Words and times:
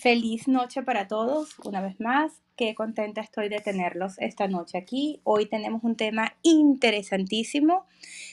Feliz 0.00 0.48
noche 0.48 0.82
para 0.82 1.08
todos, 1.08 1.58
una 1.62 1.82
vez 1.82 2.00
más. 2.00 2.32
Qué 2.56 2.74
contenta 2.74 3.20
estoy 3.20 3.50
de 3.50 3.60
tenerlos 3.60 4.14
esta 4.16 4.48
noche 4.48 4.78
aquí. 4.78 5.20
Hoy 5.24 5.44
tenemos 5.44 5.84
un 5.84 5.94
tema 5.94 6.36
interesantísimo. 6.40 7.84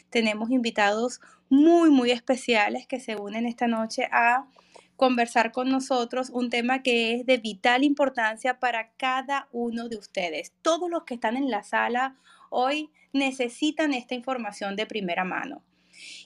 Tenemos 0.10 0.50
invitados 0.50 1.20
muy, 1.50 1.90
muy 1.90 2.12
especiales 2.12 2.88
que 2.88 3.02
se 3.02 3.18
unen 3.18 3.46
esta 3.46 3.68
noche 3.68 4.08
a 4.14 4.48
conversar 4.96 5.52
con 5.52 5.70
nosotros 5.70 6.30
un 6.30 6.50
tema 6.50 6.84
que 6.84 7.16
es 7.16 7.26
de 7.26 7.36
vital 7.36 7.84
importancia 7.84 8.62
para 8.62 8.92
cada 8.92 9.50
uno 9.52 9.90
de 9.90 9.98
ustedes. 9.98 10.54
Todos 10.62 10.90
los 10.90 11.04
que 11.04 11.16
están 11.16 11.36
en 11.36 11.52
la 11.52 11.64
sala 11.64 12.16
hoy 12.50 12.92
necesitan 13.12 13.94
esta 13.94 14.16
información 14.16 14.78
de 14.78 14.86
primera 14.86 15.26
mano. 15.26 15.64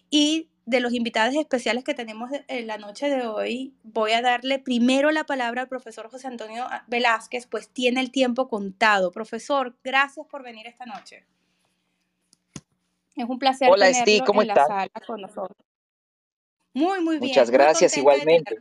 Y 0.10 0.50
de 0.66 0.80
los 0.80 0.94
invitados 0.94 1.36
especiales 1.36 1.84
que 1.84 1.94
tenemos 1.94 2.30
en 2.48 2.68
la 2.68 2.78
noche 2.78 3.10
de 3.10 3.26
hoy, 3.26 3.74
voy 3.84 4.12
a 4.12 4.22
darle 4.22 4.60
primero 4.60 5.12
la 5.12 5.24
palabra 5.26 5.64
al 5.64 5.68
profesor 5.68 6.10
José 6.10 6.28
Antonio 6.28 6.68
Velázquez, 6.88 7.48
pues 7.48 7.68
tiene 7.70 8.00
el 8.00 8.12
tiempo 8.12 8.48
contado. 8.48 9.12
Profesor, 9.12 9.76
gracias 9.84 10.26
por 10.28 10.44
venir 10.44 10.68
esta 10.68 10.86
noche. 10.86 11.26
Es 13.16 13.26
un 13.28 13.40
placer 13.40 13.70
Hola, 13.70 13.88
tenerlo 13.88 14.04
Steve, 14.04 14.26
¿cómo 14.26 14.42
en 14.42 14.48
la 14.50 14.56
sala 14.56 14.90
con 15.06 15.22
nosotros. 15.22 15.58
Muy, 16.74 17.02
muy 17.02 17.18
bien. 17.18 17.30
Muchas 17.30 17.50
gracias, 17.50 17.98
igualmente. 17.98 18.56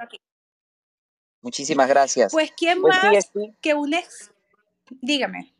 Muchísimas 1.43 1.89
gracias. 1.89 2.33
Pues, 2.33 2.53
¿quién 2.57 2.81
Pues 2.81 2.97
más 3.03 3.31
que 3.61 3.75
un 3.75 3.95
ex? 3.95 4.33
Dígame. 5.01 5.55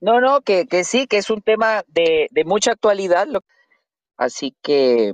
No, 0.00 0.20
no, 0.20 0.42
que, 0.42 0.66
que 0.66 0.84
sí, 0.84 1.06
que 1.06 1.16
es 1.16 1.30
un 1.30 1.40
tema 1.40 1.82
de, 1.88 2.28
de 2.30 2.44
mucha 2.44 2.72
actualidad. 2.72 3.26
lo- 3.26 3.42
Así 4.16 4.54
que 4.62 5.12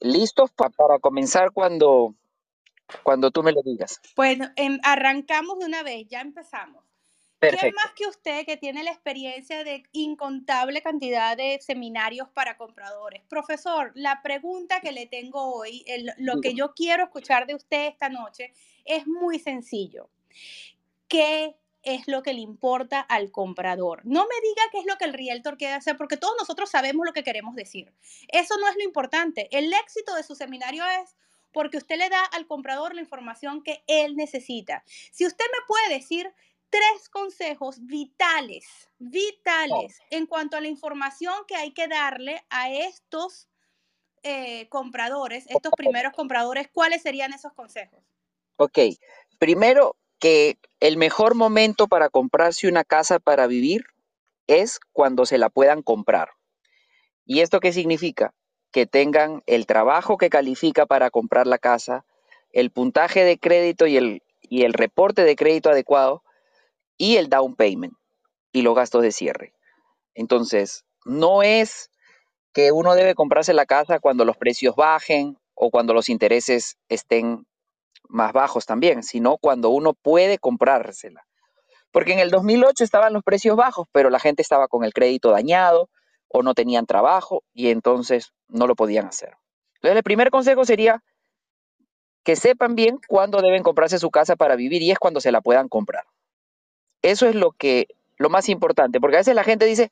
listos 0.00 0.50
pa- 0.52 0.70
para 0.70 0.98
comenzar 0.98 1.52
cuando, 1.52 2.14
cuando 3.02 3.30
tú 3.30 3.42
me 3.42 3.52
lo 3.52 3.62
digas. 3.62 4.00
Bueno, 4.16 4.50
em, 4.56 4.78
arrancamos 4.82 5.58
de 5.58 5.66
una 5.66 5.82
vez, 5.82 6.06
ya 6.08 6.20
empezamos. 6.20 6.84
¿Quién 7.40 7.74
más 7.74 7.92
que 7.96 8.06
usted 8.06 8.46
que 8.46 8.56
tiene 8.56 8.84
la 8.84 8.92
experiencia 8.92 9.64
de 9.64 9.82
incontable 9.90 10.80
cantidad 10.80 11.36
de 11.36 11.58
seminarios 11.60 12.28
para 12.28 12.56
compradores? 12.56 13.22
Profesor, 13.28 13.90
la 13.96 14.22
pregunta 14.22 14.80
que 14.80 14.92
le 14.92 15.06
tengo 15.06 15.52
hoy, 15.56 15.82
el- 15.88 16.12
lo 16.18 16.40
que 16.40 16.54
yo 16.54 16.72
quiero 16.72 17.02
escuchar 17.02 17.46
de 17.48 17.56
usted 17.56 17.88
esta 17.88 18.08
noche 18.08 18.52
es 18.84 19.08
muy 19.08 19.40
sencillo. 19.40 20.08
¿Qué 21.08 21.56
es 21.82 22.08
lo 22.08 22.22
que 22.22 22.32
le 22.32 22.40
importa 22.40 23.00
al 23.00 23.30
comprador? 23.30 24.02
No 24.04 24.22
me 24.22 24.48
diga 24.48 24.62
qué 24.70 24.78
es 24.78 24.86
lo 24.86 24.96
que 24.96 25.04
el 25.04 25.12
realtor 25.12 25.56
quiere 25.56 25.74
hacer, 25.74 25.96
porque 25.96 26.16
todos 26.16 26.34
nosotros 26.38 26.70
sabemos 26.70 27.06
lo 27.06 27.12
que 27.12 27.24
queremos 27.24 27.54
decir. 27.54 27.92
Eso 28.28 28.56
no 28.58 28.68
es 28.68 28.76
lo 28.76 28.82
importante. 28.82 29.48
El 29.50 29.72
éxito 29.72 30.14
de 30.14 30.22
su 30.22 30.34
seminario 30.34 30.84
es 31.02 31.16
porque 31.52 31.76
usted 31.76 31.96
le 31.96 32.08
da 32.08 32.24
al 32.24 32.46
comprador 32.46 32.94
la 32.94 33.00
información 33.00 33.62
que 33.62 33.84
él 33.86 34.16
necesita. 34.16 34.84
Si 34.86 35.26
usted 35.26 35.44
me 35.52 35.66
puede 35.66 35.94
decir 35.94 36.32
tres 36.70 37.08
consejos 37.10 37.84
vitales, 37.84 38.64
vitales 38.98 40.00
en 40.10 40.26
cuanto 40.26 40.56
a 40.56 40.60
la 40.60 40.68
información 40.68 41.34
que 41.46 41.54
hay 41.54 41.72
que 41.72 41.86
darle 41.86 42.42
a 42.48 42.72
estos 42.72 43.48
eh, 44.22 44.68
compradores, 44.70 45.44
estos 45.48 45.72
primeros 45.76 46.12
compradores, 46.14 46.68
¿cuáles 46.72 47.02
serían 47.02 47.34
esos 47.34 47.52
consejos? 47.52 48.02
Ok. 48.56 48.78
Primero, 49.38 49.96
que 50.22 50.56
el 50.78 50.98
mejor 50.98 51.34
momento 51.34 51.88
para 51.88 52.08
comprarse 52.08 52.68
una 52.68 52.84
casa 52.84 53.18
para 53.18 53.48
vivir 53.48 53.86
es 54.46 54.78
cuando 54.92 55.26
se 55.26 55.36
la 55.36 55.50
puedan 55.50 55.82
comprar. 55.82 56.28
¿Y 57.26 57.40
esto 57.40 57.58
qué 57.58 57.72
significa? 57.72 58.32
Que 58.70 58.86
tengan 58.86 59.42
el 59.46 59.66
trabajo 59.66 60.18
que 60.18 60.30
califica 60.30 60.86
para 60.86 61.10
comprar 61.10 61.48
la 61.48 61.58
casa, 61.58 62.04
el 62.52 62.70
puntaje 62.70 63.24
de 63.24 63.36
crédito 63.36 63.88
y 63.88 63.96
el, 63.96 64.22
y 64.42 64.62
el 64.62 64.74
reporte 64.74 65.24
de 65.24 65.34
crédito 65.34 65.70
adecuado 65.70 66.22
y 66.96 67.16
el 67.16 67.28
down 67.28 67.56
payment 67.56 67.94
y 68.52 68.62
los 68.62 68.76
gastos 68.76 69.02
de 69.02 69.10
cierre. 69.10 69.54
Entonces, 70.14 70.84
no 71.04 71.42
es 71.42 71.90
que 72.52 72.70
uno 72.70 72.94
debe 72.94 73.16
comprarse 73.16 73.54
la 73.54 73.66
casa 73.66 73.98
cuando 73.98 74.24
los 74.24 74.36
precios 74.36 74.76
bajen 74.76 75.36
o 75.54 75.72
cuando 75.72 75.94
los 75.94 76.08
intereses 76.08 76.76
estén 76.88 77.44
más 78.12 78.32
bajos 78.32 78.66
también, 78.66 79.02
sino 79.02 79.38
cuando 79.38 79.70
uno 79.70 79.94
puede 79.94 80.38
comprársela. 80.38 81.26
Porque 81.90 82.12
en 82.12 82.20
el 82.20 82.30
2008 82.30 82.84
estaban 82.84 83.12
los 83.12 83.22
precios 83.22 83.56
bajos, 83.56 83.86
pero 83.92 84.10
la 84.10 84.18
gente 84.18 84.42
estaba 84.42 84.68
con 84.68 84.84
el 84.84 84.92
crédito 84.92 85.30
dañado 85.30 85.90
o 86.28 86.42
no 86.42 86.54
tenían 86.54 86.86
trabajo 86.86 87.42
y 87.52 87.68
entonces 87.68 88.32
no 88.48 88.66
lo 88.66 88.74
podían 88.74 89.06
hacer. 89.06 89.36
Entonces, 89.74 89.96
el 89.96 90.02
primer 90.02 90.30
consejo 90.30 90.64
sería 90.64 91.02
que 92.24 92.36
sepan 92.36 92.74
bien 92.74 93.00
cuándo 93.08 93.42
deben 93.42 93.62
comprarse 93.62 93.98
su 93.98 94.10
casa 94.10 94.36
para 94.36 94.56
vivir 94.56 94.80
y 94.82 94.90
es 94.90 94.98
cuando 94.98 95.20
se 95.20 95.32
la 95.32 95.40
puedan 95.40 95.68
comprar. 95.68 96.04
Eso 97.02 97.26
es 97.26 97.34
lo 97.34 97.52
que 97.52 97.88
lo 98.16 98.30
más 98.30 98.48
importante, 98.48 99.00
porque 99.00 99.16
a 99.16 99.20
veces 99.20 99.34
la 99.34 99.44
gente 99.44 99.66
dice, 99.66 99.90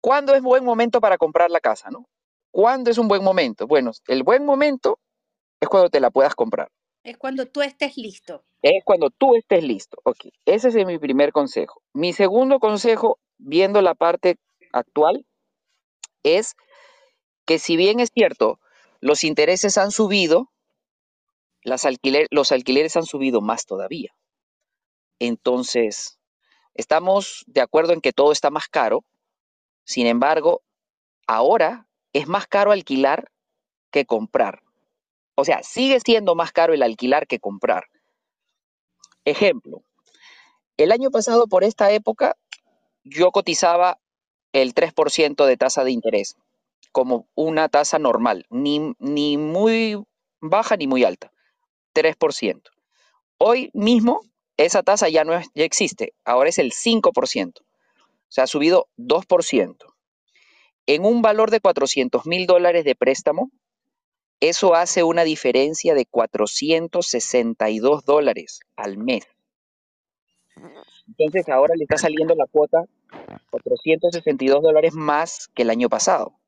¿cuándo 0.00 0.34
es 0.34 0.42
buen 0.42 0.64
momento 0.64 1.00
para 1.00 1.18
comprar 1.18 1.50
la 1.50 1.60
casa, 1.60 1.90
no? 1.90 2.08
¿Cuándo 2.50 2.90
es 2.90 2.96
un 2.96 3.08
buen 3.08 3.22
momento? 3.22 3.66
Bueno, 3.66 3.90
el 4.06 4.22
buen 4.22 4.44
momento 4.44 4.98
es 5.60 5.68
cuando 5.68 5.90
te 5.90 6.00
la 6.00 6.10
puedas 6.10 6.34
comprar. 6.34 6.70
Es 7.06 7.16
cuando 7.18 7.46
tú 7.46 7.62
estés 7.62 7.96
listo. 7.96 8.44
Es 8.62 8.82
cuando 8.84 9.10
tú 9.10 9.36
estés 9.36 9.62
listo. 9.62 9.96
Ok, 10.02 10.26
ese 10.44 10.68
es 10.70 10.86
mi 10.86 10.98
primer 10.98 11.30
consejo. 11.30 11.80
Mi 11.92 12.12
segundo 12.12 12.58
consejo, 12.58 13.20
viendo 13.38 13.80
la 13.80 13.94
parte 13.94 14.38
actual, 14.72 15.24
es 16.24 16.56
que 17.44 17.60
si 17.60 17.76
bien 17.76 18.00
es 18.00 18.10
cierto, 18.12 18.58
los 19.00 19.22
intereses 19.22 19.78
han 19.78 19.92
subido, 19.92 20.50
las 21.62 21.84
alquiler- 21.84 22.26
los 22.32 22.50
alquileres 22.50 22.96
han 22.96 23.04
subido 23.04 23.40
más 23.40 23.66
todavía. 23.66 24.12
Entonces, 25.20 26.18
estamos 26.74 27.44
de 27.46 27.60
acuerdo 27.60 27.92
en 27.92 28.00
que 28.00 28.12
todo 28.12 28.32
está 28.32 28.50
más 28.50 28.66
caro. 28.66 29.04
Sin 29.84 30.08
embargo, 30.08 30.62
ahora 31.28 31.86
es 32.12 32.26
más 32.26 32.48
caro 32.48 32.72
alquilar 32.72 33.30
que 33.92 34.06
comprar. 34.06 34.65
O 35.36 35.44
sea, 35.44 35.62
sigue 35.62 36.00
siendo 36.00 36.34
más 36.34 36.50
caro 36.50 36.74
el 36.74 36.82
alquilar 36.82 37.26
que 37.26 37.38
comprar. 37.38 37.84
Ejemplo, 39.24 39.82
el 40.76 40.92
año 40.92 41.10
pasado 41.10 41.46
por 41.46 41.62
esta 41.62 41.90
época 41.92 42.36
yo 43.04 43.30
cotizaba 43.30 43.98
el 44.52 44.74
3% 44.74 45.44
de 45.44 45.56
tasa 45.56 45.84
de 45.84 45.92
interés 45.92 46.36
como 46.90 47.28
una 47.34 47.68
tasa 47.68 47.98
normal, 47.98 48.46
ni, 48.48 48.94
ni 48.98 49.36
muy 49.36 50.02
baja 50.40 50.76
ni 50.78 50.86
muy 50.86 51.04
alta, 51.04 51.30
3%. 51.94 52.62
Hoy 53.36 53.70
mismo 53.74 54.22
esa 54.56 54.82
tasa 54.82 55.10
ya 55.10 55.24
no 55.24 55.38
existe, 55.54 56.14
ahora 56.24 56.48
es 56.48 56.58
el 56.58 56.72
5%, 56.72 57.60
o 57.60 57.64
sea, 58.28 58.44
ha 58.44 58.46
subido 58.46 58.88
2%. 58.96 59.76
En 60.86 61.04
un 61.04 61.20
valor 61.20 61.50
de 61.50 61.60
400 61.60 62.24
mil 62.24 62.46
dólares 62.46 62.84
de 62.84 62.94
préstamo, 62.94 63.50
eso 64.40 64.74
hace 64.74 65.02
una 65.02 65.24
diferencia 65.24 65.94
de 65.94 66.06
462 66.06 68.04
dólares 68.04 68.60
al 68.76 68.98
mes. 68.98 69.26
Entonces 71.08 71.48
ahora 71.48 71.74
le 71.76 71.84
está 71.84 71.96
saliendo 71.96 72.34
la 72.34 72.46
cuota 72.46 72.84
462 73.50 74.62
dólares 74.62 74.94
más 74.94 75.48
que 75.54 75.62
el 75.62 75.70
año 75.70 75.88
pasado. 75.88 76.38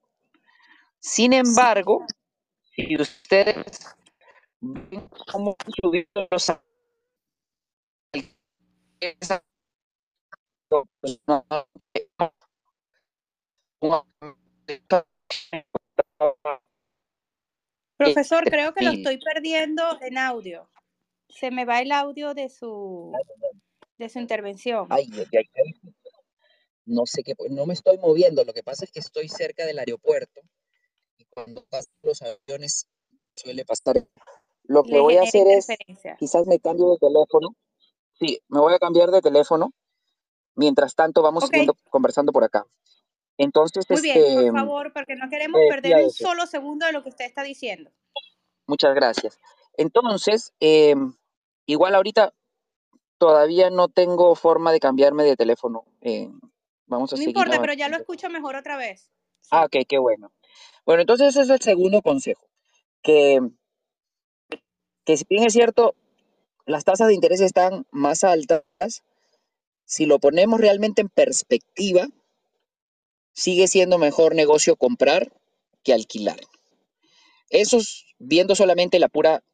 Sin 0.98 1.32
embargo, 1.32 2.04
si 2.74 3.00
ustedes 3.00 3.96
ven 4.60 5.08
cómo 5.30 5.56
subido 5.80 6.06
los 6.30 6.52
Profesor, 18.14 18.44
creo 18.44 18.74
que 18.74 18.84
lo 18.84 18.90
estoy 18.92 19.18
perdiendo 19.18 19.82
en 20.00 20.18
audio. 20.18 20.68
Se 21.28 21.50
me 21.50 21.64
va 21.64 21.80
el 21.80 21.92
audio 21.92 22.34
de 22.34 22.48
su, 22.48 23.12
de 23.98 24.08
su 24.08 24.18
intervención. 24.18 24.86
Ay, 24.90 25.08
ay. 25.12 25.74
No 26.86 27.04
sé 27.04 27.22
qué, 27.22 27.34
no 27.50 27.66
me 27.66 27.74
estoy 27.74 27.98
moviendo. 27.98 28.44
Lo 28.44 28.54
que 28.54 28.62
pasa 28.62 28.84
es 28.84 28.90
que 28.90 29.00
estoy 29.00 29.28
cerca 29.28 29.66
del 29.66 29.78
aeropuerto 29.78 30.40
y 31.18 31.24
cuando 31.26 31.64
pasan 31.66 31.92
los 32.02 32.22
aviones 32.22 32.88
suele 33.36 33.64
pasar. 33.64 34.06
Lo 34.64 34.82
que 34.82 34.92
Le 34.92 35.00
voy 35.00 35.16
a 35.16 35.22
hacer 35.22 35.46
es, 35.48 35.66
quizás 36.18 36.46
me 36.46 36.58
cambio 36.58 36.90
de 36.90 36.98
teléfono. 36.98 37.54
Sí, 38.18 38.40
me 38.48 38.60
voy 38.60 38.74
a 38.74 38.78
cambiar 38.78 39.10
de 39.10 39.20
teléfono. 39.20 39.72
Mientras 40.54 40.94
tanto, 40.94 41.22
vamos 41.22 41.44
siguiendo 41.44 41.74
conversando 41.90 42.32
por 42.32 42.44
acá. 42.44 42.66
Entonces, 43.38 43.86
muy 43.88 44.02
bien, 44.02 44.16
por 44.18 44.42
este, 44.42 44.52
favor, 44.52 44.92
porque 44.92 45.14
no 45.14 45.28
queremos 45.30 45.60
te 45.60 45.68
perder 45.68 46.04
un 46.04 46.10
solo 46.10 46.46
segundo 46.46 46.86
de 46.86 46.92
lo 46.92 47.02
que 47.04 47.10
usted 47.10 47.24
está 47.24 47.44
diciendo. 47.44 47.90
Muchas 48.66 48.94
gracias. 48.94 49.38
Entonces, 49.76 50.52
em, 50.58 51.14
igual 51.66 51.94
ahorita 51.94 52.34
todavía 53.16 53.70
no 53.70 53.88
tengo 53.88 54.34
forma 54.34 54.72
de 54.72 54.80
cambiarme 54.80 55.24
de 55.24 55.36
teléfono. 55.36 55.84
eh, 56.00 56.30
vamos 56.86 57.12
a 57.12 57.16
No 57.16 57.18
seguir 57.18 57.36
importa, 57.36 57.60
pero 57.60 57.74
ya 57.74 57.88
lo 57.88 57.96
escucho 57.96 58.28
mejor 58.28 58.56
otra 58.56 58.76
vez. 58.76 59.10
Ah, 59.50 59.64
ok, 59.64 59.76
qué 59.88 59.98
bueno. 59.98 60.32
Bueno, 60.84 61.02
entonces 61.02 61.28
ese 61.28 61.42
es 61.42 61.50
el 61.50 61.60
segundo 61.60 62.02
consejo. 62.02 62.48
Que, 63.02 63.40
que 65.04 65.16
si 65.16 65.24
bien 65.28 65.44
es 65.44 65.52
cierto, 65.52 65.94
las 66.66 66.84
tasas 66.84 67.08
de 67.08 67.14
interés 67.14 67.40
están 67.40 67.86
más 67.90 68.24
altas, 68.24 68.64
si 69.84 70.06
lo 70.06 70.18
ponemos 70.18 70.60
realmente 70.60 71.02
en 71.02 71.08
perspectiva, 71.08 72.08
sigue 73.38 73.68
siendo 73.68 73.98
mejor 73.98 74.34
negocio 74.34 74.74
comprar 74.74 75.32
que 75.84 75.92
alquilar. 75.92 76.40
Eso 77.50 77.76
es 77.76 78.04
viendo 78.18 78.56
solamente 78.56 78.98
la 78.98 79.08
pura, 79.08 79.44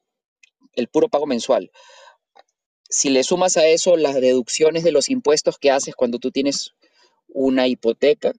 el 0.73 0.89
puro 0.89 1.11
pago 1.11 1.27
mensual. 1.27 1.71
Si 2.89 3.11
le 3.11 3.23
sumas 3.25 3.59
a 3.59 3.67
eso 3.67 3.99
las 3.99 4.15
deducciones 4.15 4.85
de 4.85 4.93
los 4.93 5.11
impuestos 5.11 5.59
que 5.59 5.71
haces 5.71 5.95
cuando 5.95 6.19
tú 6.19 6.31
tienes 6.31 6.73
una 7.29 7.69
hipoteca, 7.69 8.33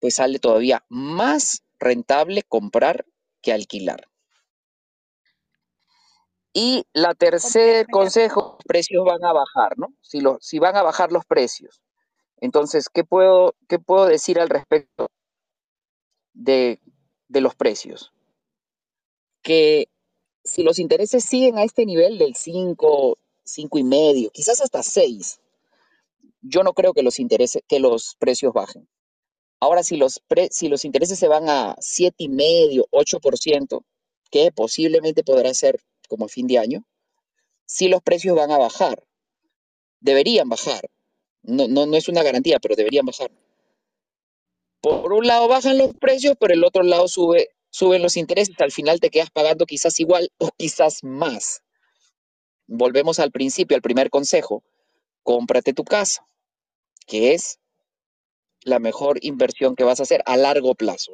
pues 0.00 0.16
sale 0.16 0.40
todavía 0.40 0.84
más 0.88 1.62
rentable 1.78 2.42
comprar 2.42 3.06
que 3.40 3.52
alquilar. 3.52 4.08
Y 6.52 6.84
la 6.92 7.14
tercer 7.14 7.86
consejo, 7.86 8.56
los 8.58 8.64
precios 8.66 9.04
van 9.04 9.24
a 9.24 9.32
bajar, 9.32 9.78
¿no? 9.78 9.94
Si, 10.00 10.20
lo, 10.20 10.38
si 10.40 10.58
van 10.58 10.76
a 10.76 10.82
bajar 10.82 11.12
los 11.12 11.24
precios. 11.24 11.80
Entonces, 12.42 12.88
¿qué 12.88 13.04
puedo, 13.04 13.54
qué 13.68 13.78
puedo 13.78 14.04
decir 14.06 14.40
al 14.40 14.48
respecto 14.48 15.06
de, 16.34 16.80
de 17.28 17.40
los 17.40 17.54
precios? 17.54 18.12
Que 19.42 19.86
si 20.42 20.64
los 20.64 20.80
intereses 20.80 21.24
siguen 21.24 21.56
a 21.56 21.62
este 21.62 21.86
nivel 21.86 22.18
del 22.18 22.34
5, 22.34 23.16
5 23.44 23.78
y 23.78 23.84
medio, 23.84 24.30
quizás 24.30 24.60
hasta 24.60 24.82
6, 24.82 25.40
yo 26.40 26.64
no 26.64 26.72
creo 26.72 26.92
que 26.94 27.04
los 27.04 27.20
intereses, 27.20 27.62
que 27.68 27.78
los 27.78 28.16
precios 28.18 28.52
bajen. 28.52 28.88
Ahora, 29.60 29.84
si 29.84 29.96
los, 29.96 30.20
si 30.50 30.66
los 30.66 30.84
intereses 30.84 31.20
se 31.20 31.28
van 31.28 31.48
a 31.48 31.76
7,5, 31.76 32.88
8%, 32.90 33.84
que 34.32 34.50
posiblemente 34.50 35.22
podrá 35.22 35.54
ser 35.54 35.80
como 36.08 36.24
a 36.24 36.28
fin 36.28 36.48
de 36.48 36.58
año, 36.58 36.84
si 37.66 37.86
los 37.86 38.02
precios 38.02 38.34
van 38.34 38.50
a 38.50 38.58
bajar. 38.58 39.04
Deberían 40.00 40.48
bajar. 40.48 40.90
No, 41.42 41.66
no, 41.68 41.86
no 41.86 41.96
es 41.96 42.08
una 42.08 42.22
garantía, 42.22 42.58
pero 42.60 42.76
deberían 42.76 43.06
bajar. 43.06 43.30
Por 44.80 45.12
un 45.12 45.26
lado 45.26 45.48
bajan 45.48 45.78
los 45.78 45.94
precios, 45.94 46.36
por 46.36 46.52
el 46.52 46.64
otro 46.64 46.82
lado 46.82 47.06
sube, 47.08 47.50
suben 47.70 48.02
los 48.02 48.16
intereses. 48.16 48.54
Al 48.60 48.72
final 48.72 49.00
te 49.00 49.10
quedas 49.10 49.30
pagando 49.30 49.66
quizás 49.66 49.98
igual 50.00 50.30
o 50.38 50.50
quizás 50.56 51.04
más. 51.04 51.62
Volvemos 52.66 53.18
al 53.18 53.30
principio, 53.30 53.76
al 53.76 53.82
primer 53.82 54.10
consejo. 54.10 54.62
Cómprate 55.22 55.72
tu 55.72 55.84
casa, 55.84 56.26
que 57.06 57.34
es 57.34 57.60
la 58.64 58.78
mejor 58.78 59.18
inversión 59.22 59.76
que 59.76 59.84
vas 59.84 60.00
a 60.00 60.04
hacer 60.04 60.22
a 60.26 60.36
largo 60.36 60.74
plazo. 60.74 61.12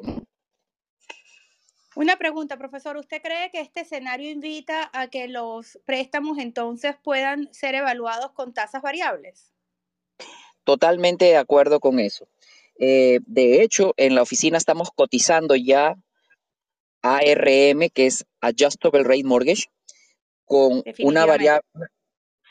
Una 1.95 2.17
pregunta, 2.17 2.57
profesor. 2.57 2.97
¿Usted 2.97 3.21
cree 3.21 3.51
que 3.51 3.61
este 3.61 3.81
escenario 3.81 4.31
invita 4.31 4.89
a 4.93 5.09
que 5.09 5.27
los 5.27 5.79
préstamos 5.85 6.39
entonces 6.39 6.95
puedan 7.03 7.53
ser 7.53 7.75
evaluados 7.75 8.33
con 8.33 8.55
tasas 8.55 8.83
variables? 8.83 9.53
Totalmente 10.69 11.25
de 11.25 11.39
acuerdo 11.39 11.81
con 11.81 11.99
eso. 11.99 12.29
Eh, 12.79 13.21
de 13.25 13.63
hecho, 13.63 13.95
en 13.97 14.15
la 14.15 14.21
oficina 14.21 14.59
estamos 14.59 14.91
cotizando 14.95 15.57
ya 15.57 15.97
ARM, 17.01 17.89
que 17.89 18.05
es 18.05 18.27
Adjustable 18.43 19.03
Rate 19.03 19.25
Mortgage, 19.25 19.71
con 20.45 20.85
una 20.99 21.25
variable. 21.25 21.67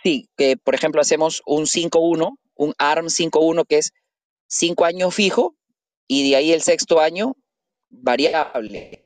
Sí, 0.02 0.28
que 0.36 0.58
por 0.58 0.74
ejemplo 0.74 1.00
hacemos 1.00 1.44
un 1.46 1.66
5-1, 1.68 2.40
un 2.56 2.74
ARM 2.80 3.06
5-1, 3.06 3.68
que 3.68 3.78
es 3.78 3.94
cinco 4.48 4.86
años 4.86 5.14
fijo 5.14 5.56
y 6.08 6.28
de 6.28 6.38
ahí 6.38 6.54
el 6.54 6.64
sexto 6.64 7.00
año 7.00 7.36
variable 7.92 9.06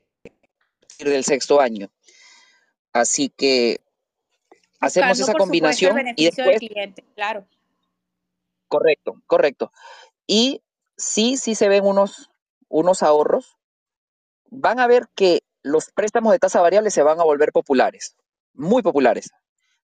del 1.00 1.24
sexto 1.24 1.60
año. 1.60 1.90
Así 2.94 3.28
que 3.28 3.82
hacemos 4.80 5.20
esa 5.20 5.34
combinación 5.34 5.98
y 6.16 6.24
después 6.24 6.60
cliente, 6.60 7.04
claro. 7.14 7.46
Correcto, 8.72 9.20
correcto. 9.26 9.70
Y 10.26 10.62
sí, 10.96 11.36
sí 11.36 11.54
se 11.54 11.68
ven 11.68 11.84
unos, 11.84 12.30
unos 12.70 13.02
ahorros. 13.02 13.58
Van 14.46 14.80
a 14.80 14.86
ver 14.86 15.08
que 15.14 15.42
los 15.62 15.90
préstamos 15.90 16.32
de 16.32 16.38
tasa 16.38 16.62
variable 16.62 16.90
se 16.90 17.02
van 17.02 17.20
a 17.20 17.24
volver 17.24 17.52
populares, 17.52 18.16
muy 18.54 18.80
populares. 18.80 19.30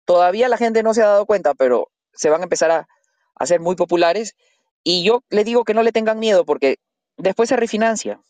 Todavía 0.04 0.48
la 0.48 0.56
gente 0.56 0.84
no 0.84 0.94
se 0.94 1.02
ha 1.02 1.06
dado 1.08 1.26
cuenta, 1.26 1.54
pero 1.54 1.90
se 2.12 2.30
van 2.30 2.42
a 2.42 2.44
empezar 2.44 2.70
a, 2.70 2.86
a 3.34 3.46
ser 3.46 3.58
muy 3.58 3.74
populares 3.74 4.36
y 4.84 5.02
yo 5.02 5.24
le 5.30 5.42
digo 5.42 5.64
que 5.64 5.74
no 5.74 5.82
le 5.82 5.90
tengan 5.90 6.20
miedo 6.20 6.44
porque 6.44 6.76
después 7.16 7.48
se 7.48 7.56
refinancia. 7.56 8.20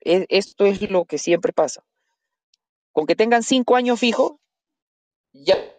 E, 0.00 0.24
esto 0.30 0.64
es 0.64 0.90
lo 0.90 1.04
que 1.04 1.18
siempre 1.18 1.52
pasa. 1.52 1.84
Con 2.92 3.06
que 3.06 3.14
tengan 3.14 3.42
cinco 3.42 3.76
años 3.76 4.00
fijos, 4.00 4.36
ya. 5.34 5.77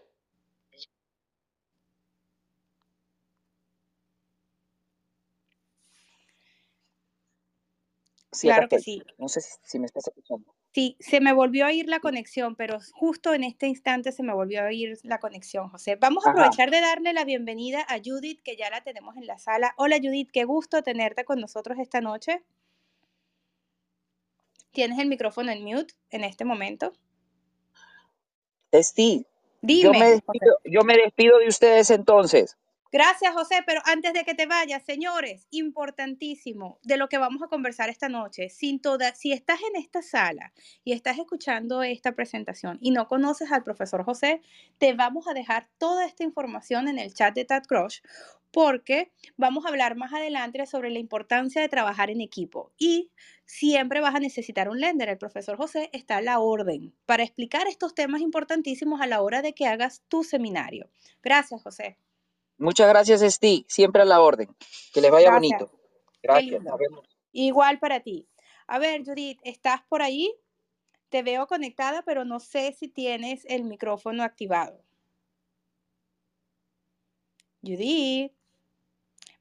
Claro 8.42 8.68
que 8.68 8.80
sí. 8.80 9.02
No 9.18 9.28
sé 9.28 9.42
si 9.64 9.80
me 9.80 9.86
estás 9.86 10.08
escuchando. 10.08 10.54
Sí, 10.74 10.96
se 11.00 11.20
me 11.20 11.34
volvió 11.34 11.66
a 11.66 11.74
ir 11.74 11.88
la 11.88 12.00
conexión, 12.00 12.56
pero 12.56 12.78
justo 12.94 13.34
en 13.34 13.44
este 13.44 13.68
instante 13.68 14.12
se 14.12 14.22
me 14.22 14.34
volvió 14.34 14.64
a 14.64 14.72
ir 14.72 15.00
la 15.04 15.20
conexión, 15.20 15.70
José. 15.70 15.96
Vamos 15.96 16.28
a 16.28 16.32
aprovechar 16.32 16.70
de 16.70 16.80
darle 16.80 17.12
la 17.14 17.26
bienvenida 17.26 17.84
a 17.88 17.98
Judith, 18.04 18.42
que 18.44 18.56
ya 18.56 18.70
la 18.70 18.82
tenemos 18.82 19.18
en 19.18 19.26
la 19.26 19.40
sala. 19.40 19.74
Hola 19.78 19.98
Judith, 19.98 20.30
qué 20.32 20.44
gusto 20.44 20.84
tenerte 20.84 21.26
con 21.26 21.40
nosotros 21.40 21.80
esta 21.80 22.02
noche. 22.02 22.44
Tienes 24.72 25.00
el 25.00 25.08
micrófono 25.08 25.52
en 25.52 25.64
mute 25.64 25.96
en 26.12 26.24
este 26.24 26.46
momento. 26.46 26.94
Steve, 28.72 29.26
Dime, 29.62 29.84
yo, 29.84 29.92
me 29.92 30.10
despido, 30.12 30.58
yo 30.64 30.82
me 30.84 30.98
despido 30.98 31.40
de 31.40 31.48
ustedes 31.48 31.90
entonces. 31.90 32.58
Gracias, 32.92 33.34
José, 33.36 33.58
pero 33.68 33.82
antes 33.86 34.14
de 34.14 34.24
que 34.24 34.34
te 34.34 34.48
vayas, 34.48 34.84
señores, 34.84 35.46
importantísimo 35.52 36.80
de 36.82 36.98
lo 36.98 37.08
que 37.08 37.20
vamos 37.20 37.44
a 37.44 37.48
conversar 37.48 37.88
esta 37.90 38.10
noche. 38.10 38.50
Si 38.50 38.80
estás 39.32 39.60
en 39.70 39.76
esta 39.76 40.02
sala 40.02 40.54
y 40.84 40.94
estás 40.94 41.20
escuchando 41.20 41.84
esta 41.84 42.14
presentación 42.14 42.80
y 42.82 42.90
no 42.90 43.08
conoces 43.08 43.52
al 43.52 43.64
profesor 43.64 44.04
José, 44.04 44.42
te 44.80 44.94
vamos 44.94 45.28
a 45.28 45.34
dejar 45.34 45.70
toda 45.78 46.04
esta 46.06 46.24
información 46.24 46.88
en 46.88 46.98
el 46.98 47.14
chat 47.14 47.36
de 47.36 47.46
Tad 47.46 47.64
Crush 47.68 48.00
porque 48.52 49.12
vamos 49.38 49.66
a 49.66 49.70
hablar 49.70 49.96
más 49.96 50.12
adelante 50.12 50.66
sobre 50.66 50.90
la 50.90 50.98
importancia 50.98 51.62
de 51.62 51.70
trabajar 51.70 52.10
en 52.10 52.22
equipo 52.22 52.72
y 52.80 53.12
siempre 53.46 54.02
vas 54.02 54.16
a 54.16 54.20
necesitar 54.20 54.68
un 54.68 54.80
lender. 54.80 55.10
El 55.10 55.20
profesor 55.20 55.58
José 55.58 55.92
está 55.94 56.18
a 56.18 56.22
la 56.22 56.40
orden 56.40 56.96
para 57.06 57.22
explicar 57.24 57.68
estos 57.68 57.94
temas 57.94 58.22
importantísimos 58.22 59.00
a 59.00 59.06
la 59.08 59.22
hora 59.22 59.44
de 59.44 59.54
que 59.54 59.68
hagas 59.68 60.02
tu 60.08 60.24
seminario. 60.24 60.90
Gracias, 61.22 61.62
José. 61.62 61.98
Muchas 62.60 62.90
gracias, 62.90 63.22
Steve. 63.22 63.66
Siempre 63.68 64.02
a 64.02 64.06
la 64.06 64.22
orden. 64.22 64.54
Que 64.94 65.00
les 65.02 65.10
vaya 65.10 65.32
bonito. 65.32 65.72
Gracias. 66.22 66.62
Igual 67.32 67.80
para 67.80 68.02
ti. 68.02 68.28
A 68.68 68.78
ver, 68.80 69.04
Judith, 69.04 69.40
¿estás 69.44 69.82
por 69.88 70.02
ahí? 70.02 70.36
Te 71.08 71.24
veo 71.24 71.48
conectada, 71.48 72.04
pero 72.04 72.26
no 72.26 72.40
sé 72.40 72.74
si 72.74 72.90
tienes 72.90 73.46
el 73.46 73.64
micrófono 73.64 74.24
activado. 74.24 74.84
Judith. 77.64 78.34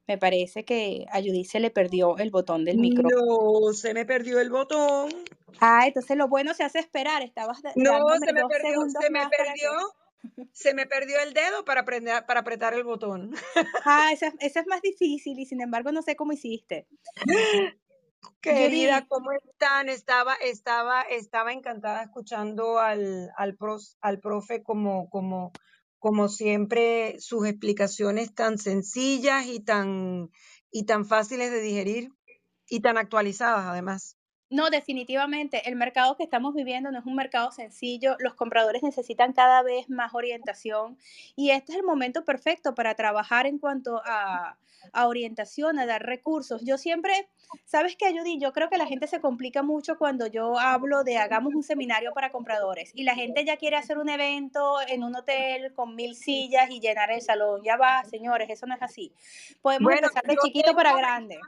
Me 0.07 0.17
parece 0.17 0.65
que 0.65 1.05
a 1.11 1.21
Judith 1.21 1.49
se 1.49 1.61
le 1.61 1.71
perdió 1.71 2.17
el 2.17 2.31
botón 2.31 2.65
del 2.65 2.79
micrófono. 2.79 3.61
No, 3.61 3.73
se 3.75 3.93
me 3.93 4.07
perdió 4.07 4.41
el 4.41 4.49
botón. 4.49 5.11
Ah, 5.61 5.87
entonces 5.87 6.17
lo 6.17 6.29
bueno 6.29 6.55
se 6.55 6.65
hace 6.65 6.79
esperar. 6.79 7.23
Estabas 7.23 7.61
no, 7.75 8.09
se 8.19 8.33
me 8.33 8.47
perdió, 8.47 8.89
se 8.89 9.11
me 9.11 9.29
perdió 9.29 9.71
se 10.53 10.75
me 10.75 10.87
perdió 10.87 11.21
el 11.21 11.35
dedo 11.35 11.65
para, 11.65 11.83
aprender, 11.83 12.25
para 12.27 12.41
apretar 12.41 12.75
el 12.75 12.85
botón. 12.85 13.35
Ah, 13.85 14.11
ese, 14.13 14.33
es 14.41 14.67
más 14.67 14.83
difícil 14.83 15.39
y 15.39 15.47
sin 15.47 15.61
embargo 15.61 15.93
no 15.93 16.03
sé 16.03 16.17
cómo 16.17 16.33
hiciste. 16.33 16.87
Querida, 18.41 19.07
¿cómo 19.09 19.31
están? 19.33 19.89
Estaba, 19.89 20.35
estaba, 20.35 21.03
estaba 21.03 21.53
encantada 21.53 22.03
escuchando 22.03 22.79
al, 22.79 23.31
al, 23.37 23.57
al 24.01 24.21
profe 24.21 24.63
como, 24.63 25.09
como, 25.09 25.53
como 25.99 26.29
siempre, 26.29 27.17
sus 27.21 27.47
explicaciones 27.47 28.35
tan 28.35 28.59
sencillas 28.59 29.47
y 29.47 29.61
tan, 29.61 30.31
y 30.71 30.85
tan 30.85 31.05
fáciles 31.05 31.51
de 31.51 31.61
digerir 31.61 32.11
y 32.69 32.81
tan 32.81 32.99
actualizadas 32.99 33.67
además. 33.67 34.18
No, 34.51 34.71
definitivamente. 34.71 35.69
El 35.69 35.77
mercado 35.77 36.17
que 36.17 36.23
estamos 36.23 36.55
viviendo 36.55 36.91
no 36.91 36.99
es 36.99 37.05
un 37.05 37.15
mercado 37.15 37.53
sencillo. 37.53 38.17
Los 38.19 38.35
compradores 38.35 38.83
necesitan 38.83 39.35
cada 39.35 39.63
vez 39.63 39.91
más 39.91 40.15
orientación 40.15 40.97
y 41.37 41.51
este 41.51 41.73
es 41.73 41.79
el 41.79 41.85
momento 41.85 42.25
perfecto 42.25 42.75
para 42.75 42.95
trabajar 42.95 43.47
en 43.47 43.59
cuanto 43.59 44.01
a, 44.07 44.57
orientación, 45.05 45.79
a 45.79 45.85
dar 45.85 46.03
recursos. 46.03 46.63
Yo 46.65 46.79
siempre, 46.79 47.29
¿sabes 47.67 47.95
qué, 47.97 48.17
Judy? 48.17 48.39
Yo 48.39 48.55
creo 48.55 48.71
que 48.71 48.79
la 48.79 48.87
gente 48.87 49.07
se 49.07 49.21
complica 49.21 49.63
mucho 49.63 49.99
cuando 49.99 50.27
yo 50.27 50.59
hablo 50.59 51.05
de 51.05 51.19
hagamos 51.19 51.55
un 51.55 51.63
seminario 51.63 52.13
para 52.15 52.33
compradores 52.33 52.93
y 52.95 53.05
la 53.05 53.15
gente 53.15 53.45
ya 53.45 53.59
quiere 53.59 53.77
hacer 53.77 53.99
un 53.99 54.09
evento 54.09 54.81
en 54.89 55.05
un 55.05 55.15
hotel 55.15 55.75
con 55.75 55.95
mil 55.95 56.15
sillas 56.15 56.71
y 56.71 56.81
llenar 56.81 57.11
el 57.11 57.21
salón. 57.21 57.63
Ya 57.65 57.77
va, 57.77 58.03
señores, 58.05 58.49
eso 58.49 58.67
no 58.67 58.75
es 58.75 58.83
así. 58.83 59.13
Podemos 59.61 59.93
empezar 59.93 60.23
de 60.23 60.37
chiquito 60.37 60.75
para 60.75 60.97
grande 60.97 61.39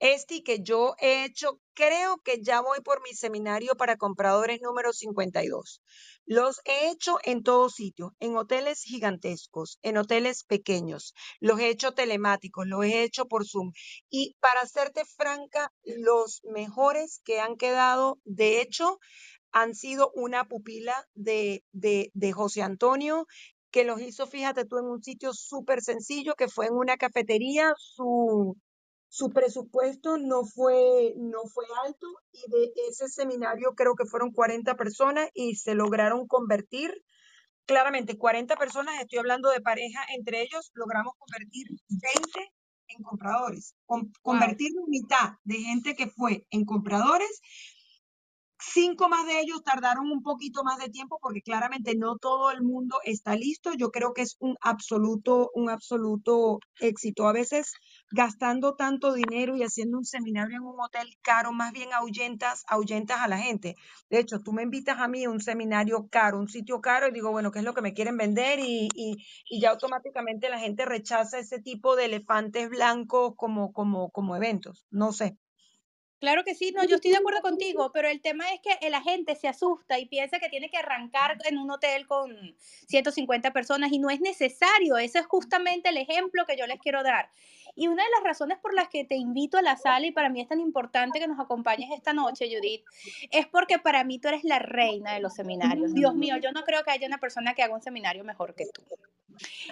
Esti, 0.00 0.42
que 0.42 0.60
yo 0.62 0.94
he 0.98 1.24
hecho, 1.24 1.60
creo 1.74 2.18
que 2.18 2.40
ya 2.42 2.60
voy 2.60 2.80
por 2.82 3.02
mi 3.02 3.14
seminario 3.14 3.74
para 3.76 3.96
compradores 3.96 4.60
número 4.60 4.92
52. 4.92 5.82
Los 6.24 6.60
he 6.64 6.90
hecho 6.90 7.18
en 7.24 7.42
todos 7.42 7.74
sitios, 7.74 8.12
en 8.20 8.36
hoteles 8.36 8.82
gigantescos, 8.82 9.78
en 9.82 9.96
hoteles 9.96 10.44
pequeños, 10.44 11.14
los 11.40 11.58
he 11.60 11.68
hecho 11.68 11.92
telemáticos, 11.92 12.66
los 12.66 12.84
he 12.84 13.02
hecho 13.02 13.26
por 13.26 13.46
Zoom. 13.46 13.72
Y 14.10 14.36
para 14.40 14.66
serte 14.66 15.04
franca, 15.04 15.72
los 15.84 16.40
mejores 16.44 17.20
que 17.24 17.40
han 17.40 17.56
quedado, 17.56 18.18
de 18.24 18.60
hecho, 18.60 18.98
han 19.52 19.74
sido 19.74 20.10
una 20.14 20.44
pupila 20.46 21.06
de, 21.14 21.64
de, 21.72 22.10
de 22.14 22.32
José 22.32 22.62
Antonio 22.62 23.26
que 23.70 23.84
los 23.84 24.00
hizo, 24.00 24.26
fíjate 24.26 24.64
tú, 24.64 24.78
en 24.78 24.86
un 24.86 25.02
sitio 25.02 25.32
súper 25.34 25.82
sencillo, 25.82 26.34
que 26.36 26.48
fue 26.48 26.66
en 26.66 26.74
una 26.74 26.96
cafetería, 26.96 27.74
su, 27.76 28.56
su 29.08 29.30
presupuesto 29.30 30.18
no 30.18 30.44
fue, 30.44 31.14
no 31.16 31.42
fue 31.52 31.64
alto 31.84 32.06
y 32.32 32.50
de 32.50 32.72
ese 32.88 33.08
seminario 33.08 33.74
creo 33.74 33.94
que 33.94 34.04
fueron 34.04 34.32
40 34.32 34.76
personas 34.76 35.28
y 35.34 35.56
se 35.56 35.74
lograron 35.74 36.26
convertir, 36.26 36.92
claramente 37.66 38.18
40 38.18 38.56
personas, 38.56 39.00
estoy 39.00 39.18
hablando 39.18 39.50
de 39.50 39.60
pareja, 39.60 40.00
entre 40.16 40.42
ellos 40.42 40.70
logramos 40.74 41.14
convertir 41.18 41.68
20 41.88 42.52
en 42.88 43.02
compradores, 43.02 43.74
convertir 44.22 44.70
mitad 44.86 45.34
de 45.44 45.56
gente 45.56 45.94
que 45.94 46.08
fue 46.08 46.46
en 46.50 46.64
compradores 46.64 47.40
Cinco 48.60 49.08
más 49.08 49.24
de 49.26 49.40
ellos 49.40 49.62
tardaron 49.62 50.10
un 50.10 50.22
poquito 50.22 50.64
más 50.64 50.78
de 50.78 50.88
tiempo 50.90 51.18
porque 51.22 51.42
claramente 51.42 51.94
no 51.96 52.16
todo 52.18 52.50
el 52.50 52.62
mundo 52.62 52.98
está 53.04 53.36
listo. 53.36 53.72
Yo 53.72 53.90
creo 53.90 54.12
que 54.12 54.22
es 54.22 54.36
un 54.40 54.56
absoluto, 54.60 55.50
un 55.54 55.70
absoluto 55.70 56.58
éxito. 56.80 57.28
A 57.28 57.32
veces 57.32 57.72
gastando 58.10 58.74
tanto 58.74 59.12
dinero 59.12 59.56
y 59.56 59.62
haciendo 59.62 59.98
un 59.98 60.04
seminario 60.04 60.56
en 60.56 60.64
un 60.64 60.80
hotel 60.80 61.08
caro, 61.22 61.52
más 61.52 61.72
bien 61.72 61.92
ahuyentas, 61.92 62.64
ahuyentas 62.68 63.20
a 63.20 63.28
la 63.28 63.38
gente. 63.38 63.76
De 64.10 64.18
hecho, 64.18 64.40
tú 64.40 64.52
me 64.52 64.62
invitas 64.64 64.98
a 64.98 65.08
mí 65.08 65.24
a 65.24 65.30
un 65.30 65.40
seminario 65.40 66.08
caro, 66.10 66.38
un 66.40 66.48
sitio 66.48 66.80
caro, 66.80 67.08
y 67.08 67.12
digo, 67.12 67.30
bueno, 67.30 67.50
¿qué 67.52 67.60
es 67.60 67.64
lo 67.64 67.74
que 67.74 67.82
me 67.82 67.92
quieren 67.94 68.16
vender? 68.16 68.58
Y, 68.58 68.88
y, 68.94 69.16
y 69.48 69.60
ya 69.60 69.70
automáticamente 69.70 70.48
la 70.50 70.58
gente 70.58 70.84
rechaza 70.84 71.38
ese 71.38 71.60
tipo 71.60 71.94
de 71.96 72.06
elefantes 72.06 72.68
blancos 72.70 73.34
como, 73.36 73.72
como, 73.72 74.10
como 74.10 74.34
eventos. 74.36 74.86
No 74.90 75.12
sé. 75.12 75.36
Claro 76.20 76.42
que 76.42 76.54
sí, 76.54 76.72
no, 76.72 76.84
yo 76.84 76.96
estoy 76.96 77.12
de 77.12 77.18
acuerdo 77.18 77.40
contigo, 77.42 77.92
pero 77.92 78.08
el 78.08 78.20
tema 78.20 78.44
es 78.52 78.60
que 78.60 78.90
la 78.90 79.00
gente 79.00 79.36
se 79.36 79.46
asusta 79.46 79.98
y 79.98 80.06
piensa 80.06 80.40
que 80.40 80.48
tiene 80.48 80.68
que 80.68 80.76
arrancar 80.76 81.38
en 81.44 81.58
un 81.58 81.70
hotel 81.70 82.06
con 82.06 82.56
150 82.88 83.52
personas 83.52 83.92
y 83.92 83.98
no 83.98 84.10
es 84.10 84.20
necesario. 84.20 84.98
Ese 84.98 85.20
es 85.20 85.26
justamente 85.26 85.90
el 85.90 85.96
ejemplo 85.96 86.44
que 86.44 86.56
yo 86.56 86.66
les 86.66 86.80
quiero 86.80 87.02
dar. 87.04 87.30
Y 87.76 87.86
una 87.86 88.02
de 88.02 88.10
las 88.10 88.24
razones 88.24 88.58
por 88.58 88.74
las 88.74 88.88
que 88.88 89.04
te 89.04 89.14
invito 89.14 89.58
a 89.58 89.62
la 89.62 89.76
sala 89.76 90.06
y 90.06 90.10
para 90.10 90.28
mí 90.28 90.40
es 90.40 90.48
tan 90.48 90.58
importante 90.58 91.20
que 91.20 91.28
nos 91.28 91.38
acompañes 91.38 91.90
esta 91.92 92.12
noche, 92.12 92.48
Judith, 92.52 92.84
es 93.30 93.46
porque 93.46 93.78
para 93.78 94.02
mí 94.02 94.18
tú 94.18 94.26
eres 94.26 94.42
la 94.42 94.58
reina 94.58 95.14
de 95.14 95.20
los 95.20 95.34
seminarios. 95.34 95.94
Dios 95.94 96.16
mío, 96.16 96.36
yo 96.38 96.50
no 96.50 96.64
creo 96.64 96.82
que 96.82 96.90
haya 96.90 97.06
una 97.06 97.18
persona 97.18 97.54
que 97.54 97.62
haga 97.62 97.74
un 97.74 97.82
seminario 97.82 98.24
mejor 98.24 98.56
que 98.56 98.66
tú. 98.66 98.82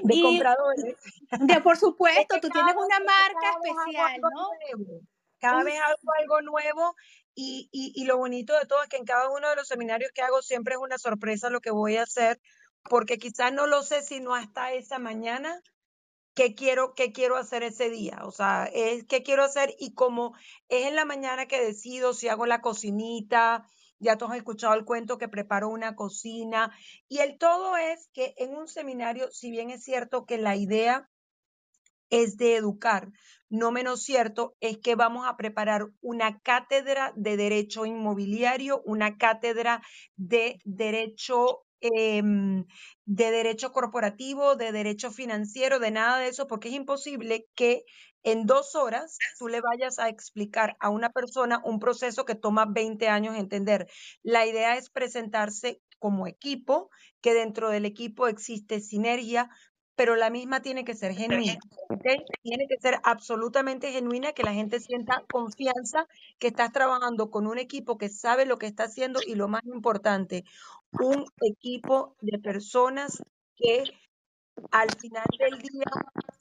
De 0.04 0.22
compradores. 0.22 0.94
De, 1.40 1.60
por 1.60 1.76
supuesto, 1.76 2.38
tú 2.40 2.48
tienes 2.48 2.74
una 2.76 3.00
marca 3.00 3.58
especial, 3.64 4.20
¿no? 4.20 5.00
Cada 5.38 5.62
vez 5.62 5.78
hago 5.80 5.98
algo 6.20 6.42
nuevo 6.42 6.94
y, 7.34 7.68
y, 7.72 8.04
lo 8.04 8.16
bonito 8.16 8.58
de 8.58 8.66
todo 8.66 8.82
es 8.82 8.88
que 8.88 8.96
en 8.96 9.04
cada 9.04 9.28
uno 9.30 9.48
de 9.50 9.56
los 9.56 9.68
seminarios 9.68 10.10
que 10.12 10.22
hago 10.22 10.40
siempre 10.40 10.74
es 10.74 10.80
una 10.80 10.98
sorpresa 10.98 11.50
lo 11.50 11.60
que 11.60 11.70
voy 11.70 11.96
a 11.96 12.04
hacer, 12.04 12.40
porque 12.84 13.18
quizás 13.18 13.52
no 13.52 13.66
lo 13.66 13.82
sé 13.82 14.02
sino 14.02 14.34
hasta 14.34 14.72
esa 14.72 14.98
mañana 14.98 15.60
qué 16.34 16.54
quiero, 16.54 16.94
qué 16.94 17.12
quiero 17.12 17.36
hacer 17.36 17.62
ese 17.62 17.90
día. 17.90 18.20
O 18.24 18.30
sea, 18.30 18.70
es 18.72 19.04
qué 19.04 19.22
quiero 19.22 19.44
hacer 19.44 19.74
y 19.78 19.94
como 19.94 20.34
es 20.68 20.86
en 20.86 20.94
la 20.94 21.04
mañana 21.04 21.46
que 21.46 21.60
decido 21.60 22.14
si 22.14 22.28
hago 22.28 22.46
la 22.46 22.60
cocinita, 22.60 23.66
ya 23.98 24.18
todos 24.18 24.32
han 24.32 24.38
escuchado 24.38 24.74
el 24.74 24.84
cuento 24.84 25.18
que 25.18 25.28
preparo 25.28 25.68
una 25.68 25.96
cocina 25.96 26.70
y 27.08 27.18
el 27.18 27.38
todo 27.38 27.76
es 27.76 28.08
que 28.12 28.34
en 28.36 28.54
un 28.54 28.68
seminario, 28.68 29.30
si 29.32 29.50
bien 29.50 29.70
es 29.70 29.82
cierto 29.82 30.26
que 30.26 30.38
la 30.38 30.56
idea 30.56 31.08
es 32.10 32.36
de 32.36 32.56
educar. 32.56 33.10
No 33.48 33.70
menos 33.70 34.02
cierto 34.02 34.56
es 34.60 34.78
que 34.78 34.96
vamos 34.96 35.26
a 35.26 35.36
preparar 35.36 35.86
una 36.00 36.40
cátedra 36.40 37.12
de 37.16 37.36
derecho 37.36 37.86
inmobiliario, 37.86 38.82
una 38.84 39.16
cátedra 39.18 39.82
de 40.16 40.58
derecho 40.64 41.62
em, 41.80 42.64
de 43.04 43.30
derecho 43.30 43.70
corporativo, 43.70 44.56
de 44.56 44.72
derecho 44.72 45.10
financiero, 45.10 45.78
de 45.78 45.90
nada 45.90 46.18
de 46.18 46.28
eso, 46.28 46.46
porque 46.46 46.68
es 46.68 46.74
imposible 46.74 47.46
que 47.54 47.84
en 48.24 48.46
dos 48.46 48.74
horas 48.74 49.18
tú 49.38 49.46
le 49.46 49.60
vayas 49.60 50.00
a 50.00 50.08
explicar 50.08 50.76
a 50.80 50.90
una 50.90 51.10
persona 51.10 51.60
un 51.64 51.78
proceso 51.78 52.24
que 52.24 52.34
toma 52.34 52.66
20 52.66 53.06
años 53.08 53.36
entender. 53.36 53.86
La 54.24 54.46
idea 54.46 54.76
es 54.76 54.90
presentarse 54.90 55.80
como 56.00 56.26
equipo, 56.26 56.90
que 57.20 57.34
dentro 57.34 57.70
del 57.70 57.84
equipo 57.84 58.26
existe 58.26 58.80
sinergia, 58.80 59.48
pero 59.96 60.14
la 60.14 60.30
misma 60.30 60.60
tiene 60.60 60.84
que 60.84 60.94
ser 60.94 61.12
genuina. 61.14 61.58
Tiene 62.42 62.66
que 62.68 62.78
ser 62.80 63.00
absolutamente 63.02 63.90
genuina, 63.90 64.32
que 64.32 64.44
la 64.44 64.52
gente 64.52 64.78
sienta 64.78 65.24
confianza, 65.32 66.06
que 66.38 66.48
estás 66.48 66.70
trabajando 66.70 67.30
con 67.30 67.46
un 67.46 67.58
equipo 67.58 67.98
que 67.98 68.08
sabe 68.08 68.46
lo 68.46 68.58
que 68.58 68.66
está 68.66 68.84
haciendo 68.84 69.20
y 69.26 69.34
lo 69.34 69.48
más 69.48 69.64
importante, 69.64 70.44
un 70.92 71.24
equipo 71.40 72.14
de 72.20 72.38
personas 72.38 73.22
que 73.56 73.84
al 74.70 74.90
final 74.96 75.24
del 75.38 75.58
día 75.58 75.90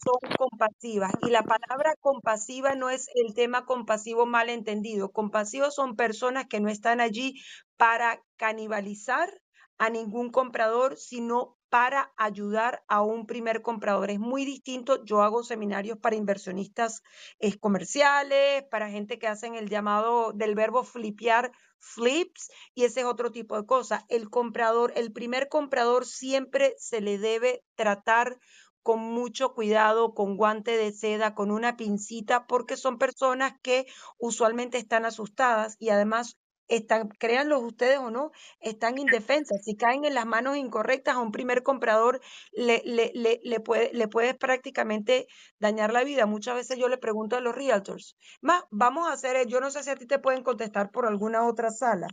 son 0.03 0.37
compasivas. 0.37 1.11
Y 1.21 1.29
la 1.29 1.43
palabra 1.43 1.95
compasiva 1.99 2.75
no 2.75 2.89
es 2.89 3.07
el 3.15 3.33
tema 3.33 3.65
compasivo 3.65 4.25
mal 4.25 4.49
entendido. 4.49 5.11
Compasivos 5.11 5.75
son 5.75 5.95
personas 5.95 6.45
que 6.47 6.59
no 6.59 6.69
están 6.69 7.01
allí 7.01 7.41
para 7.77 8.21
canibalizar 8.37 9.29
a 9.77 9.89
ningún 9.89 10.31
comprador, 10.31 10.97
sino 10.97 11.57
para 11.75 12.13
ayudar 12.15 12.85
a 12.87 13.01
un 13.01 13.27
primer 13.27 13.61
comprador. 13.61 14.09
Es 14.09 14.17
muy 14.17 14.45
distinto. 14.45 15.03
Yo 15.03 15.23
hago 15.23 15.43
seminarios 15.43 15.97
para 15.97 16.15
inversionistas 16.15 17.03
eh, 17.39 17.59
comerciales, 17.59 18.63
para 18.71 18.89
gente 18.89 19.19
que 19.19 19.27
hacen 19.27 19.55
el 19.55 19.67
llamado 19.67 20.31
del 20.31 20.55
verbo 20.55 20.85
flipear, 20.85 21.51
flips, 21.79 22.49
y 22.75 22.85
ese 22.85 23.01
es 23.01 23.05
otro 23.05 23.29
tipo 23.29 23.57
de 23.57 23.65
cosa. 23.65 24.05
El 24.07 24.29
comprador, 24.29 24.93
el 24.95 25.11
primer 25.11 25.49
comprador 25.49 26.05
siempre 26.05 26.75
se 26.77 27.01
le 27.01 27.17
debe 27.17 27.61
tratar 27.75 28.39
con 28.81 29.01
mucho 29.01 29.53
cuidado, 29.53 30.13
con 30.13 30.37
guante 30.37 30.77
de 30.77 30.93
seda, 30.93 31.35
con 31.35 31.51
una 31.51 31.75
pincita, 31.75 32.47
porque 32.47 32.77
son 32.77 32.97
personas 32.97 33.51
que 33.61 33.85
usualmente 34.17 34.77
están 34.77 35.03
asustadas 35.03 35.75
y 35.77 35.89
además 35.89 36.37
están, 36.67 37.09
créanlo 37.09 37.59
ustedes 37.59 37.97
o 37.99 38.11
no, 38.11 38.31
están 38.59 38.97
indefensas. 38.97 39.63
Si 39.63 39.75
caen 39.75 40.05
en 40.05 40.13
las 40.13 40.25
manos 40.25 40.57
incorrectas 40.57 41.15
a 41.15 41.19
un 41.19 41.31
primer 41.31 41.63
comprador, 41.63 42.21
le, 42.51 42.81
le, 42.85 43.11
le, 43.13 43.39
le, 43.43 43.59
puede, 43.59 43.91
le 43.93 44.07
puedes 44.07 44.35
prácticamente 44.35 45.27
dañar 45.59 45.93
la 45.93 46.03
vida. 46.03 46.25
Muchas 46.25 46.55
veces 46.55 46.77
yo 46.77 46.87
le 46.87 46.97
pregunto 46.97 47.35
a 47.35 47.41
los 47.41 47.55
realtors, 47.55 48.15
más, 48.41 48.63
vamos 48.71 49.07
a 49.07 49.13
hacer, 49.13 49.45
yo 49.47 49.59
no 49.59 49.71
sé 49.71 49.83
si 49.83 49.89
a 49.89 49.95
ti 49.95 50.07
te 50.07 50.19
pueden 50.19 50.43
contestar 50.43 50.91
por 50.91 51.05
alguna 51.05 51.47
otra 51.47 51.71
sala. 51.71 52.07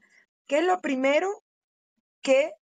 ¿Qué 0.47 0.59
es 0.59 0.65
lo 0.65 0.81
primero 0.81 1.43
que 2.23 2.53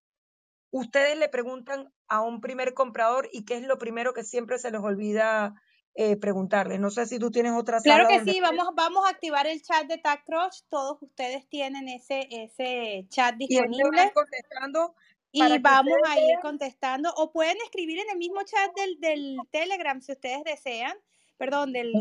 ustedes 0.70 1.18
le 1.18 1.28
preguntan 1.28 1.92
a 2.08 2.22
un 2.22 2.40
primer 2.40 2.74
comprador 2.74 3.28
y 3.32 3.44
qué 3.44 3.56
es 3.56 3.62
lo 3.62 3.78
primero 3.78 4.12
que 4.12 4.24
siempre 4.24 4.58
se 4.58 4.70
les 4.70 4.80
olvida 4.80 5.54
eh, 6.02 6.16
preguntarles. 6.16 6.80
No 6.80 6.88
sé 6.88 7.04
si 7.04 7.18
tú 7.18 7.30
tienes 7.30 7.52
otra 7.52 7.78
Claro 7.82 8.08
que 8.08 8.24
sí, 8.24 8.40
vamos, 8.40 8.68
vamos 8.74 9.04
a 9.06 9.10
activar 9.10 9.46
el 9.46 9.60
chat 9.60 9.86
de 9.86 9.98
TagCrush. 9.98 10.62
Todos 10.70 11.02
ustedes 11.02 11.46
tienen 11.48 11.88
ese, 11.88 12.26
ese 12.30 13.04
chat 13.10 13.36
disponible. 13.36 14.06
Y 14.06 14.10
contestando. 14.12 14.94
Y 15.30 15.58
vamos 15.58 15.98
a 16.08 16.18
ir 16.18 16.38
contestando. 16.40 17.12
O 17.16 17.32
pueden 17.32 17.58
escribir 17.64 17.98
en 17.98 18.10
el 18.12 18.16
mismo 18.16 18.42
chat 18.44 18.74
del, 18.76 18.98
del 18.98 19.36
Telegram 19.50 20.00
si 20.00 20.12
ustedes 20.12 20.42
desean. 20.42 20.96
Perdón, 21.36 21.72
del, 21.72 21.92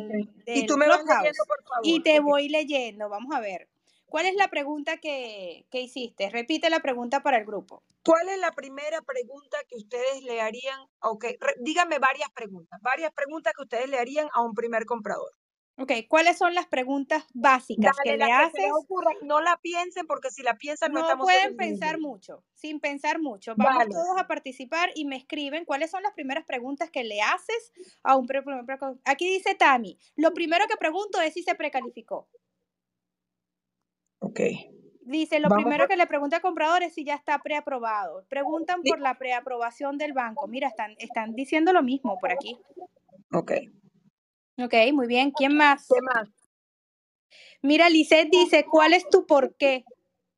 y 0.46 0.66
tú 0.66 0.78
me 0.78 0.88
vas 0.88 1.02
leyendo, 1.06 1.44
por 1.46 1.64
favor. 1.64 1.82
Y 1.84 2.02
te 2.02 2.22
voy 2.22 2.48
leyendo. 2.48 3.10
Vamos 3.10 3.36
a 3.36 3.42
ver. 3.42 3.68
¿Cuál 4.10 4.26
es 4.26 4.36
la 4.36 4.48
pregunta 4.50 4.98
que, 4.98 5.66
que, 5.70 5.82
hiciste? 5.82 6.30
Repite 6.30 6.70
la 6.70 6.80
pregunta 6.80 7.22
para 7.22 7.38
el 7.38 7.46
grupo. 7.46 7.84
¿Cuál 8.04 8.30
es 8.30 8.40
la 8.40 8.52
primera 8.52 9.02
pregunta 9.02 9.58
que 9.68 9.78
ustedes 9.78 10.24
le 10.24 10.42
harían? 10.42 10.80
Ok, 11.02 11.26
díganme 11.60 12.00
varias 12.00 12.30
preguntas, 12.32 12.80
varias 12.82 13.14
preguntas 13.14 13.54
que 13.56 13.64
ustedes 13.64 13.90
le 13.90 14.00
harían 14.00 14.28
a 14.34 14.42
un 14.42 14.54
primer 14.54 14.86
comprador. 14.86 15.32
Ok, 15.82 15.94
¿cuáles 16.10 16.38
son 16.38 16.54
las 16.56 16.68
preguntas 16.68 17.24
básicas 17.34 17.96
que 18.04 18.18
le 18.18 18.26
haces? 18.26 18.66
no 19.22 19.40
la 19.40 19.58
piensen 19.62 20.06
porque 20.08 20.30
si 20.30 20.44
la 20.44 20.58
piensan 20.58 20.92
no, 20.92 21.00
no 21.00 21.06
estamos 21.06 21.26
pueden 21.26 21.56
pensar 21.56 22.00
mucho, 22.00 22.44
sin 22.54 22.82
pensar 22.82 23.22
mucho. 23.22 23.54
Vamos 23.56 23.88
todos 23.88 24.20
a 24.20 24.28
participar 24.28 24.92
y 24.94 25.06
me 25.06 25.16
escriben 25.16 25.64
cuáles 25.64 25.90
son 25.90 26.04
las 26.04 26.12
primeras 26.14 26.44
preguntas 26.44 26.90
que 26.92 27.06
le 27.06 27.22
haces 27.22 27.72
a 28.04 28.18
un 28.18 28.28
primer 28.28 28.66
Aquí 29.06 29.30
dice 29.30 29.56
Tami, 29.56 29.98
lo 30.18 30.34
primero 30.34 30.66
que 30.68 30.76
pregunto 30.76 31.22
es 31.22 31.34
si 31.34 31.44
se 31.44 31.56
precalificó. 31.56 32.28
Ok. 34.20 34.40
Dice, 35.02 35.40
lo 35.40 35.50
primero 35.50 35.88
que 35.88 35.98
le 35.98 36.06
pregunta 36.06 36.36
al 36.36 36.42
comprador 36.42 36.84
es 36.84 36.94
si 36.94 37.04
ya 37.04 37.16
está 37.16 37.40
preaprobado. 37.40 38.26
Preguntan 38.30 38.84
por 38.84 39.00
la 39.00 39.18
preaprobación 39.18 39.98
del 39.98 40.14
banco. 40.14 40.48
Mira, 40.48 40.68
están, 40.68 40.96
están 41.00 41.34
diciendo 41.34 41.74
lo 41.74 41.82
mismo 41.82 42.20
por 42.20 42.32
aquí. 42.32 42.60
Ok. 43.34 43.54
Ok, 44.62 44.74
muy 44.94 45.08
bien. 45.08 45.32
¿Quién 45.32 45.56
más? 45.58 45.88
¿Qué 45.88 46.02
más? 46.02 46.30
Mira, 47.62 47.90
Lisette 47.90 48.30
dice, 48.30 48.66
¿cuál 48.66 48.94
es 48.94 49.10
tu 49.10 49.26
por 49.26 49.56
qué? 49.56 49.84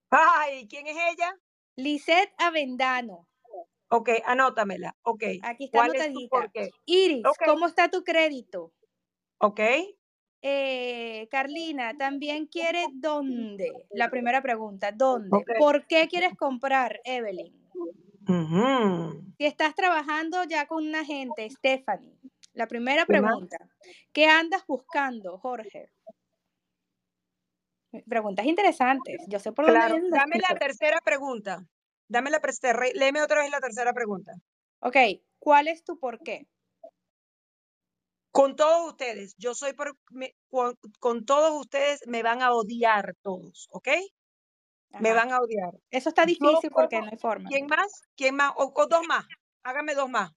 Ay, 0.10 0.68
¿quién 0.68 0.88
es 0.88 0.96
ella? 1.12 1.36
Lisette 1.76 2.34
Avendano. 2.38 3.28
Ok, 3.90 4.10
anótamela. 4.26 4.96
Ok. 5.02 5.24
Aquí 5.44 5.66
está 5.66 5.80
¿Cuál 5.80 5.96
es 5.96 6.14
tu 6.14 6.30
por 6.30 6.50
qué? 6.52 6.70
Iris, 6.86 7.26
Ok. 7.26 7.46
¿cómo 7.46 7.68
está 7.68 7.90
tu 7.90 8.04
crédito? 8.04 8.72
Ok. 9.40 9.60
Eh, 10.44 11.28
Carlina, 11.30 11.96
también 11.98 12.48
quiere 12.48 12.86
dónde. 12.94 13.72
La 13.92 14.10
primera 14.10 14.42
pregunta, 14.42 14.92
¿dónde? 14.92 15.30
¿Por 15.60 15.86
qué 15.86 16.08
quieres 16.08 16.36
comprar, 16.36 17.00
Evelyn? 17.04 17.54
Si 19.38 19.46
estás 19.46 19.76
trabajando 19.76 20.44
ya 20.46 20.68
con 20.68 20.88
un 20.88 20.96
agente, 20.96 21.50
Stephanie. 21.50 22.18
La 22.54 22.68
primera 22.68 23.06
pregunta, 23.06 23.58
¿qué 24.12 24.26
andas 24.26 24.66
buscando, 24.68 25.38
Jorge? 25.38 25.92
Preguntas 28.08 28.46
interesantes. 28.46 29.22
Yo 29.28 29.40
sé 29.40 29.52
por 29.52 29.66
dónde 29.66 29.80
Claro. 29.80 29.98
las 30.00 30.10
Dame 30.12 30.40
la 30.40 30.58
tercera 30.58 31.00
pregunta. 31.04 31.66
Dame 32.08 32.30
la 32.30 32.40
tercera. 32.40 32.80
Léeme 32.94 33.22
otra 33.22 33.42
vez 33.42 33.52
la 33.52 33.60
tercera 33.60 33.94
pregunta. 33.94 34.34
Ok, 34.80 34.98
¿cuál 35.40 35.68
es 35.68 35.84
tu 35.84 36.00
por 36.00 36.20
qué? 36.20 36.48
Con 38.32 38.56
todos 38.56 38.88
ustedes, 38.92 39.36
yo 39.38 39.54
soy 39.54 39.74
por, 39.74 39.98
me- 40.10 40.36
con, 40.50 40.78
con 41.00 41.26
todos 41.26 41.52
ustedes 41.60 42.02
me 42.08 42.24
van 42.24 42.42
a 42.42 42.54
odiar 42.54 43.16
todos, 43.22 43.68
¿ok? 43.72 43.90
Me 45.00 45.14
van 45.14 45.32
a 45.32 45.40
odiar. 45.40 45.74
Eso 45.90 46.10
está 46.10 46.24
Yo 46.24 46.28
difícil 46.28 46.70
porque 46.72 47.00
no 47.00 47.08
hay 47.12 47.18
forma. 47.18 47.50
¿Quién 47.50 47.66
más? 47.68 48.02
¿Quién 48.16 48.36
más? 48.36 48.52
O, 48.58 48.72
o 48.76 48.88
dos 48.88 49.02
más. 49.08 49.26
Hágame 49.64 49.96
dos 49.96 50.10
más. 50.10 50.32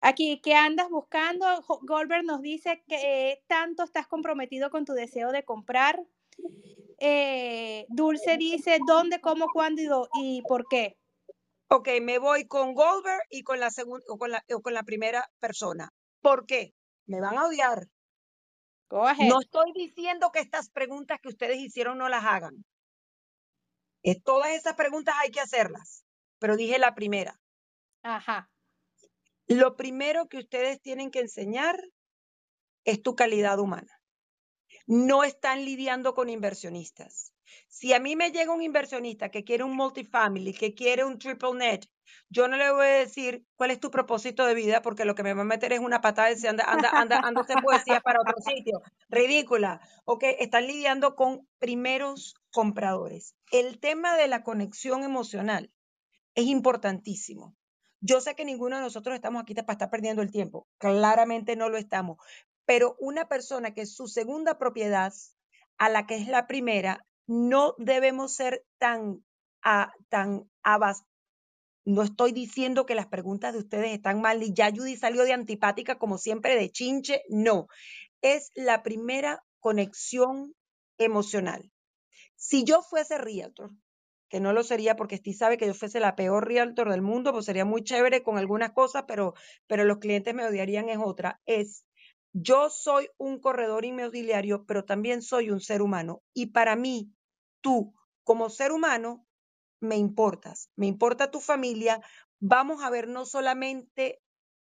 Aquí, 0.00 0.40
¿qué 0.42 0.54
andas 0.54 0.88
buscando? 0.88 1.46
Goldberg 1.82 2.24
nos 2.24 2.40
dice 2.40 2.82
que 2.88 3.30
eh, 3.32 3.42
tanto 3.46 3.84
estás 3.84 4.08
comprometido 4.08 4.70
con 4.70 4.84
tu 4.84 4.94
deseo 4.94 5.30
de 5.30 5.44
comprar. 5.44 6.00
Eh, 6.98 7.86
Dulce 7.88 8.36
dice 8.36 8.78
dónde, 8.86 9.20
cómo, 9.20 9.46
cuándo 9.52 9.80
y, 9.82 9.86
do- 9.86 10.08
y 10.14 10.42
por 10.42 10.66
qué. 10.68 10.96
Ok, 11.68 11.88
me 12.02 12.18
voy 12.18 12.46
con 12.46 12.74
Goldberg 12.74 13.22
y 13.30 13.42
con 13.42 13.60
la 13.60 13.70
segunda 13.70 14.04
o 14.08 14.18
con 14.18 14.30
la, 14.30 14.44
o 14.54 14.60
con 14.60 14.74
la 14.74 14.82
primera 14.82 15.28
persona. 15.38 15.90
¿Por 16.20 16.46
qué? 16.46 16.72
Me 17.06 17.20
van 17.20 17.36
a 17.38 17.46
odiar. 17.46 17.88
No 18.90 19.40
estoy 19.40 19.72
diciendo 19.74 20.30
que 20.32 20.40
estas 20.40 20.68
preguntas 20.68 21.18
que 21.22 21.28
ustedes 21.28 21.58
hicieron 21.58 21.98
no 21.98 22.08
las 22.08 22.24
hagan. 22.24 22.64
Todas 24.24 24.50
esas 24.50 24.74
preguntas 24.74 25.14
hay 25.18 25.30
que 25.30 25.40
hacerlas, 25.40 26.04
pero 26.38 26.56
dije 26.56 26.78
la 26.78 26.94
primera. 26.94 27.40
Ajá. 28.02 28.50
Lo 29.46 29.76
primero 29.76 30.28
que 30.28 30.38
ustedes 30.38 30.80
tienen 30.80 31.10
que 31.10 31.20
enseñar 31.20 31.80
es 32.84 33.00
tu 33.00 33.14
calidad 33.14 33.58
humana. 33.58 34.00
No 34.86 35.24
están 35.24 35.64
lidiando 35.64 36.14
con 36.14 36.28
inversionistas. 36.28 37.32
Si 37.68 37.92
a 37.92 38.00
mí 38.00 38.16
me 38.16 38.30
llega 38.30 38.52
un 38.52 38.62
inversionista 38.62 39.30
que 39.30 39.44
quiere 39.44 39.64
un 39.64 39.76
multifamily, 39.76 40.52
que 40.52 40.74
quiere 40.74 41.04
un 41.04 41.18
triple 41.18 41.54
net, 41.54 41.86
yo 42.28 42.48
no 42.48 42.56
le 42.56 42.70
voy 42.72 42.86
a 42.86 42.90
decir 42.90 43.44
cuál 43.56 43.70
es 43.70 43.80
tu 43.80 43.90
propósito 43.90 44.44
de 44.46 44.54
vida, 44.54 44.82
porque 44.82 45.04
lo 45.04 45.14
que 45.14 45.22
me 45.22 45.34
va 45.34 45.42
a 45.42 45.44
meter 45.44 45.72
es 45.72 45.80
una 45.80 46.00
patada 46.00 46.30
y 46.30 46.34
decir, 46.34 46.50
anda, 46.50 46.64
anda, 46.66 46.90
anda, 46.90 47.20
anda 47.22 47.40
hacer 47.42 47.56
poesía 47.62 48.00
para 48.00 48.20
otro 48.20 48.36
sitio. 48.42 48.82
Ridícula. 49.08 49.80
Ok, 50.04 50.24
están 50.38 50.66
lidiando 50.66 51.14
con 51.14 51.48
primeros 51.58 52.34
compradores. 52.50 53.34
El 53.50 53.80
tema 53.80 54.16
de 54.16 54.28
la 54.28 54.42
conexión 54.42 55.02
emocional 55.02 55.70
es 56.34 56.46
importantísimo. 56.46 57.56
Yo 58.00 58.20
sé 58.20 58.34
que 58.34 58.44
ninguno 58.44 58.76
de 58.76 58.82
nosotros 58.82 59.14
estamos 59.14 59.42
aquí 59.42 59.54
para 59.54 59.72
estar 59.72 59.90
perdiendo 59.90 60.22
el 60.22 60.32
tiempo. 60.32 60.66
Claramente 60.78 61.54
no 61.54 61.68
lo 61.68 61.76
estamos. 61.76 62.18
Pero 62.64 62.96
una 62.98 63.28
persona 63.28 63.74
que 63.74 63.82
es 63.82 63.94
su 63.94 64.08
segunda 64.08 64.58
propiedad 64.58 65.12
a 65.78 65.88
la 65.88 66.06
que 66.06 66.16
es 66.16 66.28
la 66.28 66.46
primera, 66.46 67.04
no 67.32 67.74
debemos 67.78 68.34
ser 68.34 68.64
tan, 68.78 69.24
a, 69.62 69.92
tan 70.10 70.50
abas- 70.62 71.04
No 71.84 72.02
estoy 72.02 72.32
diciendo 72.32 72.86
que 72.86 72.94
las 72.96 73.06
preguntas 73.08 73.52
de 73.52 73.60
ustedes 73.60 73.92
están 73.92 74.20
mal 74.20 74.42
y 74.42 74.52
ya 74.54 74.70
Judy 74.70 74.96
salió 74.96 75.24
de 75.24 75.32
antipática 75.32 75.98
como 75.98 76.18
siempre 76.18 76.56
de 76.56 76.70
chinche. 76.70 77.22
No, 77.28 77.68
es 78.22 78.50
la 78.54 78.82
primera 78.82 79.44
conexión 79.60 80.54
emocional. 80.98 81.70
Si 82.36 82.64
yo 82.64 82.82
fuese 82.82 83.18
realtor, 83.18 83.70
que 84.28 84.40
no 84.40 84.52
lo 84.52 84.62
sería 84.64 84.96
porque 84.96 85.16
Steve 85.18 85.36
sabe 85.36 85.58
que 85.58 85.66
yo 85.66 85.74
fuese 85.74 86.00
la 86.00 86.16
peor 86.16 86.46
realtor 86.46 86.90
del 86.90 87.02
mundo, 87.02 87.32
pues 87.32 87.44
sería 87.46 87.64
muy 87.64 87.82
chévere 87.84 88.22
con 88.22 88.38
algunas 88.38 88.72
cosas, 88.72 89.04
pero, 89.06 89.34
pero 89.66 89.84
los 89.84 89.98
clientes 89.98 90.34
me 90.34 90.46
odiarían 90.46 90.88
es 90.88 90.98
otra. 91.02 91.40
Es, 91.46 91.84
yo 92.32 92.70
soy 92.70 93.08
un 93.18 93.40
corredor 93.40 93.84
inmobiliario, 93.84 94.64
pero 94.66 94.84
también 94.84 95.22
soy 95.22 95.50
un 95.50 95.60
ser 95.60 95.82
humano. 95.82 96.22
Y 96.34 96.46
para 96.46 96.76
mí, 96.76 97.12
tú, 97.62 97.94
como 98.24 98.50
ser 98.50 98.72
humano, 98.72 99.26
me 99.80 99.96
importas. 99.96 100.70
Me 100.76 100.86
importa 100.86 101.30
tu 101.30 101.40
familia. 101.40 102.00
Vamos 102.40 102.82
a 102.82 102.90
ver 102.90 103.08
no 103.08 103.24
solamente 103.24 104.22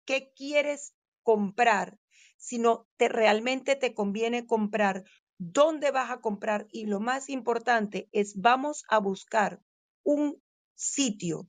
qué 0.04 0.32
quieres 0.34 0.94
comprar, 1.22 1.98
sino 2.36 2.86
te 2.96 3.08
realmente 3.08 3.76
te 3.76 3.94
conviene 3.94 4.46
comprar, 4.46 5.04
dónde 5.38 5.90
vas 5.90 6.10
a 6.10 6.20
comprar 6.20 6.66
y 6.70 6.86
lo 6.86 7.00
más 7.00 7.28
importante 7.28 8.08
es 8.12 8.34
vamos 8.36 8.84
a 8.88 8.98
buscar 8.98 9.60
un 10.04 10.40
sitio 10.74 11.46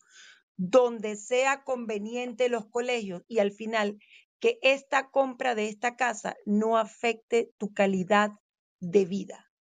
donde 0.55 1.15
sea 1.15 1.63
conveniente 1.63 2.49
los 2.49 2.67
colegios 2.67 3.23
y 3.27 3.39
al 3.39 3.51
final 3.51 3.97
que 4.39 4.59
esta 4.61 5.09
compra 5.09 5.55
de 5.55 5.67
esta 5.67 5.95
casa 5.95 6.35
no 6.45 6.77
afecte 6.77 7.51
tu 7.57 7.73
calidad 7.73 8.31
de 8.79 9.05
vida. 9.05 9.52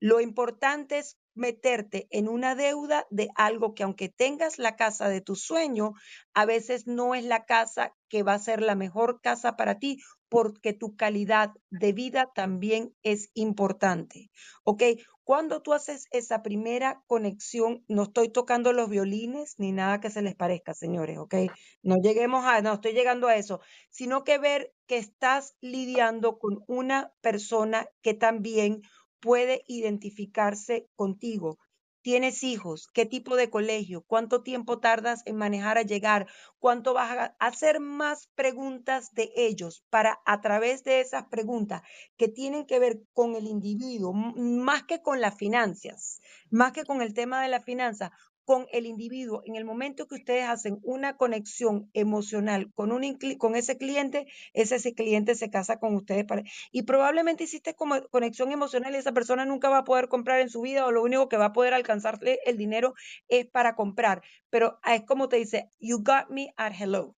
Lo 0.00 0.20
importante 0.20 0.98
es 0.98 1.18
meterte 1.34 2.06
en 2.10 2.28
una 2.28 2.54
deuda 2.54 3.06
de 3.10 3.28
algo 3.34 3.74
que 3.74 3.82
aunque 3.82 4.08
tengas 4.08 4.58
la 4.58 4.76
casa 4.76 5.08
de 5.08 5.20
tu 5.20 5.34
sueño, 5.34 5.92
a 6.32 6.46
veces 6.46 6.86
no 6.86 7.14
es 7.14 7.24
la 7.24 7.44
casa 7.44 7.92
que 8.08 8.22
va 8.22 8.34
a 8.34 8.38
ser 8.38 8.62
la 8.62 8.76
mejor 8.76 9.20
casa 9.20 9.56
para 9.56 9.78
ti 9.78 9.98
porque 10.28 10.72
tu 10.72 10.96
calidad 10.96 11.50
de 11.70 11.92
vida 11.92 12.30
también 12.34 12.94
es 13.02 13.30
importante. 13.34 14.30
¿Ok? 14.64 14.82
Cuando 15.24 15.62
tú 15.62 15.72
haces 15.72 16.06
esa 16.10 16.42
primera 16.42 17.02
conexión, 17.06 17.84
no 17.88 18.02
estoy 18.02 18.28
tocando 18.28 18.72
los 18.72 18.90
violines 18.90 19.54
ni 19.58 19.72
nada 19.72 20.00
que 20.00 20.10
se 20.10 20.22
les 20.22 20.34
parezca, 20.34 20.74
señores, 20.74 21.18
¿ok? 21.18 21.34
No 21.82 21.96
lleguemos 22.02 22.44
a, 22.44 22.60
no 22.60 22.74
estoy 22.74 22.92
llegando 22.92 23.28
a 23.28 23.36
eso, 23.36 23.60
sino 23.90 24.22
que 24.22 24.38
ver 24.38 24.74
que 24.86 24.98
estás 24.98 25.56
lidiando 25.62 26.38
con 26.38 26.62
una 26.66 27.14
persona 27.22 27.86
que 28.02 28.12
también 28.12 28.82
puede 29.24 29.64
identificarse 29.66 30.86
contigo. 30.96 31.58
¿Tienes 32.02 32.44
hijos? 32.44 32.88
¿Qué 32.92 33.06
tipo 33.06 33.36
de 33.36 33.48
colegio? 33.48 34.04
¿Cuánto 34.06 34.42
tiempo 34.42 34.80
tardas 34.80 35.22
en 35.24 35.36
manejar 35.36 35.78
a 35.78 35.82
llegar? 35.82 36.26
¿Cuánto 36.58 36.92
vas 36.92 37.10
a 37.16 37.36
hacer 37.38 37.80
más 37.80 38.28
preguntas 38.34 39.14
de 39.14 39.32
ellos 39.34 39.82
para 39.88 40.20
a 40.26 40.42
través 40.42 40.84
de 40.84 41.00
esas 41.00 41.24
preguntas 41.28 41.80
que 42.18 42.28
tienen 42.28 42.66
que 42.66 42.78
ver 42.78 43.00
con 43.14 43.34
el 43.34 43.46
individuo, 43.46 44.12
más 44.12 44.82
que 44.82 45.00
con 45.00 45.22
las 45.22 45.38
finanzas, 45.38 46.20
más 46.50 46.72
que 46.72 46.84
con 46.84 47.00
el 47.00 47.14
tema 47.14 47.40
de 47.40 47.48
las 47.48 47.64
finanzas, 47.64 48.10
con 48.44 48.66
el 48.72 48.86
individuo? 48.86 49.42
En 49.44 49.56
el 49.56 49.64
momento 49.64 50.06
que 50.06 50.16
ustedes 50.16 50.48
hacen 50.48 50.78
una 50.82 51.16
conexión 51.16 51.90
emocional 51.94 52.72
con, 52.74 52.92
un, 52.92 53.18
con 53.38 53.56
ese 53.56 53.78
cliente, 53.78 54.26
ese, 54.52 54.76
ese 54.76 54.94
cliente 54.94 55.34
se 55.34 55.50
casa 55.50 55.78
con 55.78 55.94
ustedes 55.94 56.24
para, 56.24 56.42
y 56.70 56.82
probablemente 56.82 57.44
hiciste 57.44 57.74
como 57.74 58.02
conexión 58.08 58.52
emocional 58.52 58.94
y 58.94 58.98
esa 58.98 59.12
persona 59.12 59.44
nunca 59.44 59.68
va 59.68 59.78
a 59.78 59.84
poder 59.84 60.08
comprar 60.08 60.40
en 60.40 60.48
su 60.50 60.60
vida 60.60 60.86
o 60.86 60.92
lo 60.92 61.02
único 61.02 61.28
que 61.28 61.36
va 61.36 61.46
a 61.46 61.52
poder 61.52 61.74
alcanzarle 61.74 62.40
el 62.46 62.56
dinero 62.56 62.94
es 63.28 63.46
para 63.46 63.74
comprar. 63.74 64.22
Pero 64.50 64.78
es 64.84 65.02
como 65.04 65.28
te 65.28 65.36
dice, 65.36 65.70
you 65.78 65.98
got 65.98 66.28
me 66.30 66.52
at 66.56 66.72
hello. 66.78 67.16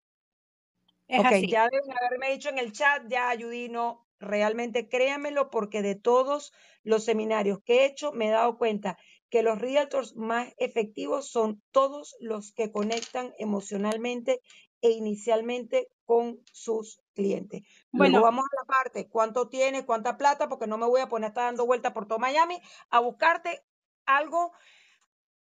Es 1.08 1.20
ok, 1.20 1.26
así. 1.26 1.48
ya 1.48 1.68
deben 1.68 1.96
haberme 1.96 2.32
dicho 2.32 2.48
en 2.48 2.58
el 2.58 2.72
chat, 2.72 3.04
ya 3.08 3.32
Judy, 3.38 3.68
no, 3.68 4.06
realmente 4.18 4.88
créanmelo 4.88 5.50
porque 5.50 5.82
de 5.82 5.94
todos 5.94 6.52
los 6.82 7.04
seminarios 7.04 7.60
que 7.64 7.82
he 7.82 7.86
hecho 7.86 8.12
me 8.12 8.28
he 8.28 8.30
dado 8.30 8.58
cuenta 8.58 8.98
que 9.30 9.42
los 9.42 9.58
realtors 9.58 10.16
más 10.16 10.52
efectivos 10.58 11.30
son 11.30 11.62
todos 11.70 12.16
los 12.20 12.52
que 12.52 12.70
conectan 12.70 13.32
emocionalmente 13.38 14.40
e 14.82 14.90
inicialmente 14.90 15.88
con 16.04 16.40
sus 16.52 17.00
clientes. 17.14 17.62
Luego 17.92 18.20
Bueno, 18.20 18.22
vamos 18.22 18.44
a 18.44 18.62
la 18.62 18.66
parte, 18.66 19.08
¿cuánto 19.08 19.48
tienes? 19.48 19.84
¿Cuánta 19.84 20.16
plata? 20.16 20.48
Porque 20.48 20.66
no 20.66 20.78
me 20.78 20.86
voy 20.86 21.00
a 21.00 21.08
poner 21.08 21.26
a 21.26 21.28
estar 21.28 21.44
dando 21.44 21.66
vueltas 21.66 21.92
por 21.92 22.06
todo 22.06 22.18
Miami 22.18 22.60
a 22.90 23.00
buscarte 23.00 23.62
algo 24.04 24.52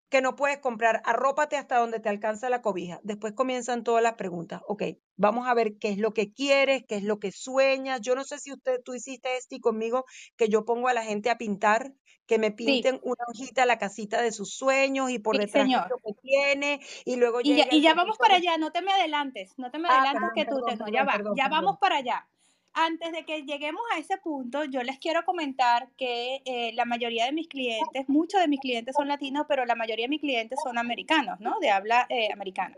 que 0.09 0.21
no 0.23 0.37
puedes 0.37 0.59
comprar. 0.59 1.03
Arrópate 1.05 1.57
hasta 1.57 1.79
donde 1.79 2.01
te 2.01 2.09
alcanza 2.09 2.51
la 2.51 2.63
cobija. 2.63 3.01
Después 3.03 3.33
comienzan 3.35 3.85
todas 3.85 4.03
las 4.03 4.15
preguntas. 4.15 4.63
Ok, 4.69 4.83
vamos 5.17 5.47
a 5.49 5.55
ver 5.55 5.79
qué 5.79 5.91
es 5.91 5.99
lo 5.99 6.13
que 6.13 6.33
quieres, 6.33 6.85
qué 6.89 6.97
es 6.97 7.03
lo 7.05 7.19
que 7.19 7.33
sueñas. 7.33 8.01
Yo 8.03 8.15
no 8.15 8.25
sé 8.25 8.39
si 8.39 8.53
usted, 8.53 8.81
tú 8.85 8.95
hiciste 8.95 9.37
esto 9.37 9.55
y 9.57 9.61
conmigo, 9.61 10.05
que 10.37 10.49
yo 10.49 10.65
pongo 10.65 10.89
a 10.89 10.95
la 10.95 11.05
gente 11.05 11.31
a 11.31 11.39
pintar, 11.39 11.95
que 12.27 12.39
me 12.39 12.51
sí, 12.65 12.91
pinten 12.91 13.01
una 13.03 13.25
hojita 13.29 13.63
a 13.65 13.67
la 13.67 13.79
casita 13.79 14.23
de 14.23 14.33
sus 14.33 14.55
sueños 14.57 15.11
y 15.11 15.19
por 15.19 15.39
sí, 15.39 15.39
detrás 15.39 15.69
señor. 15.69 15.89
lo 15.89 15.99
que 15.99 16.13
tiene 16.23 16.81
y 17.05 17.17
luego 17.17 17.41
Y 17.41 17.55
ya, 17.57 17.67
y 17.71 17.81
ya 17.83 17.95
vamos 17.95 18.19
para 18.19 18.35
allá, 18.37 18.59
no 18.59 18.73
te 18.73 18.83
me 18.83 18.93
adelantes, 18.93 19.55
no 19.57 19.71
te 19.71 19.79
me 19.79 19.89
Ah, 19.89 20.07
adelantes 20.07 20.13
perdón, 20.13 20.35
que 20.35 20.45
tú 20.47 20.63
te, 20.63 20.77
perdón, 20.77 20.77
no, 20.77 20.89
ya 20.89 21.05
va, 21.05 21.25
ya 21.31 21.49
vamos 21.49 21.77
para 21.81 21.97
allá. 21.97 22.29
Antes 22.77 23.11
de 23.11 23.25
que 23.25 23.43
lleguemos 23.45 23.81
a 23.95 23.99
ese 23.99 24.19
punto, 24.19 24.65
yo 24.65 24.83
les 24.83 24.99
quiero 24.99 25.25
comentar 25.25 25.89
que 25.97 26.43
eh, 26.45 26.73
la 26.75 26.85
mayoría 26.85 27.25
de 27.25 27.33
mis 27.33 27.49
clientes, 27.49 28.07
muchos 28.07 28.39
de 28.39 28.49
mis 28.49 28.61
clientes 28.61 28.95
son 28.95 29.09
latinos, 29.09 29.47
pero 29.49 29.65
la 29.65 29.75
mayoría 29.75 30.05
de 30.05 30.11
mis 30.11 30.21
clientes 30.21 30.59
son 30.63 30.77
americanos, 30.77 31.41
¿no? 31.41 31.59
De 31.59 31.71
habla 31.71 32.07
eh, 32.11 32.29
americana. 32.31 32.75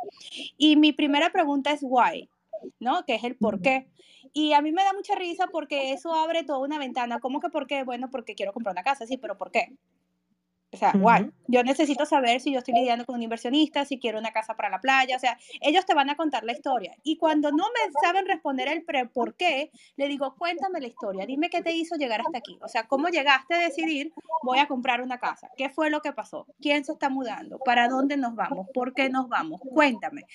Y 0.56 0.76
mi 0.76 0.92
primera 0.92 1.30
pregunta 1.30 1.72
es 1.72 1.80
why, 1.82 2.30
¿no? 2.78 3.04
Que 3.04 3.16
es 3.16 3.24
el 3.24 3.36
por 3.36 3.60
qué. 3.60 3.88
Y 4.32 4.52
a 4.52 4.62
mí 4.62 4.70
me 4.70 4.84
da 4.84 4.92
mucha 4.92 5.16
risa 5.16 5.48
porque 5.50 5.92
eso 5.92 6.14
abre 6.14 6.44
toda 6.44 6.60
una 6.60 6.78
ventana. 6.78 7.18
¿Cómo 7.18 7.40
que 7.40 7.48
por 7.48 7.66
qué? 7.66 7.82
Bueno, 7.82 8.08
porque 8.08 8.36
quiero 8.36 8.52
comprar 8.52 8.74
una 8.74 8.84
casa, 8.84 9.04
sí, 9.04 9.18
pero 9.18 9.36
¿por 9.36 9.50
qué? 9.50 9.72
O 10.70 10.76
sea, 10.76 10.92
guay. 10.92 11.30
Yo 11.46 11.62
necesito 11.64 12.04
saber 12.04 12.40
si 12.40 12.52
yo 12.52 12.58
estoy 12.58 12.74
lidiando 12.74 13.06
con 13.06 13.14
un 13.14 13.22
inversionista, 13.22 13.86
si 13.86 13.98
quiero 13.98 14.18
una 14.18 14.32
casa 14.32 14.54
para 14.54 14.68
la 14.68 14.80
playa. 14.80 15.16
O 15.16 15.18
sea, 15.18 15.38
ellos 15.62 15.86
te 15.86 15.94
van 15.94 16.10
a 16.10 16.16
contar 16.16 16.44
la 16.44 16.52
historia. 16.52 16.94
Y 17.02 17.16
cuando 17.16 17.50
no 17.50 17.64
me 17.64 17.92
saben 18.02 18.26
responder 18.26 18.68
el 18.68 18.84
pre 18.84 19.06
por 19.06 19.34
qué, 19.34 19.70
le 19.96 20.08
digo, 20.08 20.34
cuéntame 20.36 20.80
la 20.80 20.88
historia. 20.88 21.24
Dime 21.24 21.48
qué 21.48 21.62
te 21.62 21.72
hizo 21.72 21.96
llegar 21.96 22.20
hasta 22.20 22.38
aquí. 22.38 22.58
O 22.60 22.68
sea, 22.68 22.86
cómo 22.86 23.08
llegaste 23.08 23.54
a 23.54 23.58
decidir, 23.60 24.12
voy 24.42 24.58
a 24.58 24.68
comprar 24.68 25.00
una 25.00 25.18
casa. 25.18 25.48
¿Qué 25.56 25.70
fue 25.70 25.88
lo 25.88 26.02
que 26.02 26.12
pasó? 26.12 26.46
¿Quién 26.60 26.84
se 26.84 26.92
está 26.92 27.08
mudando? 27.08 27.58
¿Para 27.60 27.88
dónde 27.88 28.18
nos 28.18 28.34
vamos? 28.34 28.66
¿Por 28.74 28.92
qué 28.92 29.08
nos 29.08 29.26
vamos? 29.30 29.62
Cuéntame. 29.72 30.26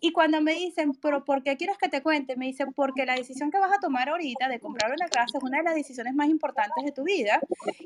Y 0.00 0.12
cuando 0.12 0.40
me 0.40 0.54
dicen, 0.54 0.92
pero 1.02 1.22
¿por 1.26 1.42
qué 1.42 1.58
quieres 1.58 1.76
que 1.76 1.90
te 1.90 2.02
cuente? 2.02 2.36
Me 2.36 2.46
dicen, 2.46 2.72
porque 2.72 3.04
la 3.04 3.14
decisión 3.14 3.50
que 3.50 3.58
vas 3.58 3.72
a 3.72 3.78
tomar 3.78 4.08
ahorita 4.08 4.48
de 4.48 4.58
comprar 4.58 4.90
una 4.90 5.08
casa 5.08 5.36
es 5.36 5.42
una 5.42 5.58
de 5.58 5.64
las 5.64 5.74
decisiones 5.74 6.14
más 6.14 6.28
importantes 6.28 6.82
de 6.82 6.92
tu 6.92 7.04
vida. 7.04 7.40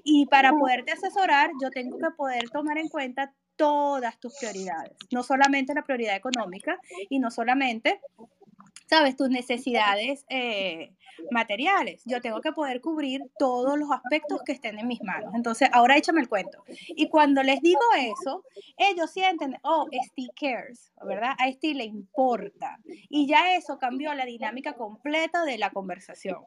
Y 0.05 0.27
para 0.27 0.53
poderte 0.53 0.93
asesorar, 0.93 1.51
yo 1.61 1.71
tengo 1.71 1.96
que 1.99 2.11
poder 2.17 2.51
tomar 2.51 2.79
en 2.79 2.89
cuenta 2.89 3.33
todas 3.57 4.19
tus 4.21 4.37
prioridades, 4.39 4.93
no 5.11 5.23
solamente 5.23 5.75
la 5.75 5.83
prioridad 5.83 6.15
económica 6.15 6.79
y 7.09 7.19
no 7.19 7.31
solamente 7.31 8.01
sabes, 8.87 9.17
tus 9.17 9.29
necesidades 9.29 10.25
eh, 10.29 10.93
materiales. 11.31 12.03
Yo 12.05 12.21
tengo 12.21 12.41
que 12.41 12.53
poder 12.53 12.81
cubrir 12.81 13.23
todos 13.39 13.79
los 13.79 13.91
aspectos 13.91 14.41
que 14.45 14.53
estén 14.53 14.79
en 14.79 14.87
mis 14.87 15.03
manos. 15.03 15.35
Entonces, 15.35 15.69
ahora 15.73 15.97
échame 15.97 16.21
el 16.21 16.29
cuento. 16.29 16.65
Y 16.89 17.09
cuando 17.09 17.43
les 17.43 17.61
digo 17.61 17.81
eso, 17.99 18.45
ellos 18.77 19.11
sienten, 19.11 19.57
oh, 19.63 19.87
Steve 20.09 20.31
cares, 20.39 20.93
¿verdad? 21.05 21.33
A 21.39 21.51
Steve 21.51 21.75
le 21.75 21.85
importa. 21.85 22.79
Y 23.09 23.27
ya 23.27 23.57
eso 23.57 23.79
cambió 23.79 24.15
la 24.15 24.25
dinámica 24.25 24.75
completa 24.75 25.45
de 25.45 25.59
la 25.59 25.71
conversación. 25.71 26.45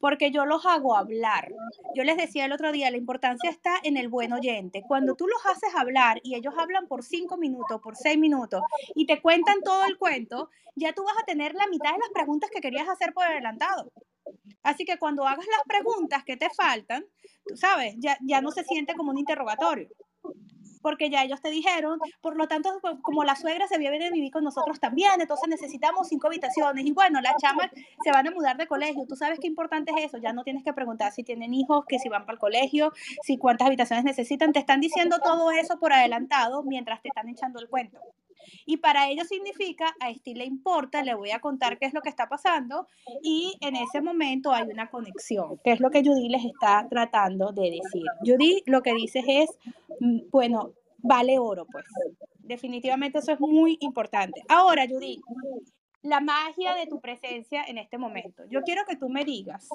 Porque 0.00 0.30
yo 0.30 0.44
los 0.44 0.66
hago 0.66 0.96
hablar. 0.96 1.52
Yo 1.94 2.04
les 2.04 2.16
decía 2.16 2.44
el 2.44 2.52
otro 2.52 2.72
día, 2.72 2.90
la 2.90 2.96
importancia 2.96 3.50
está 3.50 3.76
en 3.82 3.96
el 3.96 4.08
buen 4.08 4.32
oyente. 4.32 4.82
Cuando 4.86 5.14
tú 5.14 5.26
los 5.26 5.44
haces 5.46 5.74
hablar 5.74 6.20
y 6.22 6.34
ellos 6.34 6.54
hablan 6.56 6.86
por 6.86 7.02
cinco 7.02 7.36
minutos, 7.36 7.80
por 7.80 7.96
seis 7.96 8.18
minutos 8.18 8.62
y 8.94 9.06
te 9.06 9.20
cuentan 9.20 9.60
todo 9.62 9.84
el 9.86 9.96
cuento, 9.98 10.50
ya 10.74 10.92
tú 10.92 11.04
vas 11.04 11.14
a 11.20 11.26
tener 11.26 11.54
la 11.54 11.66
mitad 11.66 11.92
de 11.92 11.98
las 11.98 12.10
preguntas 12.12 12.50
que 12.50 12.60
querías 12.60 12.88
hacer 12.88 13.12
por 13.12 13.24
adelantado. 13.24 13.92
Así 14.62 14.84
que 14.84 14.98
cuando 14.98 15.26
hagas 15.26 15.46
las 15.46 15.62
preguntas 15.66 16.24
que 16.24 16.36
te 16.36 16.50
faltan, 16.50 17.04
tú 17.44 17.56
sabes, 17.56 17.94
ya, 17.98 18.16
ya 18.22 18.40
no 18.40 18.50
se 18.50 18.64
siente 18.64 18.94
como 18.94 19.10
un 19.10 19.18
interrogatorio 19.18 19.88
porque 20.82 21.10
ya 21.10 21.22
ellos 21.22 21.40
te 21.40 21.50
dijeron, 21.50 21.98
por 22.20 22.36
lo 22.36 22.48
tanto, 22.48 22.70
pues, 22.80 22.96
como 23.02 23.24
la 23.24 23.36
suegra 23.36 23.66
se 23.68 23.78
viene 23.78 24.06
a 24.06 24.10
vivir 24.10 24.32
con 24.32 24.44
nosotros 24.44 24.80
también, 24.80 25.20
entonces 25.20 25.48
necesitamos 25.48 26.08
cinco 26.08 26.26
habitaciones, 26.26 26.84
y 26.84 26.92
bueno, 26.92 27.20
las 27.20 27.36
chamas 27.40 27.70
se 28.02 28.10
van 28.10 28.26
a 28.26 28.30
mudar 28.30 28.56
de 28.56 28.66
colegio, 28.66 29.06
tú 29.08 29.16
sabes 29.16 29.38
qué 29.40 29.46
importante 29.46 29.92
es 29.96 30.06
eso, 30.06 30.18
ya 30.18 30.32
no 30.32 30.42
tienes 30.44 30.64
que 30.64 30.72
preguntar 30.72 31.12
si 31.12 31.22
tienen 31.22 31.54
hijos, 31.54 31.84
que 31.86 31.98
si 31.98 32.08
van 32.08 32.26
para 32.26 32.34
el 32.34 32.38
colegio, 32.40 32.92
si 33.22 33.38
cuántas 33.38 33.66
habitaciones 33.66 34.04
necesitan, 34.04 34.52
te 34.52 34.58
están 34.58 34.80
diciendo 34.80 35.18
todo 35.22 35.50
eso 35.50 35.78
por 35.78 35.92
adelantado 35.92 36.62
mientras 36.62 37.00
te 37.02 37.08
están 37.08 37.28
echando 37.28 37.60
el 37.60 37.68
cuento. 37.68 37.98
Y 38.66 38.78
para 38.78 39.08
ello 39.08 39.24
significa, 39.24 39.94
a 40.00 40.12
Steve 40.14 40.38
le 40.38 40.44
importa, 40.44 41.02
le 41.02 41.14
voy 41.14 41.30
a 41.30 41.40
contar 41.40 41.78
qué 41.78 41.86
es 41.86 41.94
lo 41.94 42.00
que 42.00 42.08
está 42.08 42.28
pasando 42.28 42.86
y 43.22 43.54
en 43.60 43.76
ese 43.76 44.00
momento 44.00 44.52
hay 44.52 44.68
una 44.68 44.90
conexión, 44.90 45.58
que 45.64 45.72
es 45.72 45.80
lo 45.80 45.90
que 45.90 46.02
Judy 46.02 46.28
les 46.28 46.44
está 46.44 46.86
tratando 46.88 47.52
de 47.52 47.70
decir. 47.70 48.04
Judy 48.24 48.62
lo 48.66 48.82
que 48.82 48.94
dice 48.94 49.22
es, 49.26 49.50
mm, 50.00 50.30
bueno, 50.30 50.72
vale 50.98 51.38
oro, 51.38 51.66
pues. 51.70 51.84
Definitivamente 52.38 53.18
eso 53.18 53.32
es 53.32 53.40
muy 53.40 53.76
importante. 53.80 54.42
Ahora, 54.48 54.86
Judy, 54.88 55.20
la 56.02 56.20
magia 56.20 56.74
de 56.74 56.86
tu 56.86 57.00
presencia 57.00 57.64
en 57.64 57.78
este 57.78 57.98
momento. 57.98 58.42
Yo 58.50 58.62
quiero 58.62 58.82
que 58.86 58.96
tú 58.96 59.08
me 59.08 59.24
digas 59.24 59.68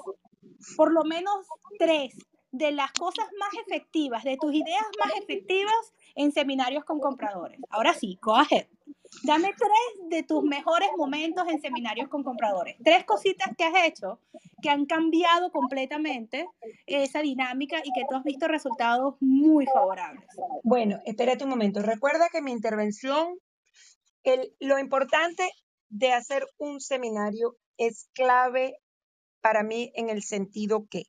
por 0.76 0.92
lo 0.92 1.04
menos 1.04 1.46
tres 1.78 2.14
de 2.50 2.72
las 2.72 2.92
cosas 2.92 3.26
más 3.38 3.50
efectivas, 3.66 4.24
de 4.24 4.36
tus 4.36 4.54
ideas 4.54 4.84
más 4.98 5.14
efectivas 5.16 5.92
en 6.14 6.32
seminarios 6.32 6.84
con 6.84 7.00
compradores. 7.00 7.60
Ahora 7.70 7.94
sí, 7.94 8.18
go 8.22 8.34
ahead. 8.36 8.66
Dame 9.22 9.54
tres 9.56 10.08
de 10.10 10.22
tus 10.22 10.42
mejores 10.42 10.88
momentos 10.96 11.46
en 11.48 11.60
seminarios 11.60 12.08
con 12.08 12.22
compradores. 12.22 12.76
Tres 12.84 13.04
cositas 13.04 13.54
que 13.56 13.64
has 13.64 13.86
hecho 13.86 14.20
que 14.62 14.70
han 14.70 14.86
cambiado 14.86 15.50
completamente 15.50 16.46
esa 16.86 17.20
dinámica 17.20 17.78
y 17.84 17.92
que 17.92 18.06
tú 18.08 18.16
has 18.16 18.24
visto 18.24 18.48
resultados 18.48 19.14
muy 19.20 19.66
favorables. 19.66 20.24
Bueno, 20.62 21.00
espérate 21.04 21.44
un 21.44 21.50
momento. 21.50 21.82
Recuerda 21.82 22.28
que 22.30 22.42
mi 22.42 22.52
intervención, 22.52 23.38
el, 24.24 24.54
lo 24.60 24.78
importante 24.78 25.48
de 25.88 26.12
hacer 26.12 26.46
un 26.58 26.80
seminario 26.80 27.56
es 27.76 28.08
clave 28.12 28.78
para 29.40 29.62
mí 29.62 29.92
en 29.94 30.10
el 30.10 30.22
sentido 30.22 30.86
que 30.90 31.04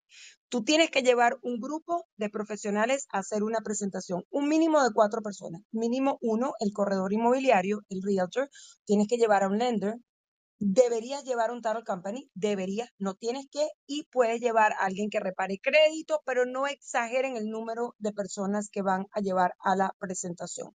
Tú 0.50 0.64
tienes 0.64 0.90
que 0.90 1.04
llevar 1.04 1.38
un 1.44 1.60
grupo 1.60 2.08
de 2.18 2.32
profesionales 2.32 3.06
a 3.12 3.20
hacer 3.20 3.44
una 3.44 3.60
presentación, 3.62 4.24
un 4.32 4.50
mínimo 4.50 4.84
de 4.84 4.92
cuatro 4.92 5.22
personas. 5.22 5.62
Mínimo 5.72 6.18
uno, 6.22 6.54
el 6.60 6.74
corredor 6.74 7.14
inmobiliario, 7.14 7.82
el 7.88 8.02
realtor. 8.02 8.50
Tienes 8.84 9.08
que 9.08 9.18
llevar 9.18 9.44
a 9.44 9.48
un 9.48 9.60
lender. 9.60 9.94
Deberías 10.58 11.24
llevar 11.24 11.52
un 11.52 11.62
title 11.62 11.84
company, 11.86 12.30
deberías, 12.34 12.90
no 12.98 13.14
tienes 13.14 13.46
que, 13.50 13.66
y 13.86 14.06
puedes 14.12 14.42
llevar 14.42 14.74
a 14.74 14.86
alguien 14.86 15.10
que 15.10 15.20
repare 15.20 15.60
crédito, 15.62 16.22
pero 16.26 16.46
no 16.46 16.68
exageren 16.68 17.38
el 17.38 17.46
número 17.46 17.96
de 18.00 18.12
personas 18.12 18.70
que 18.70 18.82
van 18.82 19.06
a 19.12 19.22
llevar 19.22 19.54
a 19.60 19.76
la 19.76 19.96
presentación. 20.00 20.76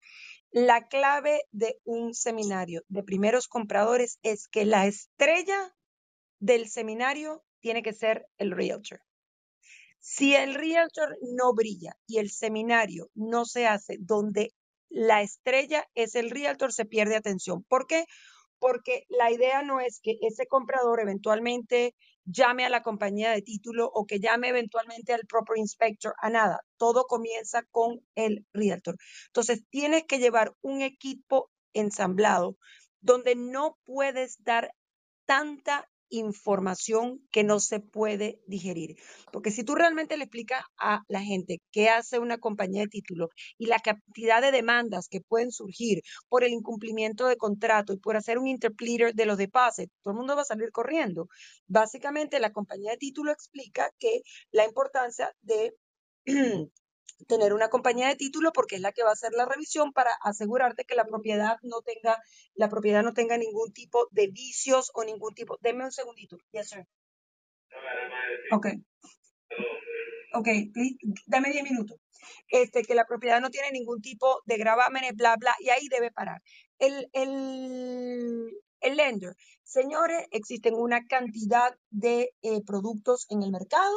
La 0.50 0.86
clave 0.86 1.40
de 1.50 1.80
un 1.84 2.14
seminario 2.14 2.82
de 2.88 3.02
primeros 3.02 3.48
compradores 3.48 4.18
es 4.22 4.46
que 4.48 4.66
la 4.66 4.86
estrella 4.86 5.74
del 6.42 6.68
seminario 6.68 7.44
tiene 7.60 7.84
que 7.84 7.92
ser 7.92 8.26
el 8.36 8.50
realtor. 8.50 9.00
Si 10.00 10.34
el 10.34 10.54
realtor 10.54 11.16
no 11.22 11.54
brilla 11.54 11.96
y 12.08 12.18
el 12.18 12.30
seminario 12.30 13.10
no 13.14 13.44
se 13.44 13.68
hace 13.68 13.98
donde 14.00 14.52
la 14.88 15.22
estrella 15.22 15.86
es 15.94 16.16
el 16.16 16.30
realtor, 16.30 16.72
se 16.72 16.84
pierde 16.84 17.14
atención. 17.14 17.62
¿Por 17.62 17.86
qué? 17.86 18.06
Porque 18.58 19.04
la 19.08 19.30
idea 19.30 19.62
no 19.62 19.78
es 19.78 20.00
que 20.02 20.16
ese 20.20 20.48
comprador 20.48 20.98
eventualmente 21.00 21.94
llame 22.24 22.64
a 22.64 22.70
la 22.70 22.82
compañía 22.82 23.30
de 23.30 23.42
título 23.42 23.88
o 23.94 24.04
que 24.04 24.18
llame 24.18 24.48
eventualmente 24.48 25.12
al 25.12 25.26
proper 25.28 25.58
inspector, 25.58 26.14
a 26.18 26.28
nada. 26.28 26.60
Todo 26.76 27.04
comienza 27.04 27.62
con 27.70 28.00
el 28.16 28.44
realtor. 28.52 28.96
Entonces, 29.28 29.62
tienes 29.70 30.04
que 30.08 30.18
llevar 30.18 30.56
un 30.60 30.82
equipo 30.82 31.52
ensamblado 31.72 32.56
donde 33.00 33.36
no 33.36 33.78
puedes 33.84 34.42
dar 34.42 34.74
tanta 35.24 35.88
información 36.12 37.26
que 37.32 37.42
no 37.42 37.58
se 37.58 37.80
puede 37.80 38.40
digerir. 38.46 38.96
Porque 39.32 39.50
si 39.50 39.64
tú 39.64 39.74
realmente 39.74 40.16
le 40.16 40.24
explicas 40.24 40.62
a 40.78 41.02
la 41.08 41.20
gente 41.20 41.60
qué 41.72 41.88
hace 41.88 42.18
una 42.18 42.38
compañía 42.38 42.82
de 42.82 42.88
título 42.88 43.30
y 43.58 43.66
la 43.66 43.78
cantidad 43.78 44.42
de 44.42 44.52
demandas 44.52 45.08
que 45.08 45.20
pueden 45.20 45.50
surgir 45.50 46.02
por 46.28 46.44
el 46.44 46.52
incumplimiento 46.52 47.26
de 47.26 47.36
contrato 47.36 47.92
y 47.92 47.98
por 47.98 48.16
hacer 48.16 48.38
un 48.38 48.46
interpleader 48.46 49.14
de 49.14 49.26
los 49.26 49.38
depósitos, 49.38 49.96
todo 50.02 50.12
el 50.12 50.18
mundo 50.18 50.36
va 50.36 50.42
a 50.42 50.44
salir 50.44 50.70
corriendo. 50.70 51.28
Básicamente, 51.66 52.40
la 52.40 52.52
compañía 52.52 52.92
de 52.92 52.98
título 52.98 53.32
explica 53.32 53.90
que 53.98 54.22
la 54.50 54.64
importancia 54.64 55.32
de 55.42 55.74
tener 57.26 57.52
una 57.52 57.68
compañía 57.68 58.08
de 58.08 58.16
título 58.16 58.52
porque 58.52 58.76
es 58.76 58.80
la 58.80 58.92
que 58.92 59.02
va 59.02 59.10
a 59.10 59.14
hacer 59.14 59.32
la 59.32 59.46
revisión 59.46 59.92
para 59.92 60.12
asegurarte 60.22 60.84
que 60.84 60.94
la 60.94 61.04
propiedad 61.04 61.58
no 61.62 61.82
tenga, 61.82 62.22
la 62.54 62.68
propiedad 62.68 63.02
no 63.02 63.12
tenga 63.14 63.36
ningún 63.36 63.72
tipo 63.72 64.08
de 64.10 64.28
vicios 64.28 64.90
o 64.94 65.04
ningún 65.04 65.34
tipo. 65.34 65.58
Deme 65.60 65.84
un 65.84 65.92
segundito. 65.92 66.38
Yes, 66.52 66.70
sir. 66.70 66.86
Ok. 68.50 68.66
Ok, 70.34 70.48
dame 71.26 71.50
10 71.50 71.64
minutos. 71.64 71.98
Este, 72.48 72.82
que 72.82 72.94
la 72.94 73.04
propiedad 73.04 73.40
no 73.40 73.50
tiene 73.50 73.70
ningún 73.70 74.00
tipo 74.00 74.40
de 74.46 74.56
gravámenes, 74.56 75.14
bla, 75.14 75.36
bla, 75.36 75.54
y 75.60 75.68
ahí 75.68 75.88
debe 75.90 76.10
parar. 76.10 76.40
El, 76.78 77.08
el, 77.12 78.50
el 78.82 78.96
lender. 78.96 79.36
Señores, 79.64 80.26
existen 80.30 80.74
una 80.74 81.06
cantidad 81.06 81.76
de 81.90 82.34
eh, 82.42 82.62
productos 82.64 83.26
en 83.30 83.42
el 83.42 83.50
mercado, 83.50 83.96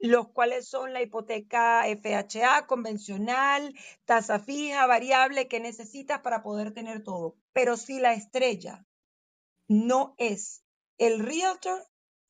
los 0.00 0.28
cuales 0.28 0.68
son 0.68 0.92
la 0.92 1.02
hipoteca 1.02 1.84
FHA 1.84 2.66
convencional, 2.66 3.74
tasa 4.04 4.38
fija, 4.38 4.86
variable 4.86 5.48
que 5.48 5.60
necesitas 5.60 6.20
para 6.20 6.42
poder 6.42 6.72
tener 6.72 7.02
todo. 7.02 7.36
Pero 7.52 7.76
si 7.76 7.98
la 7.98 8.12
estrella 8.12 8.84
no 9.68 10.14
es 10.18 10.62
el 10.98 11.20
realtor, 11.20 11.86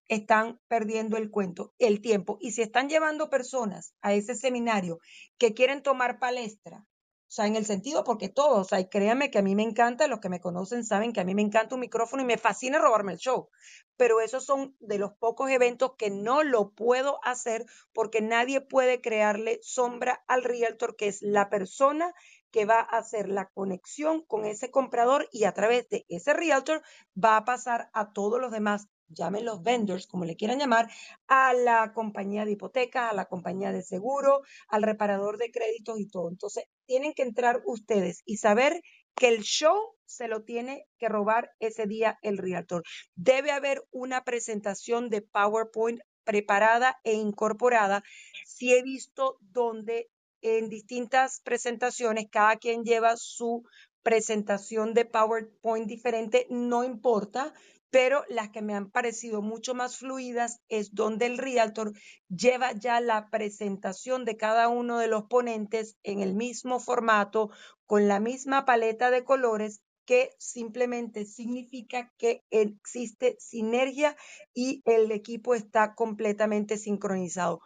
están 0.08 0.60
perdiendo 0.68 1.16
el 1.16 1.30
cuento, 1.30 1.74
el 1.78 2.00
tiempo. 2.00 2.38
Y 2.40 2.52
si 2.52 2.62
están 2.62 2.88
llevando 2.88 3.30
personas 3.30 3.94
a 4.00 4.14
ese 4.14 4.34
seminario 4.34 4.98
que 5.38 5.54
quieren 5.54 5.82
tomar 5.82 6.18
palestra 6.18 6.86
O 7.28 7.32
sea, 7.36 7.46
en 7.46 7.56
el 7.56 7.66
sentido 7.66 8.04
porque 8.04 8.28
todos, 8.28 8.58
o 8.58 8.64
sea, 8.64 8.88
créanme 8.88 9.32
que 9.32 9.38
a 9.38 9.42
mí 9.42 9.56
me 9.56 9.64
encanta, 9.64 10.06
los 10.06 10.20
que 10.20 10.28
me 10.28 10.40
conocen 10.40 10.84
saben 10.84 11.12
que 11.12 11.20
a 11.20 11.24
mí 11.24 11.34
me 11.34 11.42
encanta 11.42 11.74
un 11.74 11.80
micrófono 11.80 12.22
y 12.22 12.26
me 12.26 12.38
fascina 12.38 12.78
robarme 12.78 13.12
el 13.12 13.18
show. 13.18 13.48
Pero 13.96 14.20
esos 14.20 14.44
son 14.44 14.76
de 14.78 14.98
los 14.98 15.12
pocos 15.14 15.50
eventos 15.50 15.92
que 15.98 16.08
no 16.10 16.44
lo 16.44 16.70
puedo 16.70 17.18
hacer 17.24 17.66
porque 17.92 18.20
nadie 18.20 18.60
puede 18.60 19.00
crearle 19.00 19.58
sombra 19.62 20.24
al 20.28 20.44
realtor, 20.44 20.94
que 20.94 21.08
es 21.08 21.20
la 21.20 21.50
persona 21.50 22.14
que 22.52 22.64
va 22.64 22.78
a 22.78 22.98
hacer 22.98 23.28
la 23.28 23.50
conexión 23.50 24.24
con 24.24 24.44
ese 24.44 24.70
comprador 24.70 25.28
y 25.32 25.44
a 25.44 25.52
través 25.52 25.88
de 25.88 26.06
ese 26.08 26.32
realtor 26.32 26.82
va 27.22 27.36
a 27.36 27.44
pasar 27.44 27.90
a 27.92 28.12
todos 28.12 28.40
los 28.40 28.52
demás 28.52 28.86
llamen 29.08 29.44
los 29.44 29.62
vendors, 29.62 30.06
como 30.06 30.24
le 30.24 30.36
quieran 30.36 30.58
llamar, 30.58 30.88
a 31.28 31.52
la 31.52 31.92
compañía 31.92 32.44
de 32.44 32.52
hipoteca, 32.52 33.08
a 33.08 33.14
la 33.14 33.26
compañía 33.26 33.72
de 33.72 33.82
seguro, 33.82 34.42
al 34.68 34.82
reparador 34.82 35.38
de 35.38 35.50
créditos 35.50 35.98
y 36.00 36.08
todo. 36.08 36.28
Entonces, 36.28 36.64
tienen 36.86 37.12
que 37.14 37.22
entrar 37.22 37.62
ustedes 37.66 38.22
y 38.24 38.36
saber 38.36 38.82
que 39.14 39.28
el 39.28 39.42
show 39.42 39.96
se 40.04 40.28
lo 40.28 40.44
tiene 40.44 40.86
que 40.98 41.08
robar 41.08 41.50
ese 41.58 41.86
día 41.86 42.18
el 42.22 42.38
realtor. 42.38 42.82
Debe 43.14 43.50
haber 43.50 43.82
una 43.90 44.24
presentación 44.24 45.08
de 45.08 45.22
PowerPoint 45.22 46.00
preparada 46.24 46.98
e 47.04 47.14
incorporada. 47.14 48.02
Si 48.44 48.74
he 48.74 48.82
visto 48.82 49.38
donde 49.40 50.10
en 50.42 50.68
distintas 50.68 51.40
presentaciones 51.40 52.26
cada 52.30 52.56
quien 52.56 52.84
lleva 52.84 53.16
su 53.16 53.62
presentación 54.02 54.94
de 54.94 55.04
PowerPoint 55.04 55.88
diferente, 55.88 56.46
no 56.50 56.84
importa 56.84 57.52
pero 57.96 58.24
las 58.28 58.50
que 58.50 58.60
me 58.60 58.74
han 58.74 58.90
parecido 58.90 59.40
mucho 59.40 59.74
más 59.74 59.96
fluidas 59.96 60.60
es 60.68 60.94
donde 60.94 61.24
el 61.24 61.38
realtor 61.38 61.94
lleva 62.28 62.72
ya 62.72 63.00
la 63.00 63.30
presentación 63.30 64.26
de 64.26 64.36
cada 64.36 64.68
uno 64.68 64.98
de 64.98 65.08
los 65.08 65.22
ponentes 65.30 65.96
en 66.02 66.20
el 66.20 66.34
mismo 66.34 66.78
formato, 66.78 67.48
con 67.86 68.06
la 68.06 68.20
misma 68.20 68.66
paleta 68.66 69.10
de 69.10 69.24
colores 69.24 69.80
que 70.04 70.32
simplemente 70.38 71.24
significa 71.24 72.12
que 72.18 72.44
existe 72.50 73.36
sinergia 73.40 74.14
y 74.52 74.82
el 74.84 75.10
equipo 75.10 75.54
está 75.54 75.94
completamente 75.94 76.76
sincronizado. 76.76 77.62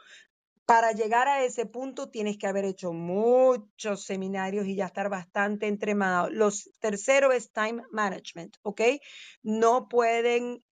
Para 0.71 0.93
llegar 0.93 1.27
a 1.27 1.43
ese 1.43 1.67
punto 1.67 2.11
tienes 2.11 2.39
que 2.39 2.47
haber 2.47 2.65
hecho 2.65 2.93
muchos 2.93 4.05
seminarios 4.05 4.67
y 4.67 4.77
ya 4.77 4.87
estar 4.87 5.09
bastante 5.09 5.67
entremado. 5.67 6.31
Los 6.31 6.71
tercero 6.79 7.33
es 7.33 7.51
time 7.51 7.83
management, 7.91 8.57
¿ok? 8.63 8.81
No 9.43 9.89
pueden 9.89 10.63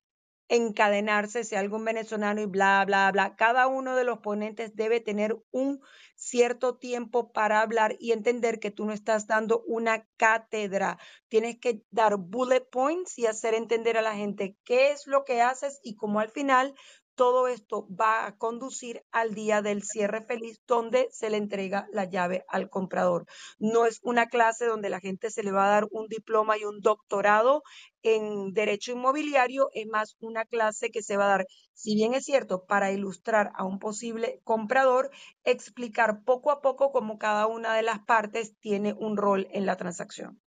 encadenarse 0.48 1.42
si 1.42 1.56
algún 1.56 1.84
venezolano 1.84 2.40
y 2.40 2.46
bla, 2.46 2.84
bla, 2.86 3.10
bla. 3.10 3.34
Cada 3.34 3.66
uno 3.66 3.96
de 3.96 4.04
los 4.04 4.20
ponentes 4.20 4.76
debe 4.76 5.00
tener 5.00 5.36
un 5.50 5.80
cierto 6.14 6.76
tiempo 6.78 7.32
para 7.32 7.60
hablar 7.60 7.96
y 7.98 8.12
entender 8.12 8.58
que 8.58 8.70
tú 8.70 8.84
no 8.84 8.92
estás 8.92 9.26
dando 9.26 9.62
una 9.66 10.06
cátedra. 10.16 10.98
Tienes 11.28 11.58
que 11.58 11.82
dar 11.90 12.16
bullet 12.16 12.64
points 12.70 13.18
y 13.18 13.26
hacer 13.26 13.54
entender 13.54 13.98
a 13.98 14.02
la 14.02 14.14
gente 14.14 14.56
qué 14.64 14.92
es 14.92 15.08
lo 15.08 15.24
que 15.24 15.42
haces 15.42 15.80
y 15.82 15.96
cómo 15.96 16.20
al 16.20 16.30
final 16.30 16.74
todo 17.18 17.48
esto 17.48 17.88
va 17.90 18.26
a 18.26 18.36
conducir 18.36 19.02
al 19.10 19.34
día 19.34 19.60
del 19.60 19.82
cierre 19.82 20.24
feliz 20.24 20.62
donde 20.68 21.08
se 21.10 21.30
le 21.30 21.36
entrega 21.36 21.88
la 21.92 22.04
llave 22.04 22.44
al 22.46 22.70
comprador. 22.70 23.26
No 23.58 23.86
es 23.86 23.98
una 24.04 24.26
clase 24.26 24.66
donde 24.66 24.88
la 24.88 25.00
gente 25.00 25.32
se 25.32 25.42
le 25.42 25.50
va 25.50 25.66
a 25.66 25.70
dar 25.70 25.88
un 25.90 26.06
diploma 26.06 26.56
y 26.56 26.64
un 26.64 26.78
doctorado 26.80 27.64
en 28.02 28.52
derecho 28.52 28.92
inmobiliario, 28.92 29.68
es 29.74 29.88
más 29.88 30.16
una 30.20 30.44
clase 30.44 30.90
que 30.90 31.02
se 31.02 31.16
va 31.16 31.24
a 31.24 31.38
dar, 31.38 31.46
si 31.74 31.96
bien 31.96 32.14
es 32.14 32.24
cierto, 32.24 32.64
para 32.66 32.92
ilustrar 32.92 33.50
a 33.56 33.64
un 33.64 33.80
posible 33.80 34.40
comprador, 34.44 35.10
explicar 35.42 36.22
poco 36.22 36.52
a 36.52 36.60
poco 36.60 36.92
cómo 36.92 37.18
cada 37.18 37.48
una 37.48 37.74
de 37.74 37.82
las 37.82 37.98
partes 37.98 38.54
tiene 38.60 38.92
un 38.92 39.16
rol 39.16 39.48
en 39.50 39.66
la 39.66 39.76
transacción. 39.76 40.40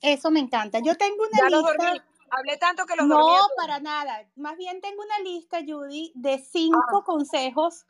Eso 0.00 0.30
me 0.30 0.40
encanta. 0.40 0.80
Yo 0.82 0.96
tengo 0.96 1.24
una 1.30 1.50
lista. 1.50 2.06
Hablé 2.30 2.56
tanto 2.56 2.86
que 2.86 2.96
los 2.96 3.06
No, 3.06 3.38
para 3.56 3.80
nada. 3.80 4.24
Más 4.36 4.56
bien 4.56 4.80
tengo 4.80 5.02
una 5.02 5.18
lista, 5.20 5.58
Judy, 5.66 6.12
de 6.14 6.38
cinco 6.38 6.98
ah. 7.00 7.04
consejos 7.04 7.86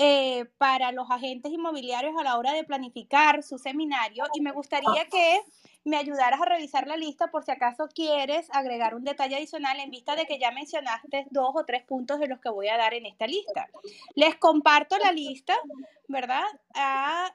eh, 0.00 0.44
para 0.58 0.92
los 0.92 1.10
agentes 1.10 1.52
inmobiliarios 1.52 2.14
a 2.16 2.22
la 2.22 2.38
hora 2.38 2.52
de 2.52 2.62
planificar 2.62 3.42
su 3.42 3.58
seminario 3.58 4.24
y 4.32 4.40
me 4.40 4.52
gustaría 4.52 5.02
ah. 5.02 5.08
que 5.10 5.40
me 5.84 5.96
ayudaras 5.96 6.40
a 6.40 6.44
revisar 6.44 6.86
la 6.86 6.96
lista 6.96 7.32
por 7.32 7.44
si 7.44 7.50
acaso 7.50 7.88
quieres 7.92 8.48
agregar 8.52 8.94
un 8.94 9.02
detalle 9.02 9.34
adicional 9.34 9.80
en 9.80 9.90
vista 9.90 10.14
de 10.14 10.26
que 10.26 10.38
ya 10.38 10.52
mencionaste 10.52 11.26
dos 11.30 11.50
o 11.54 11.64
tres 11.64 11.82
puntos 11.82 12.20
de 12.20 12.28
los 12.28 12.38
que 12.38 12.48
voy 12.48 12.68
a 12.68 12.76
dar 12.76 12.94
en 12.94 13.06
esta 13.06 13.26
lista. 13.26 13.68
Les 14.14 14.36
comparto 14.36 14.96
la 14.98 15.10
lista, 15.10 15.54
¿verdad? 16.06 16.44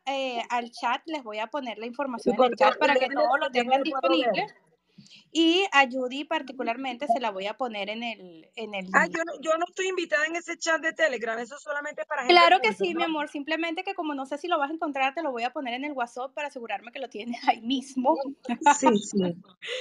Eh, 0.06 0.42
al 0.50 0.72
chat 0.72 1.02
les 1.06 1.22
voy 1.22 1.40
a 1.40 1.48
poner 1.48 1.78
la 1.80 1.86
información 1.86 2.34
en 2.38 2.44
el 2.46 2.56
chat 2.56 2.78
para 2.78 2.96
que 2.96 3.10
todos 3.10 3.40
lo 3.42 3.52
tengan 3.52 3.84
disponible. 3.84 4.48
Y 5.32 5.66
a 5.72 5.90
Judy 5.90 6.26
particularmente 6.26 7.08
se 7.08 7.20
la 7.20 7.32
voy 7.32 7.48
a 7.48 7.56
poner 7.56 7.90
en 7.90 8.04
el... 8.04 8.50
En 8.56 8.74
el 8.74 8.88
ah, 8.94 9.08
yo 9.08 9.24
no, 9.24 9.34
yo 9.42 9.58
no 9.58 9.66
estoy 9.68 9.88
invitada 9.88 10.26
en 10.26 10.36
ese 10.36 10.58
chat 10.58 10.82
de 10.82 10.94
Telegram, 10.94 11.38
eso 11.40 11.58
solamente 11.58 12.06
para 12.06 12.24
gente... 12.24 12.36
Claro 12.36 12.60
que 12.62 12.74
sí, 12.74 12.94
mi 12.94 13.04
amor, 13.04 13.30
simplemente 13.30 13.84
que 13.84 13.94
como 13.94 14.14
no 14.14 14.26
sé 14.26 14.38
si 14.38 14.48
lo 14.48 14.58
vas 14.60 14.70
a 14.70 14.74
encontrar, 14.74 15.14
te 15.14 15.24
lo 15.24 15.32
voy 15.32 15.44
a 15.44 15.54
poner 15.54 15.74
en 15.74 15.86
el 15.86 15.94
WhatsApp 15.94 16.34
para 16.34 16.48
asegurarme 16.48 16.92
que 16.92 17.00
lo 17.00 17.10
tienes 17.10 17.48
ahí 17.48 17.62
mismo. 17.62 18.16
Sí, 18.80 18.88
sí. 18.98 19.36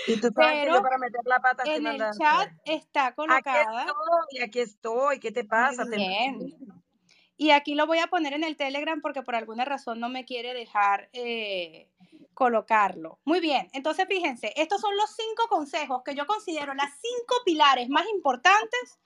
Y 0.06 0.20
tú 0.20 0.32
Pero 0.34 0.82
para 0.82 0.98
meter 0.98 1.20
la 1.24 1.40
pata 1.40 1.64
en 1.66 1.86
el 1.86 1.98
chat 2.18 2.50
está 2.64 3.14
colocada... 3.14 3.82
Aquí 3.82 3.90
estoy, 3.90 4.42
aquí 4.42 4.60
estoy, 4.60 5.20
¿qué 5.20 5.32
te 5.32 5.44
pasa? 5.44 5.84
Bien. 5.84 6.54
Y 7.36 7.50
aquí 7.50 7.74
lo 7.74 7.86
voy 7.86 7.98
a 7.98 8.06
poner 8.06 8.34
en 8.34 8.44
el 8.44 8.56
Telegram 8.56 9.00
porque 9.00 9.22
por 9.22 9.34
alguna 9.34 9.64
razón 9.64 9.98
no 9.98 10.08
me 10.08 10.24
quiere 10.24 10.54
dejar 10.54 11.08
eh, 11.12 11.88
colocarlo. 12.34 13.18
Muy 13.24 13.40
bien, 13.40 13.68
entonces 13.72 14.06
fíjense, 14.08 14.52
estos 14.56 14.80
son 14.80 14.96
los 14.96 15.10
cinco 15.10 15.48
consejos 15.48 16.02
que 16.04 16.14
yo 16.14 16.26
considero 16.26 16.74
las 16.74 16.90
cinco 17.00 17.34
pilares 17.44 17.88
más 17.88 18.06
importantes 18.08 18.98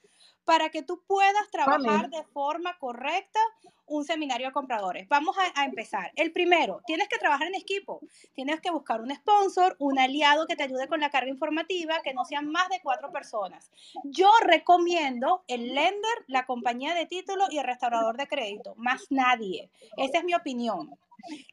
para 0.45 0.71
que 0.71 0.83
tú 0.83 1.03
puedas 1.07 1.51
trabajar 1.51 2.09
de 2.09 2.23
forma 2.33 2.79
correcta 2.79 3.41
un 3.87 4.05
seminario 4.05 4.49
de 4.49 4.53
compradores. 4.53 5.09
Vamos 5.09 5.37
a, 5.39 5.61
a, 5.61 5.65
empezar. 5.65 6.13
El 6.17 6.33
primero, 6.33 6.81
tienes 6.87 7.09
que 7.09 7.19
trabajar 7.19 7.47
en 7.49 7.55
equipo. 7.55 8.01
Tienes 8.35 8.61
que 8.61 8.71
buscar 8.71 9.01
un 9.01 9.15
sponsor, 9.15 9.77
un 9.79 9.99
aliado 9.99 10.47
que 10.47 10.57
te 10.57 10.65
ayude 10.65 10.89
con 10.89 11.01
la 11.01 11.11
carga 11.11 11.31
informativa, 11.31 12.03
que 12.03 12.15
no 12.15 12.25
sean 12.25 12.49
más 12.51 12.69
de 12.69 12.81
cuatro 12.83 13.13
personas. 13.13 13.71
Yo 14.05 14.31
recomiendo 14.45 15.45
el 15.49 15.75
lender, 15.75 16.25
la 16.27 16.47
compañía 16.47 16.95
de 16.95 17.07
título 17.07 17.47
y 17.51 17.59
el 17.59 17.65
restaurador 17.65 18.17
de 18.17 18.27
crédito, 18.27 18.75
más 18.77 19.07
nadie. 19.11 19.71
Esa 19.97 20.19
es 20.19 20.25
mi 20.25 20.35
opinión. 20.35 20.99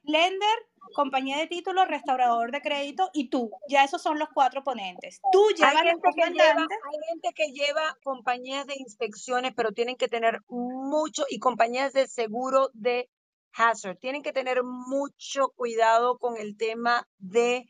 Lender, 0.04 0.60
compañía 0.94 1.38
de 1.38 1.48
títulos, 1.48 1.88
restaurador 1.88 2.52
de 2.52 2.62
crédito 2.62 3.10
y 3.14 3.30
tú. 3.30 3.52
Ya 3.68 3.84
esos 3.84 4.02
son 4.02 4.20
los 4.20 4.30
cuatro 4.30 4.64
ponentes. 4.64 5.22
Tú 5.32 5.44
llevas 5.58 5.76
hay 5.76 5.88
gente, 5.90 6.10
que 6.16 6.32
lleva, 6.32 6.62
hay 6.62 7.00
gente 7.10 7.30
que 7.36 7.52
lleva 7.52 7.98
compañías 8.04 8.68
de 8.68 8.76
inspecciones, 8.78 9.54
pero 9.56 9.72
tienen 9.72 9.96
que 9.96 10.08
tener 10.08 10.42
mucho 10.50 11.26
y 11.30 11.40
compañías 11.40 11.94
de 11.94 12.08
seguro 12.24 12.70
de 12.74 13.10
hazard. 13.54 13.98
Tienen 14.00 14.24
que 14.24 14.34
tener 14.34 14.64
mucho 14.64 15.50
cuidado 15.56 16.18
con 16.18 16.38
el 16.38 16.56
tema 16.58 17.08
de 17.18 17.66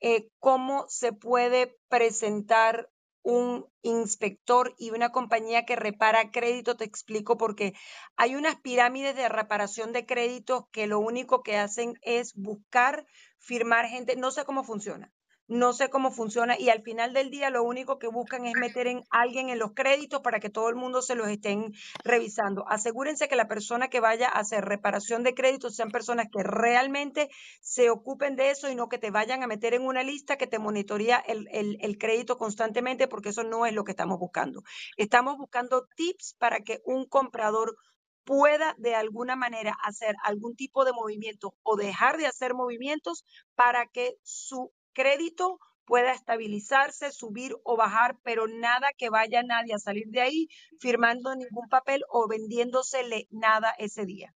eh, 0.00 0.28
cómo 0.38 0.86
se 0.88 1.12
puede 1.12 1.76
presentar 1.88 2.88
un 3.22 3.66
inspector 3.82 4.74
y 4.78 4.90
una 4.90 5.10
compañía 5.10 5.66
que 5.66 5.76
repara 5.76 6.30
crédito, 6.30 6.76
te 6.76 6.84
explico 6.84 7.36
porque 7.36 7.74
hay 8.16 8.36
unas 8.36 8.56
pirámides 8.60 9.16
de 9.16 9.28
reparación 9.28 9.92
de 9.92 10.06
créditos 10.06 10.62
que 10.70 10.86
lo 10.86 11.00
único 11.00 11.42
que 11.42 11.56
hacen 11.56 11.94
es 12.02 12.34
buscar 12.34 13.04
firmar 13.38 13.86
gente, 13.86 14.16
no 14.16 14.30
sé 14.30 14.44
cómo 14.44 14.62
funciona, 14.62 15.12
no 15.48 15.72
sé 15.72 15.88
cómo 15.88 16.10
funciona 16.10 16.58
y 16.58 16.68
al 16.68 16.82
final 16.82 17.14
del 17.14 17.30
día 17.30 17.50
lo 17.50 17.64
único 17.64 17.98
que 17.98 18.06
buscan 18.06 18.44
es 18.46 18.54
meter 18.54 18.86
en 18.86 19.02
alguien 19.10 19.48
en 19.48 19.58
los 19.58 19.72
créditos 19.72 20.20
para 20.20 20.40
que 20.40 20.50
todo 20.50 20.68
el 20.68 20.76
mundo 20.76 21.00
se 21.02 21.14
los 21.14 21.28
estén 21.28 21.72
revisando. 22.04 22.68
Asegúrense 22.68 23.28
que 23.28 23.36
la 23.36 23.48
persona 23.48 23.88
que 23.88 24.00
vaya 24.00 24.28
a 24.28 24.40
hacer 24.40 24.64
reparación 24.64 25.22
de 25.22 25.34
créditos 25.34 25.74
sean 25.74 25.90
personas 25.90 26.26
que 26.30 26.42
realmente 26.42 27.30
se 27.60 27.90
ocupen 27.90 28.36
de 28.36 28.50
eso 28.50 28.70
y 28.70 28.74
no 28.74 28.88
que 28.88 28.98
te 28.98 29.10
vayan 29.10 29.42
a 29.42 29.46
meter 29.46 29.72
en 29.74 29.86
una 29.86 30.02
lista 30.02 30.36
que 30.36 30.46
te 30.46 30.58
monitorea 30.58 31.16
el, 31.16 31.48
el 31.50 31.98
crédito 31.98 32.36
constantemente 32.36 33.08
porque 33.08 33.30
eso 33.30 33.42
no 33.42 33.64
es 33.64 33.72
lo 33.72 33.84
que 33.84 33.92
estamos 33.92 34.18
buscando. 34.18 34.62
Estamos 34.96 35.38
buscando 35.38 35.86
tips 35.96 36.36
para 36.38 36.60
que 36.60 36.80
un 36.84 37.06
comprador 37.06 37.74
pueda 38.28 38.74
de 38.76 38.94
alguna 38.94 39.36
manera 39.36 39.74
hacer 39.82 40.14
algún 40.22 40.54
tipo 40.54 40.84
de 40.84 40.92
movimiento 40.92 41.54
o 41.62 41.76
dejar 41.76 42.18
de 42.18 42.26
hacer 42.26 42.52
movimientos 42.52 43.24
para 43.54 43.86
que 43.86 44.18
su 44.22 44.70
crédito 44.92 45.58
pueda 45.84 46.12
estabilizarse, 46.12 47.12
subir 47.12 47.54
o 47.64 47.76
bajar, 47.76 48.16
pero 48.22 48.46
nada 48.46 48.88
que 48.96 49.10
vaya 49.10 49.42
nadie 49.42 49.74
a 49.74 49.78
salir 49.78 50.06
de 50.08 50.20
ahí 50.20 50.48
firmando 50.78 51.34
ningún 51.34 51.68
papel 51.68 52.02
o 52.10 52.28
vendiéndosele 52.28 53.26
nada 53.30 53.74
ese 53.78 54.04
día. 54.04 54.34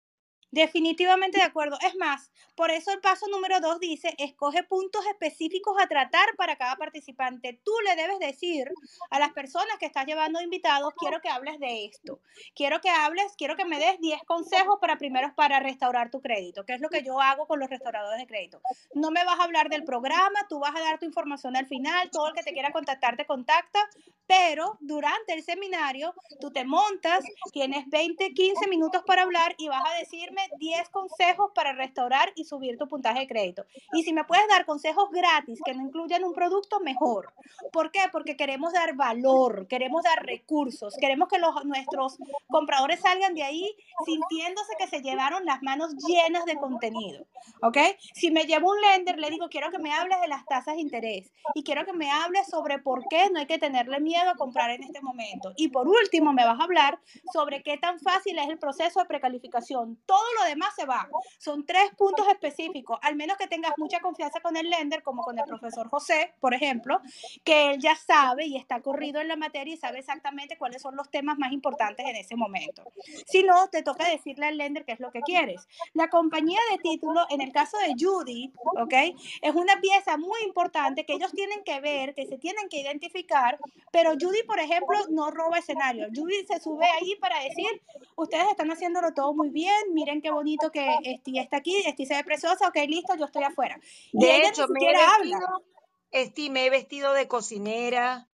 Definitivamente 0.51 1.37
de 1.37 1.45
acuerdo. 1.45 1.77
Es 1.81 1.95
más, 1.95 2.29
por 2.55 2.71
eso 2.71 2.91
el 2.91 2.99
paso 2.99 3.25
número 3.29 3.61
dos 3.61 3.79
dice, 3.79 4.13
escoge 4.17 4.63
puntos 4.63 5.05
específicos 5.07 5.77
a 5.81 5.87
tratar 5.87 6.35
para 6.35 6.57
cada 6.57 6.75
participante. 6.75 7.61
Tú 7.63 7.71
le 7.85 7.95
debes 7.95 8.19
decir 8.19 8.69
a 9.09 9.19
las 9.19 9.31
personas 9.31 9.77
que 9.79 9.85
estás 9.85 10.05
llevando 10.05 10.41
invitados, 10.41 10.93
quiero 10.97 11.21
que 11.21 11.29
hables 11.29 11.57
de 11.59 11.85
esto. 11.85 12.19
Quiero 12.53 12.81
que 12.81 12.89
hables, 12.89 13.33
quiero 13.37 13.55
que 13.55 13.63
me 13.63 13.79
des 13.79 13.97
10 14.01 14.23
consejos 14.25 14.77
para 14.81 14.97
primeros 14.97 15.31
para 15.33 15.61
restaurar 15.61 16.11
tu 16.11 16.21
crédito, 16.21 16.65
que 16.65 16.73
es 16.73 16.81
lo 16.81 16.89
que 16.89 17.01
yo 17.01 17.21
hago 17.21 17.47
con 17.47 17.59
los 17.59 17.69
restauradores 17.69 18.19
de 18.19 18.27
crédito. 18.27 18.61
No 18.93 19.09
me 19.09 19.23
vas 19.23 19.39
a 19.39 19.43
hablar 19.43 19.69
del 19.69 19.85
programa, 19.85 20.47
tú 20.49 20.59
vas 20.59 20.75
a 20.75 20.81
dar 20.81 20.99
tu 20.99 21.05
información 21.05 21.55
al 21.55 21.65
final, 21.65 22.11
todo 22.11 22.27
el 22.27 22.33
que 22.33 22.43
te 22.43 22.51
quiera 22.51 22.71
contactar 22.71 23.15
te 23.15 23.25
contacta, 23.25 23.79
pero 24.27 24.77
durante 24.81 25.33
el 25.33 25.43
seminario 25.43 26.13
tú 26.39 26.51
te 26.51 26.65
montas, 26.65 27.23
tienes 27.53 27.89
20, 27.89 28.33
15 28.33 28.67
minutos 28.67 29.03
para 29.05 29.23
hablar 29.23 29.55
y 29.57 29.69
vas 29.69 29.83
a 29.85 29.97
decirme 29.97 30.40
10 30.57 30.89
consejos 30.89 31.51
para 31.53 31.73
restaurar 31.73 32.31
y 32.35 32.45
subir 32.45 32.77
tu 32.77 32.87
puntaje 32.87 33.21
de 33.21 33.27
crédito. 33.27 33.65
Y 33.93 34.03
si 34.03 34.13
me 34.13 34.23
puedes 34.23 34.47
dar 34.47 34.65
consejos 34.65 35.09
gratis 35.11 35.59
que 35.63 35.73
no 35.73 35.83
incluyan 35.83 36.23
un 36.23 36.33
producto, 36.33 36.79
mejor. 36.79 37.33
¿Por 37.71 37.91
qué? 37.91 38.01
Porque 38.11 38.35
queremos 38.35 38.73
dar 38.73 38.95
valor, 38.95 39.67
queremos 39.67 40.03
dar 40.03 40.25
recursos, 40.25 40.95
queremos 40.99 41.27
que 41.27 41.39
los, 41.39 41.65
nuestros 41.65 42.17
compradores 42.47 42.99
salgan 42.99 43.33
de 43.33 43.43
ahí 43.43 43.75
sintiéndose 44.05 44.73
que 44.77 44.87
se 44.87 45.01
llevaron 45.01 45.45
las 45.45 45.61
manos 45.61 45.95
llenas 46.07 46.45
de 46.45 46.55
contenido. 46.55 47.25
¿Ok? 47.61 47.77
Si 48.13 48.31
me 48.31 48.45
llevo 48.45 48.71
un 48.71 48.81
lender, 48.81 49.19
le 49.19 49.29
digo, 49.29 49.49
quiero 49.49 49.71
que 49.71 49.79
me 49.79 49.93
hables 49.93 50.19
de 50.21 50.27
las 50.27 50.45
tasas 50.45 50.75
de 50.75 50.81
interés 50.81 51.31
y 51.53 51.63
quiero 51.63 51.85
que 51.85 51.93
me 51.93 52.09
hables 52.09 52.47
sobre 52.47 52.79
por 52.79 53.07
qué 53.09 53.29
no 53.31 53.39
hay 53.39 53.45
que 53.45 53.57
tenerle 53.57 53.99
miedo 53.99 54.29
a 54.29 54.35
comprar 54.35 54.69
en 54.71 54.83
este 54.83 55.01
momento. 55.01 55.53
Y 55.55 55.69
por 55.69 55.87
último, 55.87 56.33
me 56.33 56.45
vas 56.45 56.59
a 56.59 56.63
hablar 56.63 56.99
sobre 57.33 57.63
qué 57.63 57.77
tan 57.77 57.99
fácil 57.99 58.37
es 58.37 58.49
el 58.49 58.59
proceso 58.59 58.99
de 58.99 59.05
precalificación. 59.05 59.97
Todo 60.05 60.23
lo 60.39 60.45
demás 60.45 60.73
se 60.75 60.85
va. 60.85 61.07
Son 61.37 61.65
tres 61.65 61.91
puntos 61.97 62.27
específicos, 62.27 62.99
al 63.01 63.15
menos 63.15 63.37
que 63.37 63.47
tengas 63.47 63.73
mucha 63.77 63.99
confianza 63.99 64.39
con 64.41 64.57
el 64.57 64.69
lender, 64.69 65.03
como 65.03 65.23
con 65.23 65.37
el 65.37 65.45
profesor 65.45 65.89
José, 65.89 66.33
por 66.39 66.53
ejemplo, 66.53 67.01
que 67.43 67.71
él 67.71 67.79
ya 67.79 67.95
sabe 67.95 68.45
y 68.45 68.57
está 68.57 68.81
corrido 68.81 69.21
en 69.21 69.27
la 69.27 69.35
materia 69.35 69.73
y 69.73 69.77
sabe 69.77 69.99
exactamente 69.99 70.57
cuáles 70.57 70.81
son 70.81 70.95
los 70.95 71.09
temas 71.09 71.37
más 71.37 71.51
importantes 71.51 72.05
en 72.05 72.15
ese 72.15 72.35
momento. 72.35 72.83
Si 73.27 73.43
no, 73.43 73.69
te 73.69 73.83
toca 73.83 74.07
decirle 74.09 74.47
al 74.47 74.57
lender 74.57 74.85
qué 74.85 74.93
es 74.93 74.99
lo 74.99 75.11
que 75.11 75.21
quieres. 75.21 75.67
La 75.93 76.09
compañía 76.09 76.59
de 76.71 76.77
título, 76.77 77.25
en 77.29 77.41
el 77.41 77.51
caso 77.51 77.77
de 77.77 77.93
Judy, 77.97 78.51
¿ok? 78.79 78.93
Es 79.41 79.55
una 79.55 79.79
pieza 79.79 80.17
muy 80.17 80.41
importante 80.45 81.05
que 81.05 81.13
ellos 81.13 81.31
tienen 81.31 81.63
que 81.63 81.79
ver, 81.79 82.13
que 82.13 82.25
se 82.25 82.37
tienen 82.37 82.69
que 82.69 82.79
identificar, 82.81 83.59
pero 83.91 84.11
Judy, 84.11 84.43
por 84.43 84.59
ejemplo, 84.59 84.97
no 85.09 85.31
roba 85.31 85.57
escenario. 85.57 86.07
Judy 86.13 86.45
se 86.45 86.59
sube 86.59 86.85
ahí 86.85 87.15
para 87.19 87.39
decir, 87.39 87.81
ustedes 88.15 88.47
están 88.49 88.71
haciéndolo 88.71 89.13
todo 89.13 89.33
muy 89.33 89.49
bien, 89.49 89.93
miren 89.93 90.20
qué 90.21 90.31
bonito 90.31 90.71
que 90.71 90.95
Esti 91.03 91.39
está 91.39 91.57
aquí, 91.57 91.75
Esti 91.85 92.05
se 92.05 92.15
ve 92.15 92.23
preciosa, 92.23 92.67
ok, 92.67 92.77
listo, 92.87 93.15
yo 93.15 93.25
estoy 93.25 93.43
afuera. 93.43 93.79
Y 94.11 94.25
de 94.25 94.47
hecho, 94.47 94.67
me 94.67 94.79
he, 94.85 94.93
vestido, 94.93 95.63
Esti, 96.11 96.49
me 96.49 96.65
he 96.65 96.69
vestido 96.69 97.13
de 97.13 97.27
cocinera, 97.27 98.29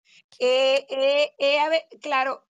claro, 2.00 2.44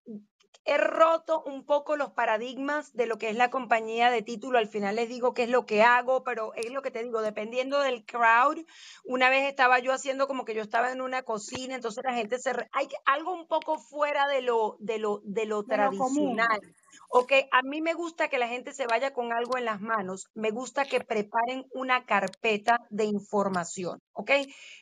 he 0.64 0.78
roto 0.78 1.42
un 1.44 1.64
poco 1.64 1.96
los 1.96 2.12
paradigmas 2.12 2.94
de 2.94 3.06
lo 3.06 3.18
que 3.18 3.28
es 3.28 3.36
la 3.36 3.50
compañía 3.50 4.10
de 4.10 4.22
título. 4.22 4.58
Al 4.58 4.68
final 4.68 4.96
les 4.96 5.08
digo 5.08 5.34
qué 5.34 5.44
es 5.44 5.50
lo 5.50 5.66
que 5.66 5.82
hago, 5.82 6.24
pero 6.24 6.54
es 6.54 6.70
lo 6.70 6.80
que 6.80 6.90
te 6.90 7.02
digo, 7.02 7.20
dependiendo 7.20 7.80
del 7.80 8.04
crowd. 8.04 8.64
Una 9.04 9.28
vez 9.28 9.48
estaba 9.48 9.78
yo 9.78 9.92
haciendo 9.92 10.26
como 10.26 10.44
que 10.44 10.54
yo 10.54 10.62
estaba 10.62 10.90
en 10.90 11.02
una 11.02 11.22
cocina, 11.22 11.74
entonces 11.74 12.02
la 12.04 12.14
gente 12.14 12.38
se... 12.38 12.52
Hay 12.72 12.88
algo 13.04 13.34
un 13.34 13.46
poco 13.46 13.78
fuera 13.78 14.26
de 14.26 14.40
lo, 14.40 14.76
de 14.80 14.98
lo, 14.98 15.20
de 15.24 15.44
lo 15.44 15.64
tradicional. 15.64 16.60
Ok, 17.08 17.32
a 17.50 17.62
mí 17.62 17.80
me 17.80 17.94
gusta 17.94 18.28
que 18.28 18.38
la 18.38 18.48
gente 18.48 18.72
se 18.72 18.86
vaya 18.86 19.12
con 19.12 19.32
algo 19.32 19.56
en 19.58 19.64
las 19.64 19.80
manos, 19.80 20.26
me 20.34 20.50
gusta 20.50 20.84
que 20.84 21.00
preparen 21.00 21.64
una 21.72 22.04
carpeta 22.04 22.78
de 22.90 23.04
información, 23.04 24.00
ok. 24.12 24.30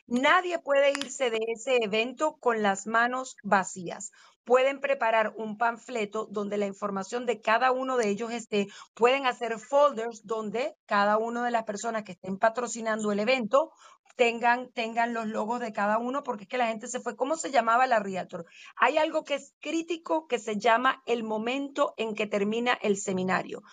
Nadie 0.07 0.59
puede 0.59 0.91
irse 0.91 1.29
de 1.29 1.39
ese 1.47 1.77
evento 1.81 2.37
con 2.39 2.61
las 2.61 2.87
manos 2.87 3.35
vacías 3.43 4.11
pueden 4.43 4.81
preparar 4.81 5.33
un 5.37 5.57
panfleto 5.57 6.27
donde 6.29 6.57
la 6.57 6.65
información 6.65 7.25
de 7.25 7.39
cada 7.41 7.71
uno 7.71 7.97
de 7.97 8.09
ellos 8.09 8.31
esté, 8.31 8.67
pueden 8.93 9.25
hacer 9.25 9.59
folders 9.59 10.25
donde 10.25 10.75
cada 10.85 11.17
una 11.17 11.45
de 11.45 11.51
las 11.51 11.63
personas 11.63 12.03
que 12.03 12.13
estén 12.13 12.37
patrocinando 12.37 13.11
el 13.11 13.19
evento 13.19 13.71
tengan, 14.15 14.71
tengan 14.71 15.13
los 15.13 15.27
logos 15.27 15.59
de 15.59 15.73
cada 15.73 15.97
uno, 15.97 16.23
porque 16.23 16.43
es 16.43 16.49
que 16.49 16.57
la 16.57 16.67
gente 16.67 16.87
se 16.87 16.99
fue. 16.99 17.15
¿Cómo 17.15 17.35
se 17.35 17.51
llamaba 17.51 17.87
la 17.87 17.99
Realtor? 17.99 18.45
Hay 18.75 18.97
algo 18.97 19.23
que 19.23 19.35
es 19.35 19.53
crítico 19.59 20.27
que 20.27 20.39
se 20.39 20.57
llama 20.57 21.01
el 21.05 21.23
momento 21.23 21.93
en 21.97 22.15
que 22.15 22.27
termina 22.27 22.73
el 22.73 22.97
seminario. 22.97 23.63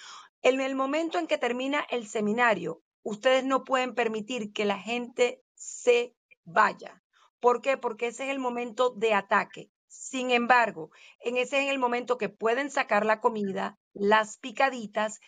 En 0.42 0.60
el 0.60 0.74
momento 0.74 1.18
en 1.18 1.26
que 1.26 1.38
termina 1.38 1.84
el 1.90 2.06
seminario, 2.06 2.82
ustedes 3.02 3.44
no 3.44 3.64
pueden 3.64 3.94
permitir 3.94 4.52
que 4.52 4.64
la 4.64 4.78
gente 4.78 5.42
se 5.54 6.14
vaya. 6.44 7.02
¿Por 7.40 7.60
qué? 7.60 7.76
Porque 7.76 8.08
ese 8.08 8.24
es 8.24 8.30
el 8.30 8.38
momento 8.38 8.90
de 8.90 9.14
ataque. 9.14 9.70
Sin 9.88 10.30
embargo, 10.30 10.90
en 11.18 11.36
ese 11.36 11.64
es 11.64 11.70
el 11.70 11.78
momento 11.78 12.16
que 12.16 12.28
pueden 12.28 12.70
sacar 12.70 13.04
la 13.04 13.20
comida, 13.20 13.78
las 13.92 14.38
picaditas, 14.38 15.20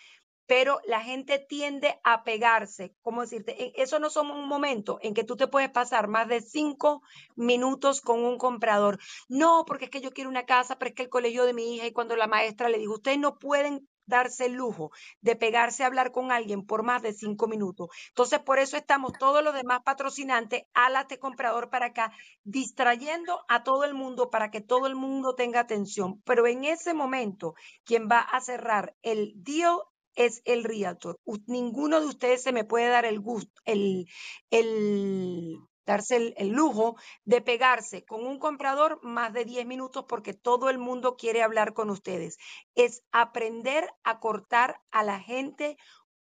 pero 0.47 0.81
la 0.87 1.01
gente 1.01 1.39
tiende 1.39 2.01
a 2.05 2.25
pegarse. 2.25 2.95
¿Cómo 3.03 3.23
decirte? 3.23 3.63
E, 3.63 3.73
eso 3.77 3.99
no 3.99 4.11
son 4.11 4.31
un 4.31 4.49
momento 4.49 4.99
en 5.03 5.15
que 5.15 5.25
tú 5.25 5.37
te 5.37 5.49
puedes 5.49 5.71
pasar 5.71 6.09
más 6.09 6.29
de 6.29 6.41
cinco 6.41 7.03
minutos 7.37 8.01
con 8.01 8.25
un 8.25 8.39
comprador. 8.39 8.99
No, 9.29 9.65
porque 9.67 9.87
es 9.87 9.91
que 9.91 10.01
yo 10.01 10.13
quiero 10.13 10.31
una 10.31 10.47
casa, 10.47 10.79
pero 10.79 10.91
es 10.91 10.95
que 10.95 11.03
el 11.05 11.09
colegio 11.09 11.45
de 11.45 11.55
mi 11.55 11.75
hija 11.75 11.87
y 11.87 11.93
cuando 11.93 12.17
la 12.17 12.27
maestra 12.27 12.69
le 12.69 12.79
dijo, 12.79 12.95
ustedes 12.95 13.19
no 13.19 13.39
pueden 13.39 13.89
darse 14.07 14.47
el 14.47 14.55
lujo 14.55 14.91
de 15.21 15.37
pegarse 15.37 15.83
a 15.83 15.87
hablar 15.87 16.13
con 16.13 16.33
alguien 16.33 16.67
por 16.67 16.83
más 16.83 17.03
de 17.03 17.13
cinco 17.13 17.47
minutos. 17.47 17.89
Entonces, 18.09 18.41
por 18.41 18.59
eso 18.59 18.77
estamos 18.77 19.13
todos 19.19 19.43
los 19.43 19.55
demás 19.55 19.81
patrocinantes, 19.85 20.65
álate 20.75 21.19
comprador 21.19 21.71
para 21.71 21.87
acá, 21.87 22.13
distrayendo 22.45 23.45
a 23.49 23.63
todo 23.63 23.85
el 23.85 23.95
mundo 23.95 24.31
para 24.31 24.51
que 24.51 24.61
todo 24.61 24.87
el 24.87 24.95
mundo 24.95 25.35
tenga 25.35 25.61
atención. 25.61 26.21
Pero 26.25 26.47
en 26.47 26.65
ese 26.65 26.95
momento, 26.95 27.55
quien 27.85 28.09
va 28.09 28.21
a 28.21 28.41
cerrar 28.41 28.95
el 29.03 29.33
deal 29.37 29.79
es 30.15 30.43
el 30.45 30.65
realtor. 30.65 31.19
Ninguno 31.47 32.01
de 32.01 32.07
ustedes 32.07 32.43
se 32.43 32.53
me 32.53 32.65
puede 32.65 32.89
dar 32.89 33.05
el 33.05 33.21
gusto, 33.21 33.61
el, 33.65 34.07
el 34.51 35.59
darse 35.85 36.35
el, 36.37 36.49
lujo 36.49 36.97
de 37.25 37.41
pegarse 37.41 38.05
con 38.05 38.27
un 38.27 38.39
comprador 38.39 39.01
más 39.03 39.33
de 39.33 39.45
10 39.45 39.67
minutos 39.67 40.05
porque 40.09 40.35
todo 40.35 40.71
el 40.71 40.79
mundo 40.79 41.17
quiere 41.17 41.43
hablar 41.43 41.75
con 41.75 41.91
ustedes. 41.91 42.39
Es 42.75 43.03
aprender 43.11 43.89
a 44.05 44.21
cortar 44.21 44.81
a 44.91 45.03
la 45.03 45.21
gente 45.21 45.77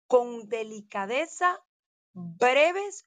con 0.06 0.48
delicadeza, 0.48 1.58
breves, 2.12 3.06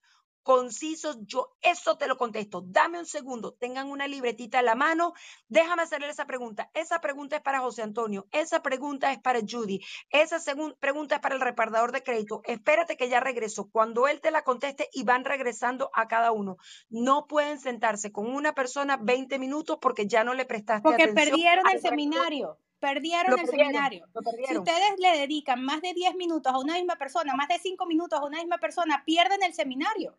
concisos, 0.49 1.19
yo 1.27 1.55
eso 1.61 1.95
te 1.99 2.07
lo 2.07 2.17
contesto. 2.17 2.63
Dame 2.65 2.97
un 2.97 3.05
segundo, 3.05 3.53
tengan 3.53 3.87
una 3.87 4.07
libretita 4.07 4.57
a 4.57 4.61
la 4.63 4.73
mano, 4.73 5.13
déjame 5.47 5.83
hacerle 5.83 6.09
esa 6.09 6.25
pregunta. 6.25 6.71
Esa 6.73 6.99
pregunta 7.01 7.35
es 7.35 7.43
para 7.43 7.59
José 7.59 7.83
Antonio, 7.83 8.27
esa 8.31 8.63
pregunta 8.63 9.11
es 9.11 9.19
para 9.19 9.41
Judy, 9.47 9.79
esa 10.09 10.39
pregunta 10.79 11.13
es 11.13 11.21
para 11.21 11.35
el 11.35 11.41
repartidor 11.41 11.91
de 11.91 12.01
crédito. 12.01 12.41
Espérate 12.45 12.97
que 12.97 13.09
ya 13.09 13.19
regreso. 13.19 13.69
Cuando 13.71 14.07
él 14.07 14.21
te 14.21 14.31
la 14.31 14.43
conteste 14.43 14.89
y 14.91 15.03
van 15.03 15.23
regresando 15.23 15.91
a 15.93 16.07
cada 16.07 16.31
uno. 16.31 16.57
No 16.89 17.27
pueden 17.27 17.59
sentarse 17.59 18.11
con 18.11 18.25
una 18.25 18.55
persona 18.55 18.97
20 18.97 19.37
minutos 19.37 19.77
porque 19.79 20.07
ya 20.07 20.23
no 20.23 20.33
le 20.33 20.45
prestaste 20.45 20.89
atención. 20.89 21.15
Porque 21.15 21.29
perdieron 21.29 21.69
el 21.69 21.79
seminario 21.79 22.57
perdieron 22.79 23.39
el 23.39 23.47
seminario. 23.47 24.05
Si 24.47 24.57
ustedes 24.57 24.99
le 24.99 25.17
dedican 25.19 25.63
más 25.63 25.81
de 25.81 25.93
10 25.93 26.15
minutos 26.15 26.53
a 26.53 26.59
una 26.59 26.75
misma 26.75 26.95
persona, 26.95 27.35
más 27.35 27.47
de 27.47 27.59
5 27.59 27.85
minutos 27.85 28.19
a 28.19 28.25
una 28.25 28.39
misma 28.39 28.57
persona, 28.57 29.03
pierden 29.05 29.43
el 29.43 29.53
seminario. 29.53 30.15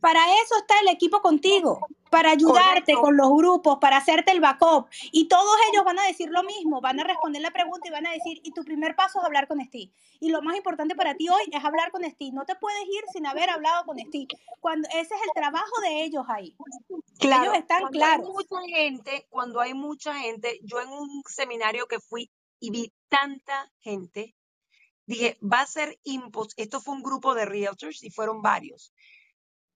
Para 0.00 0.20
eso 0.42 0.56
está 0.58 0.74
el 0.80 0.88
equipo 0.88 1.20
contigo, 1.20 1.86
para 2.10 2.30
ayudarte 2.30 2.94
con 2.94 3.16
los 3.16 3.28
grupos, 3.30 3.78
para 3.80 3.96
hacerte 3.96 4.32
el 4.32 4.40
backup. 4.40 4.88
Y 5.10 5.26
todos 5.26 5.56
ellos 5.72 5.84
van 5.84 5.98
a 5.98 6.06
decir 6.06 6.28
lo 6.30 6.42
mismo, 6.44 6.80
van 6.80 7.00
a 7.00 7.04
responder 7.04 7.42
la 7.42 7.50
pregunta 7.50 7.88
y 7.88 7.90
van 7.90 8.06
a 8.06 8.12
decir, 8.12 8.40
y 8.44 8.52
tu 8.52 8.62
primer 8.64 8.94
paso 8.94 9.18
es 9.18 9.24
hablar 9.24 9.48
con 9.48 9.60
Steve. 9.64 9.90
Y 10.20 10.30
lo 10.30 10.40
más 10.42 10.56
importante 10.56 10.94
para 10.94 11.14
ti 11.16 11.28
hoy 11.28 11.42
es 11.50 11.64
hablar 11.64 11.90
con 11.90 12.04
Steve. 12.04 12.30
No 12.32 12.44
te 12.44 12.54
puedes 12.54 12.84
ir 12.84 13.04
sin 13.12 13.26
haber 13.26 13.50
hablado 13.50 13.84
con 13.84 13.98
Steve. 13.98 14.28
Cuando 14.60 14.88
ese 14.90 15.14
es 15.14 15.20
el 15.22 15.30
trabajo 15.34 15.80
de 15.82 16.04
ellos 16.04 16.24
ahí. 16.28 16.56
Claro, 17.18 17.44
ellos 17.44 17.56
están 17.58 17.88
claros. 17.88 18.26
Hay 18.26 18.32
mucha 18.32 18.76
gente, 18.76 19.26
cuando 19.28 19.60
hay 19.60 19.74
mucha 19.74 20.14
gente, 20.14 20.60
yo 20.62 20.80
en 20.80 20.90
un 20.90 21.22
seminario 21.26 21.86
que 21.86 22.00
fui 22.00 22.30
y 22.60 22.70
vi 22.70 22.92
tanta 23.08 23.70
gente, 23.80 24.34
dije, 25.06 25.36
va 25.42 25.60
a 25.62 25.66
ser 25.66 25.98
imposible. 26.04 26.62
Esto 26.62 26.80
fue 26.80 26.94
un 26.94 27.02
grupo 27.02 27.34
de 27.34 27.44
realtors 27.44 28.02
y 28.02 28.10
fueron 28.10 28.40
varios 28.40 28.92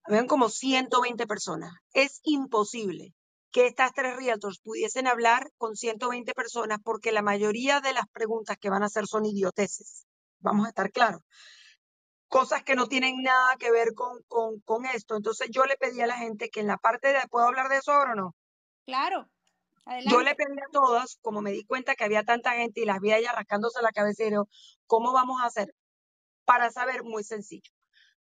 habían 0.09 0.27
como 0.27 0.49
120 0.49 1.27
personas. 1.27 1.73
Es 1.93 2.21
imposible 2.25 3.13
que 3.51 3.67
estas 3.67 3.93
tres 3.93 4.17
realtors 4.17 4.59
pudiesen 4.61 5.07
hablar 5.07 5.51
con 5.59 5.77
120 5.77 6.33
personas 6.33 6.79
porque 6.83 7.13
la 7.13 7.23
mayoría 7.23 7.81
de 7.81 7.93
las 7.93 8.07
preguntas 8.09 8.57
que 8.59 8.71
van 8.71 8.83
a 8.83 8.87
hacer 8.87 9.07
son 9.07 9.27
idioteces. 9.27 10.07
Vamos 10.41 10.67
a 10.67 10.71
estar 10.71 10.91
claros. 10.91 11.21
Cosas 12.29 12.63
que 12.63 12.75
no 12.75 12.87
tienen 12.87 13.23
nada 13.23 13.57
que 13.57 13.71
ver 13.71 13.95
con, 13.95 14.23
con, 14.29 14.61
con 14.61 14.87
esto. 14.87 15.17
Entonces 15.17 15.49
yo 15.51 15.65
le 15.65 15.77
pedí 15.77 16.01
a 16.01 16.07
la 16.07 16.17
gente 16.17 16.49
que 16.49 16.61
en 16.61 16.67
la 16.67 16.77
parte 16.77 17.09
de... 17.09 17.21
¿Puedo 17.31 17.47
hablar 17.47 17.69
de 17.69 17.77
eso 17.77 17.93
ahora 17.93 18.13
o 18.13 18.17
no? 18.17 18.35
Claro. 18.87 19.29
Yo 20.07 20.21
le 20.21 20.35
pedí 20.35 20.59
a 20.59 20.71
todas, 20.71 21.19
como 21.23 21.41
me 21.41 21.53
di 21.53 21.65
cuenta 21.65 21.95
que 21.95 22.05
había 22.05 22.23
tanta 22.23 22.53
gente 22.53 22.83
y 22.83 22.85
las 22.85 23.01
vi 23.01 23.13
ella 23.13 23.33
rascándose 23.33 23.81
la 23.81 23.93
cabeza 23.93 24.25
y 24.25 24.31
digo, 24.31 24.49
¿cómo 24.87 25.13
vamos 25.13 25.41
a 25.41 25.47
hacer? 25.47 25.75
Para 26.45 26.71
saber, 26.71 27.05
muy 27.05 27.25
sencillo. 27.25 27.71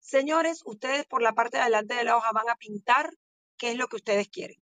Señores, 0.05 0.61
ustedes 0.67 1.07
por 1.07 1.23
la 1.23 1.33
parte 1.33 1.57
de 1.57 1.63
adelante 1.63 1.95
de 1.95 2.05
la 2.05 2.19
hoja 2.19 2.31
van 2.35 2.51
a 2.51 2.57
pintar 2.57 3.11
qué 3.57 3.71
es 3.71 3.79
lo 3.79 3.89
que 3.89 3.97
ustedes 3.97 4.29
quieren. 4.29 4.63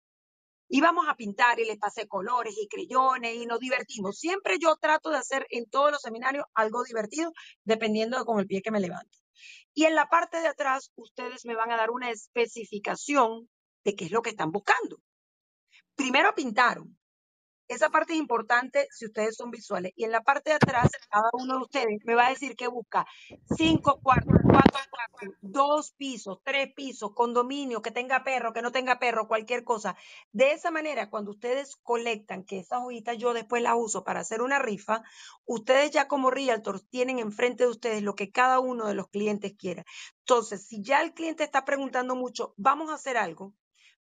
Y 0.68 0.82
vamos 0.82 1.06
a 1.08 1.16
pintar 1.16 1.58
y 1.58 1.64
les 1.64 1.78
pasé 1.78 2.06
colores 2.06 2.54
y 2.58 2.68
creyones 2.68 3.36
y 3.36 3.46
nos 3.46 3.58
divertimos. 3.58 4.18
Siempre 4.18 4.58
yo 4.60 4.76
trato 4.76 5.08
de 5.08 5.16
hacer 5.16 5.46
en 5.48 5.64
todos 5.70 5.92
los 5.92 6.02
seminarios 6.02 6.44
algo 6.52 6.84
divertido, 6.84 7.32
dependiendo 7.64 8.18
de 8.18 8.26
con 8.26 8.38
el 8.38 8.46
pie 8.46 8.60
que 8.60 8.70
me 8.70 8.80
levante. 8.80 9.16
Y 9.72 9.86
en 9.86 9.94
la 9.94 10.10
parte 10.10 10.42
de 10.42 10.48
atrás, 10.48 10.92
ustedes 10.94 11.46
me 11.46 11.56
van 11.56 11.72
a 11.72 11.78
dar 11.78 11.90
una 11.90 12.10
especificación 12.10 13.48
de 13.82 13.96
qué 13.96 14.04
es 14.04 14.10
lo 14.10 14.20
que 14.20 14.30
están 14.30 14.50
buscando. 14.50 15.00
Primero 15.94 16.34
pintaron, 16.34 16.98
esa 17.70 17.88
parte 17.88 18.14
es 18.14 18.18
importante 18.18 18.88
si 18.90 19.06
ustedes 19.06 19.36
son 19.36 19.50
visuales. 19.50 19.92
Y 19.96 20.04
en 20.04 20.10
la 20.10 20.22
parte 20.22 20.50
de 20.50 20.56
atrás, 20.56 20.90
cada 21.08 21.30
uno 21.32 21.54
de 21.54 21.62
ustedes 21.62 22.00
me 22.04 22.14
va 22.16 22.26
a 22.26 22.30
decir 22.30 22.56
que 22.56 22.66
busca 22.66 23.06
cinco 23.56 24.00
cuartos, 24.02 24.36
cuatro 24.42 24.80
dos 25.40 25.92
pisos, 25.92 26.38
tres 26.42 26.72
pisos, 26.74 27.12
condominio, 27.14 27.82
que 27.82 27.90
tenga 27.90 28.24
perro, 28.24 28.52
que 28.52 28.62
no 28.62 28.72
tenga 28.72 28.98
perro, 28.98 29.28
cualquier 29.28 29.64
cosa. 29.64 29.96
De 30.32 30.52
esa 30.52 30.70
manera, 30.70 31.10
cuando 31.10 31.32
ustedes 31.32 31.76
colectan, 31.82 32.44
que 32.44 32.60
esas 32.60 32.80
hojitas 32.82 33.18
yo 33.18 33.32
después 33.34 33.62
las 33.62 33.74
uso 33.76 34.04
para 34.04 34.20
hacer 34.20 34.42
una 34.42 34.58
rifa, 34.58 35.02
ustedes 35.44 35.90
ya 35.90 36.08
como 36.08 36.30
realtors 36.30 36.86
tienen 36.88 37.18
enfrente 37.18 37.64
de 37.64 37.70
ustedes 37.70 38.02
lo 38.02 38.14
que 38.14 38.30
cada 38.30 38.60
uno 38.60 38.86
de 38.86 38.94
los 38.94 39.08
clientes 39.08 39.52
quiera. 39.58 39.84
Entonces, 40.20 40.66
si 40.66 40.82
ya 40.82 41.02
el 41.02 41.12
cliente 41.12 41.44
está 41.44 41.64
preguntando 41.64 42.14
mucho, 42.16 42.54
vamos 42.56 42.90
a 42.90 42.94
hacer 42.94 43.16
algo 43.16 43.52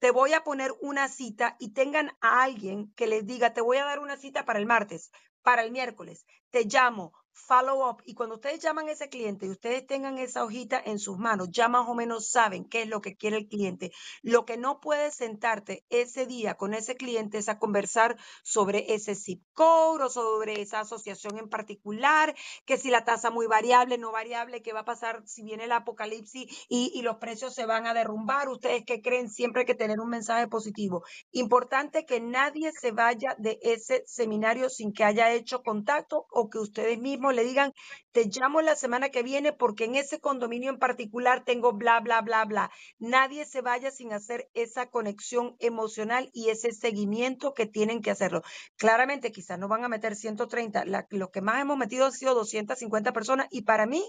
te 0.07 0.12
voy 0.12 0.34
a 0.34 0.44
poner 0.44 0.72
una 0.82 1.09
cita 1.09 1.57
y 1.59 1.72
tengan 1.72 2.12
a 2.20 2.44
alguien 2.44 2.92
que 2.94 3.09
les 3.09 3.26
diga, 3.26 3.54
te 3.54 3.61
voy 3.61 3.78
a 3.78 3.84
dar 3.84 3.98
una 3.98 4.16
cita 4.16 4.44
para 4.44 4.61
el 4.61 4.64
martes, 4.64 5.11
para 5.42 5.64
el 5.64 5.72
miércoles, 5.72 6.26
te 6.50 6.62
llamo, 6.62 7.12
follow 7.37 7.89
up. 7.89 8.03
Y 8.05 8.14
cuando 8.14 8.37
ustedes 8.37 8.61
llaman 8.61 8.89
a 8.89 8.93
ese 8.93 9.09
cliente 9.09 9.47
y 9.47 9.51
ustedes 9.51 9.87
tengan 9.87 10.18
esa 10.18 10.45
hojita 10.45 10.82
en 10.84 10.99
sus 10.99 11.18
manos, 11.18 11.49
ya 11.51 11.68
más 11.68 11.89
o 11.89 11.95
menos 11.95 12.30
saben 12.30 12.64
qué 12.64 12.82
es 12.82 12.89
lo 12.89 13.01
que 13.01 13.16
quiere 13.16 13.37
el 13.37 13.49
cliente. 13.49 13.93
Lo 14.22 14.45
que 14.45 14.57
no 14.57 14.80
puedes 14.80 15.14
sentarte 15.14 15.84
ese 15.91 16.26
día 16.26 16.55
con 16.55 16.74
ese 16.74 16.97
cliente 16.97 17.39
es 17.39 17.49
a 17.49 17.59
conversar 17.59 18.16
sobre 18.43 18.95
ese 18.95 19.14
zip 19.14 19.43
code 19.53 20.05
o 20.05 20.09
sobre 20.09 20.61
esa 20.61 20.80
asociación 20.80 21.39
en 21.39 21.49
particular, 21.49 22.34
que 22.64 22.78
si 22.78 22.91
la 22.91 23.05
tasa 23.05 23.30
muy 23.30 23.47
variable, 23.47 23.99
no 23.99 24.11
variable, 24.11 24.62
qué 24.62 24.72
va 24.72 24.80
a 24.80 24.84
pasar 24.84 25.22
si 25.26 25.43
viene 25.43 25.64
el 25.64 25.72
apocalipsis 25.72 26.66
y, 26.68 26.91
y 26.95 27.03
los 27.03 27.16
precios 27.16 27.55
se 27.55 27.66
van 27.66 27.87
a 27.87 27.95
derrumbar. 27.95 28.49
Ustedes 28.49 28.84
que 28.84 29.03
creen 29.03 29.28
siempre 29.28 29.61
hay 29.61 29.66
que 29.66 29.74
tener 29.74 30.01
un 30.01 30.09
mensaje 30.09 30.49
positivo. 30.49 31.05
Importante 31.32 32.07
que 32.07 32.20
nadie 32.20 32.72
se 32.72 32.93
vaya 32.93 33.34
de 33.39 33.59
ese 33.62 34.03
seminario 34.07 34.68
sin 34.70 34.93
que 34.93 35.05
haya 35.05 35.32
hecho 35.32 35.62
contacto 35.62 36.26
o 36.30 36.49
que 36.49 36.59
ustedes 36.59 36.99
mismos 36.99 37.26
le 37.33 37.45
digan, 37.45 37.72
te 38.12 38.24
llamo 38.24 38.61
la 38.61 38.77
semana 38.77 39.11
que 39.11 39.22
viene 39.22 39.53
porque 39.53 39.85
en 39.85 39.95
ese 39.95 40.20
condominio 40.20 40.70
en 40.70 40.79
particular 40.79 41.45
tengo 41.45 41.72
bla, 41.72 42.01
bla, 42.01 42.20
bla, 42.20 42.45
bla. 42.45 42.70
Nadie 42.99 43.45
se 43.45 43.61
vaya 43.61 43.91
sin 43.91 44.12
hacer 44.12 44.49
esa 44.55 44.87
conexión 44.91 45.57
emocional 45.59 46.31
y 46.33 46.51
ese 46.51 46.72
seguimiento 46.72 47.55
que 47.55 47.66
tienen 47.66 48.03
que 48.03 48.11
hacerlo. 48.11 48.43
Claramente, 48.77 49.33
quizás 49.33 49.59
no 49.59 49.68
van 49.68 49.85
a 49.85 49.89
meter 49.89 50.16
130, 50.16 50.85
lo 51.11 51.31
que 51.31 51.41
más 51.41 51.61
hemos 51.61 51.77
metido 51.77 52.07
ha 52.07 52.11
sido 52.11 52.35
250 52.35 53.12
personas 53.12 53.47
y 53.51 53.62
para 53.62 53.87
mí 53.87 54.05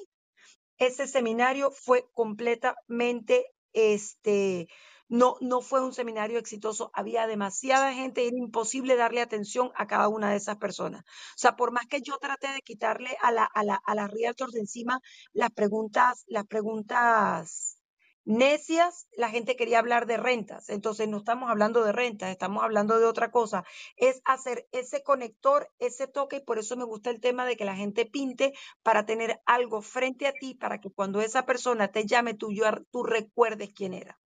ese 0.77 1.07
seminario 1.07 1.71
fue 1.71 2.05
completamente 2.13 3.47
este 3.73 4.67
no, 5.09 5.35
no 5.41 5.61
fue 5.61 5.83
un 5.83 5.93
seminario 5.93 6.39
exitoso, 6.39 6.91
había 6.93 7.27
demasiada 7.27 7.93
gente, 7.93 8.27
era 8.27 8.37
imposible 8.37 8.95
darle 8.95 9.21
atención 9.21 9.71
a 9.75 9.87
cada 9.87 10.07
una 10.09 10.31
de 10.31 10.37
esas 10.37 10.57
personas. 10.57 11.03
O 11.03 11.37
sea, 11.37 11.55
por 11.55 11.71
más 11.71 11.87
que 11.87 12.01
yo 12.01 12.17
traté 12.17 12.47
de 12.49 12.61
quitarle 12.61 13.17
a 13.21 13.31
la, 13.31 13.45
a 13.45 13.63
la, 13.63 13.75
a 13.75 13.95
las 13.95 14.11
realtors 14.11 14.53
de 14.53 14.59
encima 14.61 14.99
las 15.33 15.51
preguntas, 15.51 16.23
las 16.27 16.45
preguntas 16.45 17.77
necias, 18.25 19.07
la 19.15 19.29
gente 19.29 19.55
quería 19.55 19.79
hablar 19.79 20.05
de 20.05 20.17
rentas. 20.17 20.69
Entonces 20.69 21.07
no 21.07 21.17
estamos 21.17 21.49
hablando 21.49 21.83
de 21.83 21.93
rentas, 21.93 22.29
estamos 22.29 22.63
hablando 22.63 22.99
de 22.99 23.05
otra 23.05 23.31
cosa. 23.31 23.63
Es 23.95 24.21
hacer 24.25 24.67
ese 24.73 25.01
conector, 25.01 25.69
ese 25.79 26.07
toque, 26.07 26.37
y 26.37 26.41
por 26.41 26.59
eso 26.59 26.75
me 26.75 26.83
gusta 26.83 27.09
el 27.09 27.21
tema 27.21 27.45
de 27.45 27.55
que 27.55 27.65
la 27.65 27.75
gente 27.75 28.05
pinte 28.05 28.53
para 28.83 29.05
tener 29.05 29.41
algo 29.45 29.81
frente 29.81 30.27
a 30.27 30.33
ti, 30.33 30.55
para 30.55 30.79
que 30.79 30.91
cuando 30.91 31.21
esa 31.21 31.45
persona 31.45 31.87
te 31.89 32.05
llame, 32.05 32.33
tú, 32.33 32.49
tú 32.91 33.03
recuerdes 33.03 33.69
quién 33.73 33.93
era. 33.93 34.19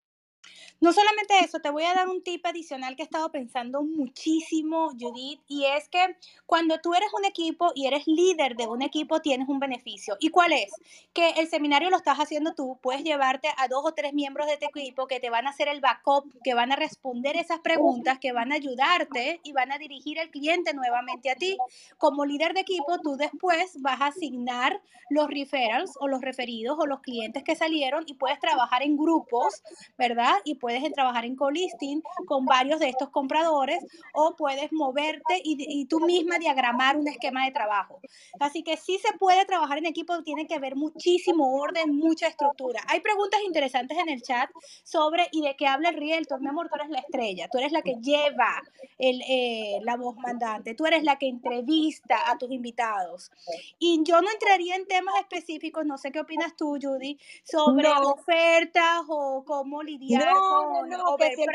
No 0.82 0.92
solamente 0.94 1.36
eso, 1.44 1.60
te 1.60 1.70
voy 1.70 1.84
a 1.84 1.94
dar 1.94 2.10
un 2.10 2.24
tip 2.24 2.44
adicional 2.44 2.96
que 2.96 3.04
he 3.04 3.06
estado 3.06 3.32
pensando 3.32 3.84
muchísimo, 3.84 4.90
Judith, 5.00 5.40
y 5.48 5.66
es 5.66 5.88
que 5.90 6.18
cuando 6.48 6.80
tú 6.80 6.96
eres 6.96 7.10
un 7.14 7.24
equipo 7.24 7.72
y 7.76 7.86
eres 7.86 8.08
líder 8.08 8.56
de 8.56 8.66
un 8.66 8.82
equipo, 8.82 9.22
tienes 9.22 9.48
un 9.48 9.60
beneficio. 9.60 10.18
¿Y 10.20 10.30
cuál 10.30 10.54
es? 10.54 10.72
Que 11.14 11.30
el 11.38 11.48
seminario 11.48 11.92
lo 11.92 11.98
estás 11.98 12.18
haciendo 12.18 12.56
tú, 12.56 12.80
puedes 12.82 13.04
llevarte 13.04 13.48
a 13.58 13.68
dos 13.68 13.84
o 13.86 13.92
tres 13.94 14.14
miembros 14.14 14.48
de 14.48 14.58
tu 14.58 14.66
equipo 14.66 15.06
que 15.06 15.20
te 15.20 15.30
van 15.30 15.46
a 15.46 15.52
hacer 15.52 15.68
el 15.68 15.82
backup, 15.82 16.26
que 16.44 16.56
van 16.56 16.72
a 16.72 16.76
responder 16.76 17.38
esas 17.38 17.60
preguntas, 17.60 18.18
que 18.18 18.32
van 18.32 18.52
a 18.52 18.56
ayudarte 18.56 19.40
y 19.44 19.52
van 19.52 19.72
a 19.72 19.78
dirigir 19.78 20.20
al 20.20 20.32
cliente 20.32 20.74
nuevamente 20.74 21.30
a 21.30 21.36
ti. 21.36 21.58
Como 22.00 22.26
líder 22.26 22.56
de 22.56 22.62
equipo, 22.62 23.00
tú 23.04 23.18
después 23.18 23.80
vas 23.82 24.02
a 24.02 24.08
asignar 24.08 24.82
los 25.12 25.28
referrals 25.30 25.92
o 26.00 26.08
los 26.08 26.22
referidos 26.22 26.78
o 26.80 26.88
los 26.88 27.02
clientes 27.02 27.44
que 27.44 27.56
salieron 27.56 28.04
y 28.08 28.16
puedes 28.16 28.40
trabajar 28.40 28.82
en 28.82 28.98
grupos, 28.98 29.62
¿verdad? 29.98 30.34
Y 30.44 30.56
puedes 30.56 30.71
puedes 30.80 30.94
trabajar 30.94 31.26
en 31.26 31.36
co-listing 31.36 32.02
con 32.26 32.46
varios 32.46 32.80
de 32.80 32.90
estos 32.90 33.10
compradores 33.10 33.84
o 34.14 34.36
puedes 34.36 34.72
moverte 34.72 35.42
y, 35.44 35.86
tú 35.86 36.00
misma 36.00 36.38
diagramar 36.38 36.98
un 36.98 37.08
esquema 37.08 37.46
de 37.46 37.52
trabajo. 37.52 38.00
Así 38.40 38.64
que 38.64 38.78
sí 38.78 39.00
se 39.00 39.18
puede 39.18 39.46
trabajar 39.46 39.78
en 39.78 39.86
equipo, 39.86 40.22
tiene 40.24 40.48
que 40.48 40.56
haber 40.56 40.76
muchísimo 40.76 41.60
orden, 41.60 41.96
mucha 41.96 42.28
estructura. 42.28 42.82
Hay 42.88 43.02
preguntas 43.02 43.42
interesantes 43.46 43.98
en 43.98 44.10
el 44.10 44.22
chat 44.22 44.50
sobre 44.84 45.28
y 45.32 45.42
de 45.42 45.56
qué 45.56 45.68
habla 45.68 45.90
el 45.90 45.98
realtor. 45.98 46.40
Mi 46.40 46.48
amor, 46.48 46.70
tú 46.70 46.76
eres 46.76 46.90
la 46.90 47.00
estrella, 47.00 47.48
tú 47.52 47.58
eres 47.58 47.72
la 47.72 47.82
que 47.82 47.96
lleva 48.02 48.62
el, 48.98 49.22
eh, 49.28 49.80
la 49.84 49.98
voz 49.98 50.16
mandante, 50.18 50.74
tú 50.74 50.86
eres 50.86 51.04
la 51.04 51.18
que 51.18 51.28
entrevista 51.28 52.32
a 52.32 52.38
tus 52.38 52.52
invitados. 52.52 53.32
Y 53.80 54.02
yo 54.04 54.22
no 54.22 54.32
entraría 54.32 54.76
en 54.76 54.88
temas 54.88 55.16
específicos, 55.20 55.86
no 55.86 55.98
sé 55.98 56.12
qué 56.12 56.22
opinas 56.22 56.56
tú, 56.56 56.78
Judy, 56.82 57.18
sobre 57.44 57.90
ofertas 57.90 59.02
o 59.08 59.44
cómo 59.46 59.84
lidiar 59.84 60.34
con 60.34 60.61
no, 60.64 60.86
no, 60.86 61.18
que 61.18 61.36
si 61.36 61.44
el, 61.44 61.50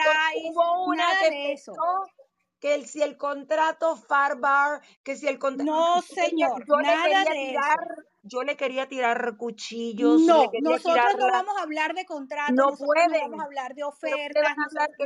hubo 0.50 0.84
una 0.84 1.07
que 1.20 1.30
de 1.30 1.52
eso. 1.52 1.72
que 2.61 2.74
el, 2.74 2.86
si 2.86 3.02
el 3.02 3.16
contrato 3.16 3.96
Farbar, 3.96 4.80
que 5.02 5.16
si 5.16 5.28
el 5.28 5.38
contrato... 5.38 5.70
No, 5.70 6.02
señor, 6.02 6.66
nada 6.68 7.24
de 7.24 7.50
eso 7.52 7.61
yo 8.27 8.43
le 8.43 8.57
quería 8.57 8.89
tirar 8.89 9.37
cuchillos. 9.37 10.20
No, 10.22 10.51
nosotros 10.62 11.14
no 11.18 11.27
vamos 11.27 11.57
a 11.59 11.62
hablar 11.62 11.95
de 11.95 12.05
contratos, 12.05 12.55
no 12.55 12.77
pueden. 12.77 13.20
vamos 13.22 13.41
a 13.41 13.45
hablar 13.45 13.74
de 13.74 13.85
ofertas, 13.85 14.57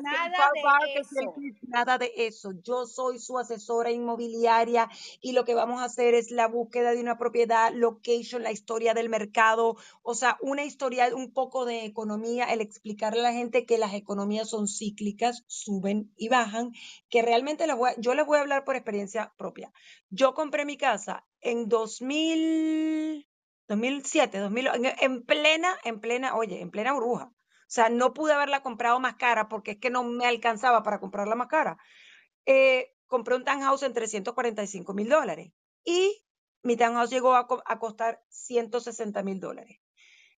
nada 0.03 0.51
de 0.55 1.01
eso. 1.01 1.35
nada 1.63 1.99
de 1.99 2.13
eso. 2.17 2.53
Yo 2.63 2.87
soy 2.87 3.19
su 3.19 3.39
asesora 3.39 3.91
inmobiliaria 3.91 4.89
y 5.21 5.33
lo 5.33 5.45
que 5.45 5.55
vamos 5.55 5.81
a 5.81 5.85
hacer 5.85 6.15
es 6.15 6.31
la 6.31 6.49
búsqueda 6.49 6.93
de 6.93 7.01
una 7.01 7.19
propiedad, 7.19 7.73
location, 7.73 8.43
la 8.43 8.53
historia 8.53 8.95
del 8.95 9.09
mercado, 9.09 9.77
o 10.03 10.15
sea, 10.15 10.39
una 10.41 10.65
historia, 10.65 11.15
un 11.15 11.33
poco 11.33 11.65
de 11.65 11.85
economía, 11.85 12.47
el 12.47 12.61
explicarle 12.61 13.21
a 13.21 13.25
la 13.25 13.33
gente 13.33 13.67
que 13.67 13.79
las 13.79 13.95
economías 13.95 14.49
son 14.49 14.67
cíclicas, 14.67 15.45
suben 15.47 16.13
y 16.17 16.29
bajan, 16.29 16.73
que 17.09 17.23
realmente 17.23 17.67
les 17.67 17.77
voy 17.77 17.91
yo 17.99 18.15
les 18.15 18.27
voy 18.27 18.39
a 18.39 18.41
hablar 18.43 18.65
por 18.65 18.77
experiencia 18.77 19.33
propia. 19.37 19.73
Yo 20.11 20.35
compré 20.35 20.65
mi 20.65 20.77
casa 20.77 21.25
en 21.41 21.69
2000, 21.69 23.29
2007, 23.69 24.39
2000, 24.39 24.69
en, 25.01 25.25
plena, 25.25 25.77
en 25.85 26.01
plena, 26.01 26.35
oye, 26.35 26.61
en 26.61 26.71
plena 26.71 26.93
burbuja. 26.93 27.25
O 27.25 27.73
sea, 27.73 27.89
no 27.89 28.13
pude 28.13 28.33
haberla 28.33 28.63
comprado 28.63 28.99
más 29.01 29.17
cara 29.17 29.49
porque 29.49 29.73
es 29.73 29.79
que 29.79 29.91
no 29.91 30.03
me 30.03 30.27
alcanzaba 30.27 30.83
para 30.83 30.99
comprarla 31.01 31.37
más 31.37 31.49
cara. 31.49 31.79
Eh, 32.47 32.93
compré 33.07 33.37
un 33.37 33.45
townhouse 33.45 33.83
en 33.83 33.93
345 33.93 34.93
mil 34.95 35.09
dólares 35.09 35.53
y 35.85 36.25
mi 36.63 36.77
townhouse 36.77 37.11
llegó 37.11 37.35
a, 37.35 37.47
a 37.65 37.79
costar 37.79 38.23
160 38.29 39.23
mil 39.23 39.41
dólares. 39.41 39.79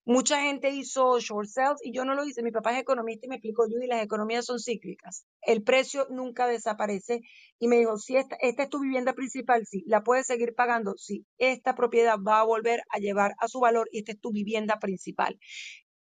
Mucha 0.06 0.42
gente 0.42 0.72
hizo 0.72 1.20
short 1.20 1.48
sales 1.48 1.80
y 1.84 1.94
yo 1.94 2.06
no 2.06 2.16
lo 2.16 2.26
hice. 2.26 2.42
Mi 2.42 2.52
papá 2.52 2.74
es 2.74 2.82
economista 2.82 3.28
y 3.28 3.30
me 3.30 3.36
explicó, 3.36 3.64
Judy, 3.64 3.86
las 3.86 4.04
economías 4.04 4.46
son 4.46 4.60
cíclicas. 4.60 5.26
El 5.42 5.64
precio 5.64 6.08
nunca 6.10 6.48
desaparece. 6.48 7.22
Y 7.60 7.68
me 7.68 7.78
dijo, 7.78 7.98
si 7.98 8.18
esta, 8.18 8.36
es 8.42 8.70
tu 8.70 8.80
vivienda 8.80 9.14
principal, 9.14 9.66
sí, 9.68 9.84
la 9.86 10.02
puedes 10.02 10.26
seguir 10.26 10.56
pagando, 10.56 10.96
sí, 10.98 11.28
esta 11.38 11.76
propiedad 11.76 12.18
va 12.18 12.40
a 12.40 12.44
volver 12.44 12.82
a 12.90 12.98
llevar 12.98 13.34
a 13.40 13.48
su 13.48 13.60
valor 13.60 13.88
y 13.92 14.00
esta 14.00 14.14
es 14.14 14.20
tu 14.20 14.32
vivienda 14.32 14.80
principal. 14.80 15.38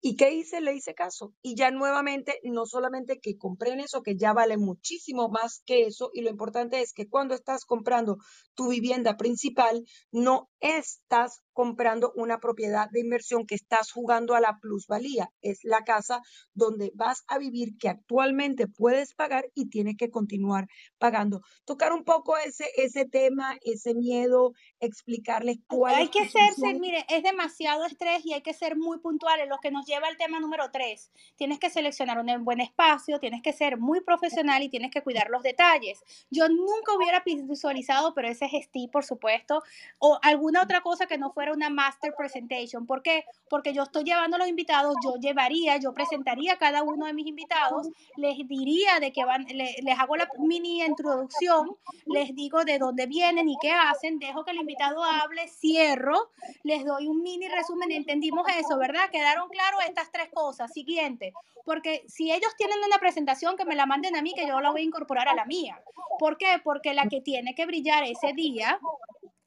¿Y 0.02 0.18
qué 0.18 0.34
hice? 0.34 0.62
Le 0.62 0.76
hice 0.76 0.94
caso. 0.94 1.34
Y 1.42 1.56
ya 1.56 1.72
nuevamente, 1.72 2.40
no 2.44 2.68
solamente 2.68 3.20
que 3.20 3.38
compré 3.38 3.72
en 3.72 3.80
eso, 3.80 4.04
que 4.04 4.16
ya 4.18 4.34
vale 4.34 4.56
muchísimo 4.58 5.30
más 5.30 5.64
que 5.66 5.88
eso, 5.88 6.12
y 6.14 6.22
lo 6.22 6.30
importante 6.30 6.82
es 6.82 6.94
que 6.94 7.08
cuando 7.08 7.34
estás 7.34 7.66
comprando 7.66 8.18
tu 8.54 8.70
vivienda 8.70 9.18
principal, 9.18 9.84
no 10.12 10.50
estás 10.60 11.42
comprando 11.56 12.12
una 12.16 12.40
propiedad 12.40 12.90
de 12.92 13.00
inversión 13.00 13.48
que 13.48 13.56
estás 13.56 13.92
jugando 13.92 14.36
a 14.36 14.42
la 14.42 14.60
plusvalía. 14.60 15.32
Es 15.42 15.62
la 15.64 15.84
casa 15.84 16.22
donde 16.54 16.92
vas 16.94 17.24
a 17.28 17.40
vivir 17.40 17.78
que 17.80 17.90
actualmente 17.90 18.68
puedes 18.68 19.16
pagar 19.16 19.46
y 19.56 19.70
tienes 19.70 19.96
que 19.98 20.12
continuar 20.12 20.68
pagando. 21.00 21.42
Tocar 21.66 21.94
un 21.94 22.04
poco 22.04 22.38
ese, 22.38 22.66
ese 22.76 23.06
tema, 23.06 23.58
ese 23.64 23.96
miedo, 23.96 24.52
explicarles 24.80 25.58
cuál 25.68 25.96
Hay 25.96 26.04
es 26.04 26.10
que 26.12 26.26
función. 26.26 26.80
mire, 26.80 27.06
es 27.10 27.24
demasiado 27.24 27.86
estrés 27.86 28.24
y 28.26 28.34
hay 28.34 28.42
que 28.42 28.54
ser 28.54 28.76
muy 28.76 29.00
puntuales, 29.00 29.48
lo 29.50 29.58
que 29.60 29.72
nos 29.72 29.88
lleva 29.88 30.08
al 30.08 30.18
tema 30.18 30.40
número 30.40 30.70
tres. 30.72 31.10
Tienes 31.38 31.60
que 31.60 31.70
seleccionar 31.70 32.20
un 32.20 32.46
buen 32.46 32.60
espacio, 32.60 33.20
tienes 33.20 33.42
que 33.42 33.54
ser 33.54 33.78
muy 33.78 34.02
profesional 34.02 34.62
y 34.62 34.70
tienes 34.70 34.92
que 34.92 35.02
cuidar 35.02 35.30
los 35.30 35.42
detalles. 35.42 36.04
Yo 36.30 36.50
nunca 36.50 36.94
hubiera 36.96 37.24
visualizado, 37.26 38.14
pero 38.14 38.28
ese 38.28 38.46
es 38.46 38.70
por 38.92 39.06
supuesto, 39.06 39.64
o 40.00 40.20
alguna 40.22 40.62
otra 40.62 40.82
cosa 40.82 41.06
que 41.06 41.18
no 41.18 41.32
fuera 41.32 41.45
una 41.52 41.70
master 41.70 42.14
presentation. 42.18 42.86
¿Por 42.86 43.02
qué? 43.02 43.26
Porque 43.50 43.74
yo 43.74 43.84
estoy 43.84 44.04
llevando 44.04 44.36
a 44.36 44.40
los 44.40 44.48
invitados, 44.48 44.96
yo 45.04 45.16
llevaría, 45.20 45.78
yo 45.78 45.94
presentaría 45.94 46.54
a 46.54 46.58
cada 46.58 46.84
uno 46.84 47.06
de 47.06 47.14
mis 47.14 47.28
invitados, 47.28 47.88
les 48.18 48.38
diría 48.48 49.00
de 49.00 49.12
qué 49.12 49.26
van, 49.26 49.46
le- 49.46 49.76
les 49.82 50.00
hago 50.00 50.16
la 50.16 50.30
mini 50.40 50.84
introducción, 50.84 51.76
les 52.06 52.34
digo 52.36 52.64
de 52.66 52.78
dónde 52.80 53.06
vienen 53.08 53.50
y 53.50 53.56
qué 53.62 53.72
hacen, 53.72 54.20
dejo 54.20 54.44
que 54.46 54.52
el 54.52 54.58
invitado 54.58 55.04
hable, 55.04 55.48
cierro, 55.48 56.30
les 56.64 56.86
doy 56.86 57.08
un 57.08 57.22
mini 57.22 57.48
resumen, 57.48 57.92
entendimos 57.92 58.48
eso, 58.58 58.78
¿verdad? 58.78 59.10
Quedaron 59.12 59.50
claros 59.50 59.82
estas 59.88 60.12
tres 60.12 60.30
cosas. 60.34 60.72
Siguiente, 60.74 61.34
porque 61.64 62.04
si 62.08 62.32
ellos 62.32 62.54
tienen 62.58 62.78
una 62.86 62.98
presentación, 63.00 63.56
que 63.58 63.66
me 63.66 63.76
la 63.76 63.86
manden 63.86 64.16
a 64.16 64.22
mí, 64.22 64.34
que 64.34 64.48
yo 64.48 64.60
la 64.62 64.72
voy 64.72 64.82
a 64.82 64.86
incorporar 64.86 65.28
a 65.28 65.36
la 65.36 65.46
mía. 65.46 65.82
¿Por 66.20 66.38
qué? 66.38 66.60
Porque 66.64 66.94
la 66.94 67.08
que 67.08 67.22
tiene 67.22 67.56
que 67.56 67.66
brillar 67.66 68.04
ese 68.04 68.34
día 68.34 68.80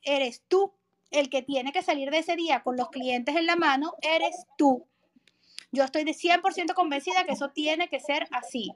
eres 0.02 0.42
tú. 0.48 0.72
El 1.10 1.30
que 1.30 1.42
tiene 1.42 1.72
que 1.72 1.82
salir 1.82 2.10
de 2.10 2.18
ese 2.18 2.36
día 2.36 2.62
con 2.62 2.76
los 2.76 2.90
clientes 2.90 3.34
en 3.36 3.46
la 3.46 3.56
mano 3.56 3.94
eres 4.02 4.46
tú. 4.56 4.86
Yo 5.70 5.84
estoy 5.84 6.04
de 6.04 6.12
100% 6.12 6.72
convencida 6.74 7.24
que 7.24 7.32
eso 7.32 7.50
tiene 7.50 7.88
que 7.88 8.00
ser 8.00 8.26
así. 8.30 8.72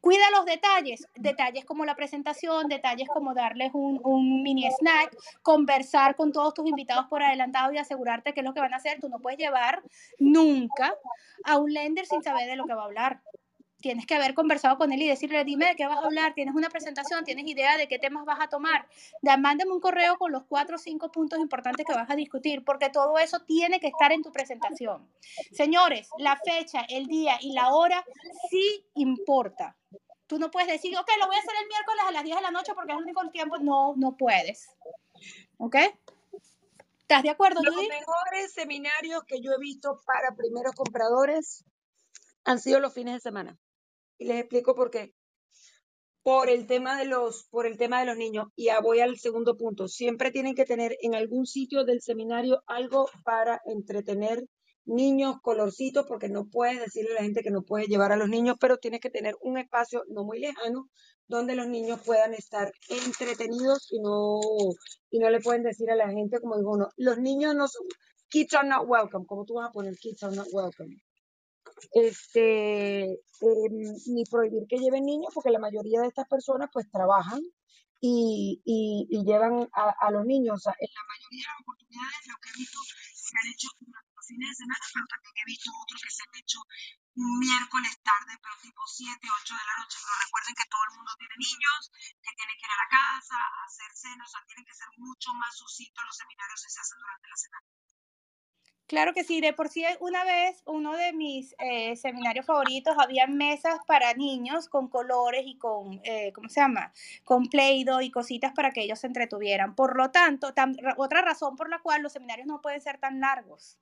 Cuida 0.00 0.30
los 0.30 0.44
detalles, 0.46 1.06
detalles 1.16 1.64
como 1.64 1.84
la 1.84 1.96
presentación, 1.96 2.68
detalles 2.68 3.08
como 3.08 3.34
darles 3.34 3.70
un, 3.74 4.42
mini 4.42 4.68
snack, 4.78 5.16
conversar 5.42 6.16
con 6.16 6.32
todos 6.32 6.54
tus 6.54 6.66
invitados 6.68 7.06
por 7.08 7.22
adelantado 7.22 7.72
y 7.72 7.78
asegurarte 7.78 8.32
qué 8.32 8.40
es 8.40 8.46
lo 8.46 8.54
que 8.54 8.60
van 8.60 8.74
a 8.74 8.78
hacer. 8.78 9.00
Tú 9.00 9.08
no 9.08 9.18
puedes 9.18 9.38
llevar 9.38 9.82
nunca 10.18 10.94
a 11.44 11.58
un 11.58 11.72
lender 11.72 12.06
sin 12.06 12.22
saber 12.22 12.48
de 12.48 12.56
lo 12.56 12.64
que 12.64 12.74
va 12.74 12.82
a 12.82 12.86
hablar. 12.86 13.20
Tienes 13.86 14.04
que 14.04 14.16
haber 14.16 14.34
conversado 14.34 14.78
con 14.78 14.90
él 14.90 15.00
y 15.00 15.06
decirle, 15.06 15.44
dime 15.44 15.66
de 15.66 15.76
qué 15.76 15.86
vas 15.86 15.98
a 15.98 16.06
hablar, 16.06 16.34
tienes 16.34 16.56
una 16.56 16.68
presentación, 16.68 17.22
tienes 17.22 17.46
idea 17.46 17.76
de 17.76 17.86
qué 17.86 18.00
temas 18.00 18.24
vas 18.24 18.40
a 18.40 18.48
tomar. 18.48 18.88
Da, 19.22 19.36
mándame 19.36 19.70
un 19.70 19.78
correo 19.78 20.18
con 20.18 20.32
los 20.32 20.42
cuatro 20.42 20.74
o 20.74 20.78
cinco 20.80 21.12
puntos 21.12 21.38
importantes 21.38 21.86
que 21.86 21.94
vas 21.94 22.10
a 22.10 22.16
discutir, 22.16 22.64
porque 22.64 22.90
todo 22.90 23.16
eso 23.20 23.38
tiene 23.46 23.78
que 23.78 23.86
estar 23.86 24.10
en 24.10 24.24
tu 24.24 24.32
presentación. 24.32 25.08
Señores, 25.52 26.08
la 26.18 26.36
fecha, 26.36 26.84
el 26.88 27.06
día 27.06 27.38
y 27.40 27.52
la 27.52 27.72
hora 27.72 28.04
sí 28.50 28.84
importa. 28.94 29.76
Tú 30.26 30.40
no 30.40 30.50
puedes 30.50 30.68
decir, 30.68 30.98
ok, 30.98 31.08
lo 31.20 31.28
voy 31.28 31.36
a 31.36 31.38
hacer 31.38 31.54
el 31.62 31.68
miércoles 31.68 32.04
a 32.08 32.10
las 32.10 32.24
10 32.24 32.36
de 32.38 32.42
la 32.42 32.50
noche 32.50 32.72
porque 32.74 32.90
es 32.90 32.98
el 32.98 33.04
único 33.04 33.30
tiempo. 33.30 33.56
No, 33.58 33.94
no 33.96 34.16
puedes. 34.16 34.66
¿Ok? 35.58 35.76
¿Estás 37.02 37.22
de 37.22 37.30
acuerdo, 37.30 37.62
Los 37.62 37.76
mejores 37.76 38.52
seminarios 38.52 39.22
que 39.28 39.40
yo 39.40 39.52
he 39.52 39.60
visto 39.60 40.00
para 40.04 40.34
primeros 40.34 40.74
compradores 40.74 41.64
han 42.42 42.58
sido 42.58 42.80
los 42.80 42.92
fines 42.92 43.14
de 43.14 43.20
semana. 43.20 43.56
Y 44.18 44.26
les 44.26 44.40
explico 44.40 44.74
por 44.74 44.90
qué. 44.90 45.14
Por 46.22 46.50
el 46.50 46.66
tema 46.66 46.98
de 46.98 47.04
los, 47.06 47.46
por 47.50 47.66
el 47.66 47.76
tema 47.76 48.00
de 48.00 48.06
los 48.06 48.16
niños. 48.16 48.46
Y 48.56 48.68
voy 48.82 49.00
al 49.00 49.16
segundo 49.18 49.56
punto. 49.56 49.88
Siempre 49.88 50.30
tienen 50.30 50.54
que 50.54 50.64
tener 50.64 50.96
en 51.00 51.14
algún 51.14 51.46
sitio 51.46 51.84
del 51.84 52.00
seminario 52.02 52.62
algo 52.66 53.08
para 53.24 53.60
entretener 53.66 54.42
niños, 54.86 55.36
colorcitos, 55.42 56.06
porque 56.06 56.28
no 56.28 56.46
puedes 56.48 56.80
decirle 56.80 57.12
a 57.12 57.14
la 57.14 57.22
gente 57.22 57.42
que 57.42 57.50
no 57.50 57.62
puedes 57.62 57.88
llevar 57.88 58.12
a 58.12 58.16
los 58.16 58.28
niños, 58.28 58.56
pero 58.60 58.78
tienes 58.78 59.00
que 59.00 59.10
tener 59.10 59.34
un 59.40 59.58
espacio 59.58 60.04
no 60.08 60.24
muy 60.24 60.38
lejano 60.38 60.88
donde 61.28 61.56
los 61.56 61.66
niños 61.66 62.00
puedan 62.04 62.34
estar 62.34 62.70
entretenidos 62.88 63.88
y 63.90 64.00
no, 64.00 64.38
y 65.10 65.18
no 65.18 65.28
le 65.30 65.40
pueden 65.40 65.64
decir 65.64 65.90
a 65.90 65.96
la 65.96 66.08
gente, 66.08 66.40
como 66.40 66.56
digo 66.56 66.72
uno, 66.72 66.88
los 66.96 67.18
niños 67.18 67.54
no 67.56 67.66
son, 67.66 67.84
kids 68.28 68.54
are 68.54 68.68
not 68.68 68.84
welcome, 68.86 69.26
como 69.26 69.44
tú 69.44 69.54
vas 69.54 69.70
a 69.70 69.72
poner 69.72 69.96
kids 69.96 70.22
are 70.22 70.34
not 70.34 70.46
welcome 70.52 70.96
este, 71.92 73.12
eh, 73.12 73.68
ni 74.06 74.24
prohibir 74.24 74.66
que 74.68 74.78
lleven 74.78 75.04
niños, 75.04 75.32
porque 75.34 75.50
la 75.50 75.58
mayoría 75.58 76.00
de 76.00 76.08
estas 76.08 76.28
personas 76.28 76.70
pues 76.72 76.90
trabajan 76.90 77.40
y, 78.00 78.60
y, 78.64 79.24
llevan 79.24 79.68
a, 79.72 80.10
los 80.10 80.24
niños. 80.24 80.56
O 80.56 80.62
sea, 80.62 80.74
en 80.78 80.90
la 80.92 81.04
mayoría 81.04 81.42
de 81.42 81.50
las 81.52 81.60
oportunidades 81.60 82.26
lo 82.28 82.36
que 82.40 82.48
he 82.50 82.58
visto 82.58 82.78
se 82.80 83.34
han 83.36 83.48
hecho 83.50 83.68
unos 83.80 84.26
fines 84.26 84.48
de 84.50 84.54
semana, 84.54 84.84
pero 84.92 85.06
también 85.06 85.34
he 85.38 85.46
visto 85.46 85.70
otros 85.70 86.02
que 86.02 86.10
se 86.10 86.22
han 86.22 86.34
hecho 86.36 86.58
un 87.16 87.38
miércoles 87.40 87.94
tarde, 88.04 88.36
pero 88.42 88.54
tipo 88.60 88.82
7, 88.84 89.16
8 89.16 89.54
de 89.54 89.66
la 89.66 89.76
noche. 89.80 89.96
Pero 90.02 90.14
recuerden 90.20 90.54
que 90.54 90.68
todo 90.68 90.84
el 90.84 90.94
mundo 91.00 91.12
tiene 91.16 91.36
niños, 91.40 91.80
que 92.20 92.32
tienen 92.36 92.56
que 92.58 92.66
ir 92.66 92.74
a 92.76 92.82
la 92.84 92.90
casa, 92.90 93.38
a 93.40 93.60
hacer 93.64 93.90
cenas, 93.96 94.28
o 94.28 94.30
sea, 94.30 94.44
tienen 94.46 94.66
que 94.66 94.76
ser 94.76 94.90
mucho 94.98 95.32
más 95.34 95.52
sucintos 95.56 96.04
los 96.04 96.16
seminarios 96.16 96.60
que 96.60 96.70
se 96.70 96.80
hacen 96.80 96.98
durante 97.00 97.26
la 97.28 97.38
semana. 97.38 97.66
Claro 98.86 99.12
que 99.12 99.24
sí, 99.24 99.40
de 99.40 99.52
por 99.52 99.68
sí 99.68 99.84
una 99.98 100.24
vez 100.24 100.62
uno 100.64 100.96
de 100.96 101.12
mis 101.12 101.56
eh, 101.58 101.96
seminarios 101.96 102.46
favoritos 102.46 102.94
había 102.98 103.26
mesas 103.26 103.80
para 103.84 104.14
niños 104.14 104.68
con 104.68 104.86
colores 104.88 105.42
y 105.44 105.56
con, 105.58 106.00
eh, 106.04 106.32
¿cómo 106.32 106.48
se 106.48 106.60
llama? 106.60 106.92
Con 107.24 107.46
Play-Doh 107.48 108.00
y 108.00 108.12
cositas 108.12 108.52
para 108.52 108.70
que 108.70 108.82
ellos 108.82 109.00
se 109.00 109.08
entretuvieran. 109.08 109.74
Por 109.74 109.96
lo 109.96 110.12
tanto, 110.12 110.54
otra 110.98 111.22
razón 111.22 111.56
por 111.56 111.68
la 111.68 111.80
cual 111.80 112.02
los 112.02 112.12
seminarios 112.12 112.46
no 112.46 112.62
pueden 112.62 112.80
ser 112.80 112.98
tan 112.98 113.18
largos. 113.18 113.76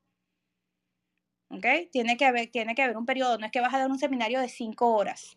¿Ok? 1.51 1.67
Tiene 1.93 2.17
que, 2.17 2.25
haber, 2.25 2.51
tiene 2.51 2.75
que 2.75 2.83
haber 2.83 2.97
un 2.97 3.05
periodo, 3.05 3.37
no 3.37 3.45
es 3.45 3.53
que 3.53 3.61
vas 3.61 3.75
a 3.75 3.79
dar 3.79 3.91
un 3.91 3.99
seminario 3.99 4.41
de 4.41 4.49
cinco 4.49 4.95
horas. 4.95 5.37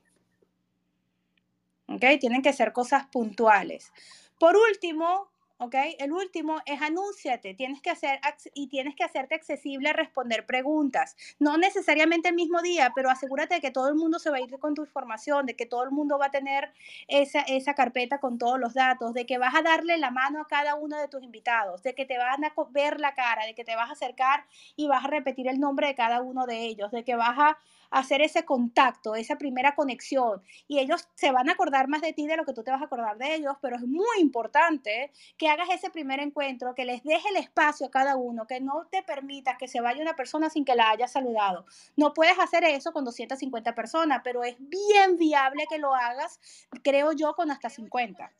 ¿Ok? 1.88 2.05
Tienen 2.22 2.41
que 2.41 2.53
ser 2.53 2.72
cosas 2.72 3.07
puntuales. 3.07 3.91
Por 4.39 4.55
último, 4.55 5.30
¿ok? 5.58 5.76
El 5.99 6.12
último 6.12 6.60
es 6.66 6.82
anúnciate, 6.82 7.53
tienes 7.53 7.82
que 7.82 7.89
hacer 7.89 8.20
y 8.53 8.68
tienes 8.68 8.95
que 8.95 9.03
hacerte 9.03 9.36
accesible 9.36 9.89
a 9.89 9.93
responder 9.93 10.45
preguntas. 10.45 11.16
No 11.39 11.58
necesariamente 11.58 12.30
el 12.30 12.36
mismo 12.36 12.62
día, 12.62 12.91
pero 12.95 13.10
asegúrate 13.10 13.55
de 13.55 13.62
que 13.62 13.72
todo 13.72 13.89
el 13.89 13.95
mundo 13.95 14.20
se 14.20 14.30
va 14.30 14.38
a 14.38 14.41
ir 14.41 14.58
con 14.60 14.76
tu 14.76 14.84
información, 14.84 15.45
de 15.45 15.55
que 15.55 15.66
todo 15.66 15.84
el 15.84 15.91
mundo 15.91 16.18
va 16.18 16.28
a 16.28 16.32
tener 16.32 16.72
esa, 17.08 17.41
esa 17.41 17.74
carpeta 17.74 18.20
con 18.20 18.38
todos 18.38 18.60
los 18.60 18.74
datos, 18.74 19.14
de 19.14 19.26
que 19.26 19.38
vas 19.38 19.55
a 19.55 19.62
darle 19.62 19.97
la 19.97 20.12
mano 20.12 20.41
a 20.41 20.47
cada 20.47 20.76
uno 20.76 20.97
de 20.97 21.08
tus 21.08 21.24
invitados, 21.24 21.84
de 21.84 21.93
que 21.95 22.05
te 22.05 22.18
van 22.18 22.43
a 22.45 22.53
ver 22.70 22.99
la 22.99 23.14
cara, 23.14 23.45
de 23.45 23.55
que 23.55 23.64
te 23.64 23.76
vas 23.76 23.89
a 23.89 23.93
acercar 23.93 24.45
y 24.76 24.88
vas 24.88 25.05
a 25.05 25.08
repetir 25.08 25.47
el 25.47 25.60
nombre 25.60 25.88
de 25.88 25.95
cada 25.95 26.22
uno 26.22 26.45
de 26.45 26.66
ellos, 26.66 26.91
de 26.91 27.03
que 27.03 27.16
vas 27.16 27.38
a 27.38 27.58
hacer 27.89 28.22
ese 28.22 28.45
contacto, 28.45 29.16
esa 29.16 29.38
primera 29.38 29.76
conexión. 29.76 30.41
Y 30.68 30.80
ellos 30.80 31.08
se 31.16 31.32
van 31.32 31.49
a 31.49 31.53
acordar 31.53 31.88
más 31.88 32.01
de 32.01 32.14
ti 32.14 32.28
de 32.28 32.38
lo 32.38 32.45
que 32.45 32.53
tú 32.53 32.64
te 32.64 32.72
vas 32.72 32.82
a 32.82 32.86
acordar 32.86 33.18
de 33.18 33.36
ellos, 33.36 33.55
pero 33.62 33.76
es 33.76 33.82
muy 33.84 34.20
importante 34.20 35.12
que 35.38 35.47
hagas 35.50 35.70
ese 35.70 35.89
primer 35.89 36.20
encuentro, 36.20 36.76
que 36.76 36.86
les 36.86 37.04
deje 37.04 37.30
el 37.30 37.38
espacio 37.38 37.88
a 37.88 37.91
cada 37.91 38.16
uno, 38.16 38.48
que 38.48 38.60
no 38.60 38.88
te 38.91 39.04
permitas 39.04 39.58
que 39.58 39.68
se 39.68 39.82
vaya 39.82 40.02
una 40.02 40.16
persona 40.16 40.50
sin 40.50 40.66
que 40.66 40.76
la 40.76 40.89
haya 40.89 41.08
saludado. 41.08 41.66
No 41.95 42.14
puedes 42.14 42.39
hacer 42.39 42.64
eso 42.64 42.93
con 42.93 43.06
250 43.06 43.76
personas, 43.76 44.22
pero 44.24 44.43
es 44.43 44.56
bien 44.60 45.18
viable 45.18 45.66
que 45.70 45.78
lo 45.78 45.93
hagas, 45.93 46.39
creo 46.84 47.12
yo, 47.14 47.34
con 47.36 47.52
hasta 47.52 47.70
50. 47.70 48.32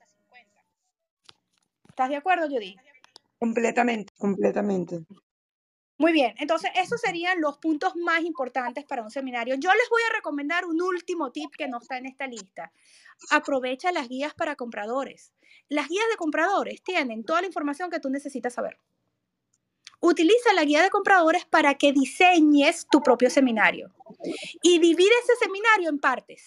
¿Estás 1.90 2.10
de 2.10 2.16
acuerdo, 2.16 2.48
Judy? 2.48 2.76
Completamente, 3.40 4.14
completamente. 4.18 5.00
Muy 6.00 6.14
bien, 6.14 6.36
entonces 6.38 6.70
esos 6.76 7.02
serían 7.02 7.42
los 7.42 7.58
puntos 7.58 7.96
más 7.96 8.22
importantes 8.22 8.86
para 8.86 9.02
un 9.02 9.10
seminario. 9.10 9.56
Yo 9.56 9.72
les 9.74 9.90
voy 9.90 10.02
a 10.08 10.16
recomendar 10.16 10.66
un 10.66 10.80
último 10.80 11.32
tip 11.32 11.56
que 11.58 11.68
no 11.68 11.80
está 11.80 11.98
en 11.98 12.06
esta 12.06 12.28
lista. 12.28 12.72
Aprovecha 13.32 13.92
las 13.92 14.08
guías 14.08 14.36
para 14.36 14.56
compradores. 14.56 15.34
Las 15.70 15.88
guías 15.88 16.06
de 16.12 16.18
compradores 16.18 16.84
tienen 16.84 17.24
toda 17.24 17.42
la 17.42 17.48
información 17.48 17.90
que 17.90 18.00
tú 18.00 18.12
necesitas 18.12 18.54
saber. 18.54 18.78
Utiliza 20.00 20.54
la 20.54 20.64
guía 20.64 20.84
de 20.84 20.92
compradores 20.92 21.46
para 21.46 21.74
que 21.74 21.92
diseñes 21.92 22.86
tu 22.92 23.02
propio 23.02 23.32
seminario 23.32 23.92
y 24.62 24.78
divide 24.78 25.10
ese 25.24 25.36
seminario 25.44 25.90
en 25.90 25.98
partes. 25.98 26.46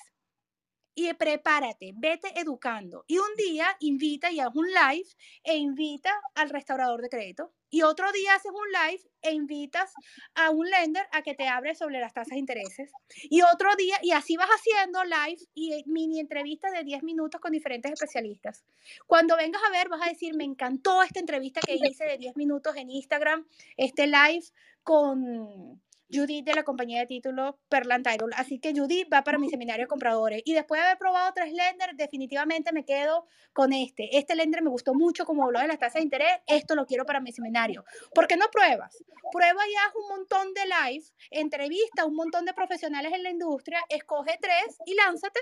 Y 0.94 1.12
prepárate, 1.14 1.92
vete 1.96 2.38
educando. 2.38 3.04
Y 3.06 3.18
un 3.18 3.34
día 3.36 3.76
invita 3.80 4.30
y 4.30 4.40
haz 4.40 4.54
un 4.54 4.66
live 4.66 5.08
e 5.44 5.56
invita 5.56 6.12
al 6.34 6.50
restaurador 6.50 7.00
de 7.02 7.08
crédito. 7.08 7.52
Y 7.70 7.82
otro 7.82 8.10
día 8.10 8.34
haces 8.34 8.50
un 8.50 8.68
live 8.72 9.02
e 9.22 9.32
invitas 9.32 9.92
a 10.34 10.50
un 10.50 10.68
lender 10.68 11.06
a 11.12 11.22
que 11.22 11.34
te 11.34 11.46
hable 11.46 11.76
sobre 11.76 12.00
las 12.00 12.12
tasas 12.12 12.30
de 12.30 12.38
intereses. 12.38 12.90
Y 13.22 13.42
otro 13.42 13.74
día, 13.76 13.96
y 14.02 14.10
así 14.10 14.36
vas 14.36 14.48
haciendo 14.48 15.04
live 15.04 15.38
y 15.54 15.84
mini 15.86 16.18
entrevistas 16.18 16.72
de 16.72 16.82
10 16.82 17.04
minutos 17.04 17.40
con 17.40 17.52
diferentes 17.52 17.92
especialistas. 17.92 18.64
Cuando 19.06 19.36
vengas 19.36 19.62
a 19.62 19.70
ver, 19.70 19.88
vas 19.88 20.02
a 20.02 20.10
decir, 20.10 20.34
me 20.34 20.44
encantó 20.44 21.02
esta 21.04 21.20
entrevista 21.20 21.60
que 21.60 21.76
hice 21.76 22.04
de 22.04 22.18
10 22.18 22.36
minutos 22.36 22.74
en 22.76 22.90
Instagram, 22.90 23.46
este 23.76 24.08
live 24.08 24.44
con 24.82 25.80
Judith 26.12 26.44
de 26.44 26.54
la 26.54 26.62
compañía 26.62 27.00
de 27.00 27.06
títulos 27.06 27.54
Perlan 27.68 28.02
Title. 28.02 28.28
Así 28.36 28.58
que 28.58 28.72
Judith 28.74 29.08
va 29.12 29.22
para 29.22 29.38
mi 29.38 29.48
seminario 29.48 29.84
de 29.84 29.88
compradores. 29.88 30.42
Y 30.44 30.54
después 30.54 30.80
de 30.80 30.86
haber 30.86 30.98
probado 30.98 31.32
tres 31.34 31.52
lenders, 31.52 31.96
definitivamente 31.96 32.72
me 32.72 32.84
quedo 32.84 33.26
con 33.52 33.72
este. 33.72 34.16
Este 34.16 34.34
lender 34.34 34.62
me 34.62 34.70
gustó 34.70 34.94
mucho 34.94 35.24
como 35.24 35.44
habló 35.44 35.60
de 35.60 35.68
las 35.68 35.78
tasas 35.78 35.94
de 35.94 36.02
interés. 36.02 36.40
Esto 36.46 36.74
lo 36.74 36.86
quiero 36.86 37.04
para 37.04 37.20
mi 37.20 37.32
seminario. 37.32 37.84
¿Por 38.14 38.26
qué 38.26 38.36
no 38.36 38.46
pruebas? 38.50 39.02
Prueba 39.32 39.60
y 39.68 39.74
haz 39.74 39.94
un 39.94 40.08
montón 40.08 40.54
de 40.54 40.62
live, 40.66 41.04
entrevista 41.30 42.02
a 42.02 42.06
un 42.06 42.14
montón 42.14 42.44
de 42.44 42.54
profesionales 42.54 43.12
en 43.12 43.22
la 43.22 43.30
industria, 43.30 43.80
escoge 43.88 44.38
tres 44.40 44.78
y 44.86 44.94
lánzate 44.94 45.40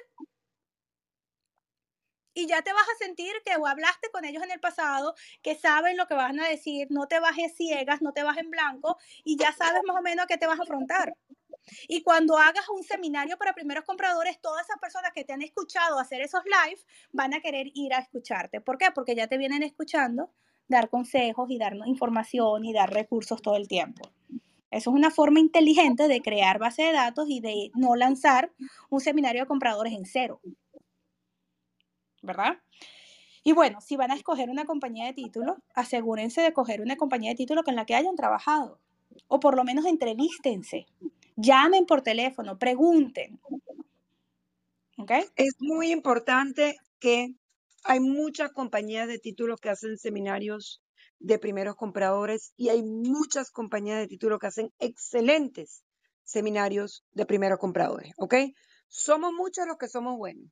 y 2.38 2.46
ya 2.46 2.62
te 2.62 2.72
vas 2.72 2.84
a 2.84 3.04
sentir 3.04 3.32
que 3.44 3.50
hablaste 3.52 4.10
con 4.12 4.24
ellos 4.24 4.44
en 4.44 4.52
el 4.52 4.60
pasado, 4.60 5.16
que 5.42 5.56
saben 5.56 5.96
lo 5.96 6.06
que 6.06 6.14
van 6.14 6.38
a 6.38 6.48
decir, 6.48 6.86
no 6.88 7.08
te 7.08 7.18
bajes 7.18 7.56
ciegas, 7.56 8.00
no 8.00 8.12
te 8.12 8.22
bajes 8.22 8.44
en 8.44 8.50
blanco 8.50 8.96
y 9.24 9.36
ya 9.36 9.50
sabes 9.52 9.82
más 9.84 9.96
o 9.96 10.02
menos 10.02 10.24
a 10.24 10.28
qué 10.28 10.38
te 10.38 10.46
vas 10.46 10.60
a 10.60 10.62
afrontar. 10.62 11.14
Y 11.88 12.02
cuando 12.04 12.38
hagas 12.38 12.68
un 12.68 12.84
seminario 12.84 13.36
para 13.38 13.54
primeros 13.54 13.84
compradores, 13.84 14.40
todas 14.40 14.64
esas 14.64 14.78
personas 14.78 15.10
que 15.12 15.24
te 15.24 15.32
han 15.32 15.42
escuchado 15.42 15.98
hacer 15.98 16.20
esos 16.20 16.42
live 16.44 16.80
van 17.12 17.34
a 17.34 17.40
querer 17.40 17.66
ir 17.74 17.92
a 17.92 17.98
escucharte. 17.98 18.60
¿Por 18.60 18.78
qué? 18.78 18.86
Porque 18.94 19.16
ya 19.16 19.26
te 19.26 19.36
vienen 19.36 19.64
escuchando 19.64 20.30
dar 20.68 20.90
consejos 20.90 21.50
y 21.50 21.58
darnos 21.58 21.88
información 21.88 22.64
y 22.64 22.72
dar 22.72 22.92
recursos 22.92 23.42
todo 23.42 23.56
el 23.56 23.66
tiempo. 23.66 24.12
Eso 24.70 24.90
es 24.90 24.96
una 24.96 25.10
forma 25.10 25.40
inteligente 25.40 26.08
de 26.08 26.20
crear 26.20 26.58
base 26.58 26.82
de 26.82 26.92
datos 26.92 27.26
y 27.28 27.40
de 27.40 27.70
no 27.74 27.96
lanzar 27.96 28.52
un 28.90 29.00
seminario 29.00 29.42
de 29.42 29.48
compradores 29.48 29.94
en 29.94 30.04
cero. 30.04 30.40
¿Verdad? 32.28 32.58
Y 33.42 33.52
bueno, 33.52 33.80
si 33.80 33.96
van 33.96 34.10
a 34.10 34.14
escoger 34.14 34.50
una 34.50 34.66
compañía 34.66 35.06
de 35.06 35.14
título, 35.14 35.56
asegúrense 35.74 36.42
de 36.42 36.52
coger 36.52 36.80
una 36.80 36.96
compañía 36.96 37.30
de 37.30 37.36
título 37.36 37.64
con 37.64 37.74
la 37.74 37.86
que 37.86 37.94
hayan 37.94 38.14
trabajado. 38.14 38.78
O 39.26 39.40
por 39.40 39.56
lo 39.56 39.64
menos 39.64 39.86
entrevístense. 39.86 40.86
Llamen 41.34 41.86
por 41.86 42.02
teléfono, 42.02 42.58
pregunten. 42.58 43.40
¿Ok? 44.98 45.12
Es 45.36 45.54
muy 45.60 45.90
importante 45.90 46.76
que 47.00 47.34
hay 47.84 48.00
muchas 48.00 48.52
compañías 48.52 49.08
de 49.08 49.18
títulos 49.18 49.60
que 49.60 49.70
hacen 49.70 49.96
seminarios 49.96 50.82
de 51.20 51.38
primeros 51.38 51.74
compradores 51.74 52.52
y 52.56 52.68
hay 52.68 52.82
muchas 52.82 53.50
compañías 53.50 53.98
de 53.98 54.08
títulos 54.08 54.38
que 54.38 54.46
hacen 54.48 54.72
excelentes 54.78 55.82
seminarios 56.24 57.04
de 57.12 57.24
primeros 57.26 57.58
compradores, 57.58 58.12
¿ok? 58.18 58.34
Somos 58.88 59.32
muchos 59.32 59.66
los 59.66 59.78
que 59.78 59.88
somos 59.88 60.16
buenos, 60.16 60.50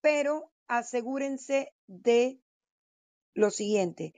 pero 0.00 0.52
asegúrense 0.68 1.72
de 1.86 2.38
lo 3.34 3.50
siguiente, 3.50 4.12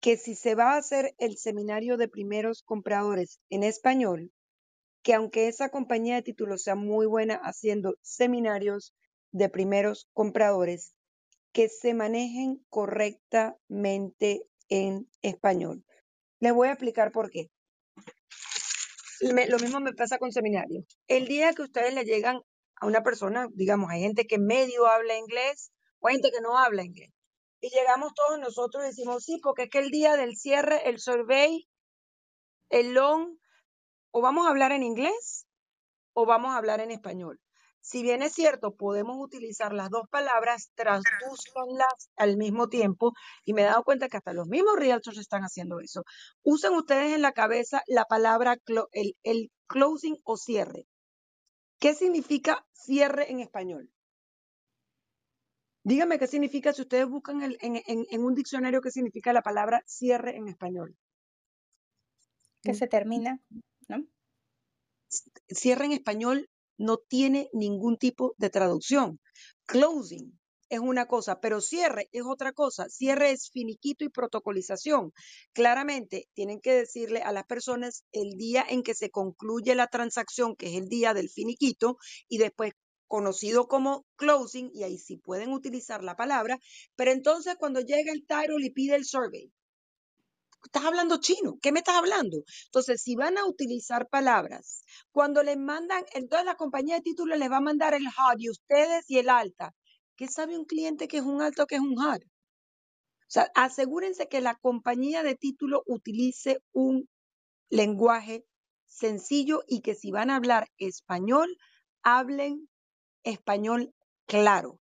que 0.00 0.16
si 0.16 0.34
se 0.34 0.54
va 0.54 0.72
a 0.72 0.78
hacer 0.78 1.14
el 1.18 1.36
seminario 1.36 1.96
de 1.96 2.08
primeros 2.08 2.62
compradores 2.62 3.40
en 3.50 3.62
español, 3.62 4.32
que 5.02 5.14
aunque 5.14 5.48
esa 5.48 5.68
compañía 5.68 6.16
de 6.16 6.22
títulos 6.22 6.62
sea 6.62 6.74
muy 6.74 7.06
buena 7.06 7.34
haciendo 7.36 7.96
seminarios 8.02 8.94
de 9.32 9.48
primeros 9.48 10.08
compradores, 10.12 10.94
que 11.52 11.68
se 11.68 11.94
manejen 11.94 12.64
correctamente 12.68 14.42
en 14.68 15.08
español. 15.22 15.84
Les 16.40 16.52
voy 16.52 16.68
a 16.68 16.72
explicar 16.72 17.12
por 17.12 17.30
qué. 17.30 17.48
lo 19.20 19.58
mismo 19.58 19.80
me 19.80 19.92
pasa 19.92 20.18
con 20.18 20.32
seminarios. 20.32 20.84
El 21.06 21.26
día 21.26 21.52
que 21.52 21.62
ustedes 21.62 21.94
le 21.94 22.04
llegan 22.04 22.40
a 22.76 22.86
una 22.86 23.02
persona, 23.02 23.46
digamos, 23.54 23.90
hay 23.90 24.00
gente 24.00 24.26
que 24.26 24.38
medio 24.38 24.86
habla 24.86 25.16
inglés 25.16 25.70
o 26.04 26.08
gente 26.08 26.30
que 26.30 26.42
no 26.42 26.58
habla 26.58 26.84
inglés. 26.84 27.10
Y 27.60 27.70
llegamos 27.70 28.12
todos 28.14 28.38
nosotros 28.38 28.84
y 28.84 28.88
decimos, 28.88 29.24
sí, 29.24 29.38
porque 29.42 29.64
es 29.64 29.70
que 29.70 29.78
el 29.78 29.90
día 29.90 30.16
del 30.16 30.36
cierre, 30.36 30.86
el 30.88 31.00
survey, 31.00 31.66
el 32.68 32.92
long, 32.92 33.38
o 34.10 34.20
vamos 34.20 34.46
a 34.46 34.50
hablar 34.50 34.72
en 34.72 34.82
inglés 34.82 35.46
o 36.12 36.26
vamos 36.26 36.52
a 36.52 36.58
hablar 36.58 36.80
en 36.80 36.90
español. 36.90 37.40
Si 37.80 38.02
bien 38.02 38.22
es 38.22 38.34
cierto, 38.34 38.76
podemos 38.76 39.16
utilizar 39.18 39.72
las 39.72 39.88
dos 39.88 40.06
palabras, 40.10 40.70
traduzcanlas 40.74 42.10
al 42.16 42.36
mismo 42.36 42.68
tiempo, 42.68 43.12
y 43.44 43.54
me 43.54 43.62
he 43.62 43.64
dado 43.64 43.82
cuenta 43.82 44.08
que 44.08 44.18
hasta 44.18 44.34
los 44.34 44.46
mismos 44.46 44.76
realtors 44.76 45.18
están 45.18 45.42
haciendo 45.42 45.80
eso. 45.80 46.02
Usen 46.42 46.74
ustedes 46.74 47.14
en 47.14 47.22
la 47.22 47.32
cabeza 47.32 47.82
la 47.86 48.04
palabra, 48.04 48.56
el 48.94 49.52
closing 49.66 50.18
o 50.24 50.36
cierre. 50.36 50.86
¿Qué 51.78 51.94
significa 51.94 52.66
cierre 52.72 53.30
en 53.30 53.40
español? 53.40 53.93
Dígame 55.84 56.18
qué 56.18 56.26
significa, 56.26 56.72
si 56.72 56.80
ustedes 56.80 57.06
buscan 57.06 57.42
en, 57.60 58.24
un 58.24 58.34
diccionario, 58.34 58.80
qué 58.80 58.90
significa 58.90 59.34
la 59.34 59.42
palabra 59.42 59.82
cierre 59.86 60.34
en 60.34 60.48
español. 60.48 60.96
Que 62.62 62.72
se 62.72 62.86
termina, 62.86 63.38
¿no? 63.88 64.06
Cierre 65.48 65.84
en 65.84 65.92
español 65.92 66.48
no 66.78 66.96
tiene 66.96 67.50
ningún 67.52 67.98
tipo 67.98 68.34
de 68.38 68.48
traducción. 68.48 69.20
Closing 69.66 70.38
es 70.70 70.80
una 70.80 71.04
cosa, 71.04 71.38
pero 71.40 71.60
cierre 71.60 72.08
es 72.12 72.22
otra 72.26 72.52
cosa. 72.52 72.88
Cierre 72.88 73.32
es 73.32 73.50
finiquito 73.50 74.06
y 74.06 74.08
protocolización. 74.08 75.12
Claramente 75.52 76.28
tienen 76.32 76.60
que 76.60 76.72
decirle 76.72 77.20
a 77.20 77.32
las 77.32 77.44
personas 77.44 78.04
el 78.12 78.38
día 78.38 78.64
en 78.66 78.82
que 78.82 78.94
se 78.94 79.10
concluye 79.10 79.74
la 79.74 79.88
transacción, 79.88 80.56
que 80.56 80.68
es 80.68 80.82
el 80.82 80.88
día 80.88 81.12
del 81.12 81.28
finiquito, 81.28 81.98
y 82.26 82.38
después 82.38 82.72
conocido 83.08 83.68
como 83.68 84.06
closing, 84.16 84.70
y 84.74 84.82
ahí 84.82 84.98
sí 84.98 85.16
pueden 85.16 85.52
utilizar 85.52 86.02
la 86.02 86.16
palabra, 86.16 86.58
pero 86.96 87.10
entonces 87.12 87.56
cuando 87.58 87.80
llega 87.80 88.12
el 88.12 88.26
title 88.26 88.64
y 88.64 88.70
pide 88.70 88.96
el 88.96 89.04
survey, 89.04 89.52
estás 90.64 90.84
hablando 90.84 91.18
chino, 91.18 91.58
¿qué 91.60 91.72
me 91.72 91.80
estás 91.80 91.96
hablando? 91.96 92.38
Entonces, 92.66 93.02
si 93.02 93.16
van 93.16 93.38
a 93.38 93.46
utilizar 93.46 94.08
palabras, 94.08 94.82
cuando 95.12 95.42
les 95.42 95.58
mandan, 95.58 96.04
entonces 96.14 96.46
la 96.46 96.56
compañía 96.56 96.96
de 96.96 97.02
títulos 97.02 97.38
les 97.38 97.50
va 97.50 97.58
a 97.58 97.60
mandar 97.60 97.94
el 97.94 98.06
hard 98.06 98.38
y 98.38 98.50
ustedes 98.50 99.04
y 99.08 99.18
el 99.18 99.28
alta. 99.28 99.74
¿Qué 100.16 100.28
sabe 100.28 100.56
un 100.56 100.64
cliente 100.64 101.08
que 101.08 101.18
es 101.18 101.24
un 101.24 101.42
alto 101.42 101.64
o 101.64 101.66
que 101.66 101.74
es 101.74 101.80
un 101.80 102.00
hard? 102.00 102.22
O 102.22 103.30
sea, 103.34 103.50
asegúrense 103.54 104.28
que 104.28 104.40
la 104.40 104.54
compañía 104.54 105.22
de 105.22 105.34
título 105.34 105.82
utilice 105.86 106.60
un 106.72 107.08
lenguaje 107.68 108.44
sencillo 108.86 109.64
y 109.66 109.80
que 109.80 109.94
si 109.94 110.12
van 110.12 110.30
a 110.30 110.36
hablar 110.36 110.68
español, 110.78 111.58
hablen 112.02 112.68
español 113.24 113.92
claro, 114.26 114.78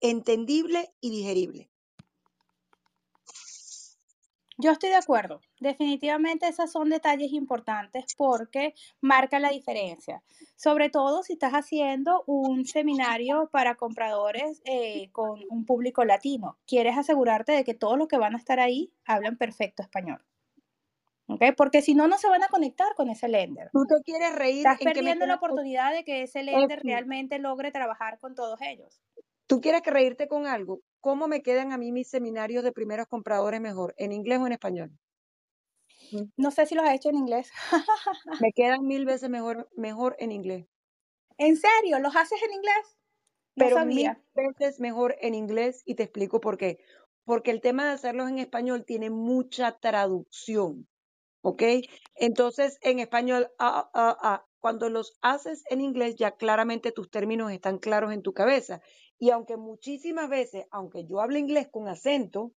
entendible 0.00 0.92
y 1.00 1.10
digerible. 1.10 1.72
Yo 4.58 4.70
estoy 4.70 4.90
de 4.90 4.96
acuerdo. 4.96 5.40
Definitivamente 5.58 6.46
esos 6.46 6.70
son 6.70 6.88
detalles 6.88 7.32
importantes 7.32 8.14
porque 8.16 8.74
marcan 9.00 9.42
la 9.42 9.50
diferencia. 9.50 10.22
Sobre 10.56 10.88
todo 10.88 11.24
si 11.24 11.32
estás 11.32 11.52
haciendo 11.52 12.22
un 12.26 12.64
seminario 12.64 13.48
para 13.50 13.74
compradores 13.74 14.62
eh, 14.64 15.08
con 15.10 15.40
un 15.50 15.64
público 15.64 16.04
latino. 16.04 16.58
Quieres 16.64 16.96
asegurarte 16.96 17.50
de 17.50 17.64
que 17.64 17.74
todos 17.74 17.98
los 17.98 18.06
que 18.06 18.18
van 18.18 18.34
a 18.34 18.38
estar 18.38 18.60
ahí 18.60 18.92
hablan 19.04 19.36
perfecto 19.36 19.82
español. 19.82 20.22
Porque 21.56 21.82
si 21.82 21.94
no, 21.94 22.08
no 22.08 22.18
se 22.18 22.28
van 22.28 22.42
a 22.42 22.48
conectar 22.48 22.94
con 22.94 23.08
ese 23.10 23.28
lender. 23.28 23.70
Tú 23.72 23.84
te 23.86 24.02
quieres 24.04 24.34
reír. 24.34 24.66
Estás 24.66 24.78
perdiendo 24.78 25.26
la 25.26 25.36
oportunidad 25.36 25.92
de 25.92 26.04
que 26.04 26.22
ese 26.22 26.42
lender 26.42 26.80
realmente 26.82 27.38
logre 27.38 27.70
trabajar 27.70 28.18
con 28.18 28.34
todos 28.34 28.60
ellos. 28.62 29.00
Tú 29.46 29.60
quieres 29.60 29.82
que 29.82 29.90
reírte 29.90 30.28
con 30.28 30.46
algo. 30.46 30.80
¿Cómo 31.00 31.28
me 31.28 31.42
quedan 31.42 31.72
a 31.72 31.78
mí 31.78 31.92
mis 31.92 32.08
seminarios 32.08 32.64
de 32.64 32.72
primeros 32.72 33.06
compradores 33.06 33.60
mejor? 33.60 33.94
¿En 33.98 34.12
inglés 34.12 34.38
o 34.38 34.46
en 34.46 34.52
español? 34.52 34.92
Mm. 36.12 36.30
No 36.36 36.50
sé 36.50 36.66
si 36.66 36.74
los 36.74 36.84
has 36.86 36.94
hecho 36.94 37.10
en 37.10 37.16
inglés. 37.16 37.50
me 38.40 38.52
quedan 38.54 38.86
mil 38.86 39.04
veces 39.04 39.28
mejor, 39.28 39.68
mejor 39.76 40.16
en 40.18 40.32
inglés. 40.32 40.66
¿En 41.38 41.56
serio? 41.56 41.98
¿Los 41.98 42.14
haces 42.16 42.40
en 42.42 42.52
inglés? 42.52 42.98
No 43.56 43.66
Pero 43.66 43.84
mil 43.84 44.10
veces 44.34 44.80
mejor 44.80 45.16
en 45.20 45.34
inglés 45.34 45.82
y 45.84 45.96
te 45.96 46.04
explico 46.04 46.40
por 46.40 46.56
qué. 46.56 46.78
Porque 47.24 47.50
el 47.50 47.60
tema 47.60 47.84
de 47.84 47.92
hacerlos 47.92 48.30
en 48.30 48.38
español 48.38 48.84
tiene 48.84 49.10
mucha 49.10 49.78
traducción. 49.78 50.88
¿Ok? 51.42 51.62
Entonces, 52.14 52.78
en 52.80 52.98
español, 52.98 53.48
ah, 53.58 53.90
ah, 53.94 54.16
ah, 54.20 54.46
cuando 54.60 54.88
los 54.88 55.18
haces 55.22 55.64
en 55.68 55.80
inglés, 55.80 56.16
ya 56.16 56.32
claramente 56.32 56.92
tus 56.92 57.10
términos 57.10 57.52
están 57.52 57.78
claros 57.78 58.12
en 58.12 58.22
tu 58.22 58.32
cabeza. 58.32 58.80
Y 59.18 59.30
aunque 59.30 59.56
muchísimas 59.56 60.28
veces, 60.28 60.66
aunque 60.70 61.04
yo 61.04 61.20
hable 61.20 61.38
inglés 61.38 61.68
con 61.70 61.88
acento, 61.88 62.52